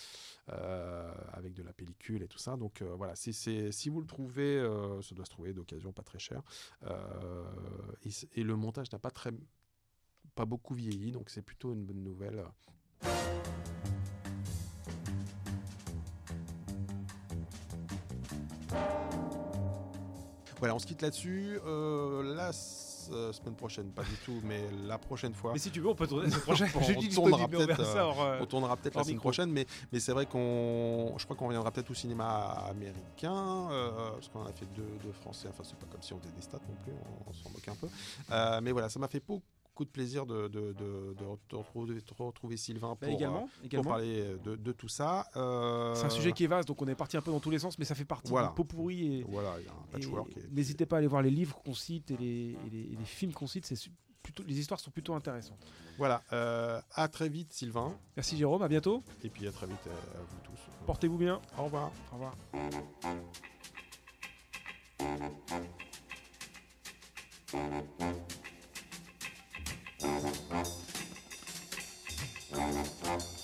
[1.32, 2.56] avec de la pellicule et tout ça.
[2.56, 6.18] Donc euh, voilà, si vous le trouvez, euh, ça doit se trouver d'occasion, pas très
[6.18, 6.42] cher.
[6.84, 7.44] Euh,
[8.34, 9.30] et, le montage n'a pas très
[10.34, 12.44] pas beaucoup vieilli, donc c'est plutôt une bonne nouvelle.
[20.58, 21.58] Voilà, on se quitte là-dessus.
[21.64, 25.52] Euh, s- euh, semaine prochaine, pas du tout, mais la prochaine fois.
[25.52, 26.68] Mais si tu veux, on peut tourner la prochaine.
[26.74, 29.22] On tournera disponible, mais on verra peut-être, euh, On tournera peut-être la semaine micro.
[29.28, 31.14] prochaine, mais, mais c'est vrai qu'on.
[31.18, 32.26] Je crois qu'on reviendra peut-être au cinéma
[32.68, 35.48] américain, euh, parce qu'on en a fait deux, deux français.
[35.50, 37.68] Enfin, c'est pas comme si on était des stats non plus, on, on s'en moque
[37.68, 37.88] un peu.
[38.32, 39.42] Euh, mais voilà, ça m'a fait beaucoup
[39.84, 43.84] de plaisir de, de, de, de re- de retrouver, Sylvain Bah, pour, également, euh, pour
[43.84, 45.26] parler de, tout ça.
[45.36, 47.50] Euh, C'est un sujet qui est vaste, donc on est parti un peu dans tous
[47.50, 48.48] les sens, mais ça fait partie Voilà.
[48.48, 49.20] du pot pourri.
[49.20, 50.36] Et, Voilà, il y a un et patchwork.
[50.36, 52.96] et- n'hésitez pas à aller voir les livres qu'on cite et les, et les- et
[52.96, 53.66] les films qu'on cite.
[53.66, 53.76] C'est
[54.22, 55.58] plutôt, les histoires sont plutôt intéressantes.
[55.98, 57.94] Voilà, euh, à très vite, Sylvain.
[58.16, 59.02] Merci Jérôme, à bientôt.
[59.24, 60.60] Et puis à très vite à vous tous.
[60.86, 61.40] Portez-vous bien.
[61.58, 61.90] Au revoir.
[62.12, 62.34] Au revoir.
[70.00, 70.24] Thank
[73.04, 73.39] you.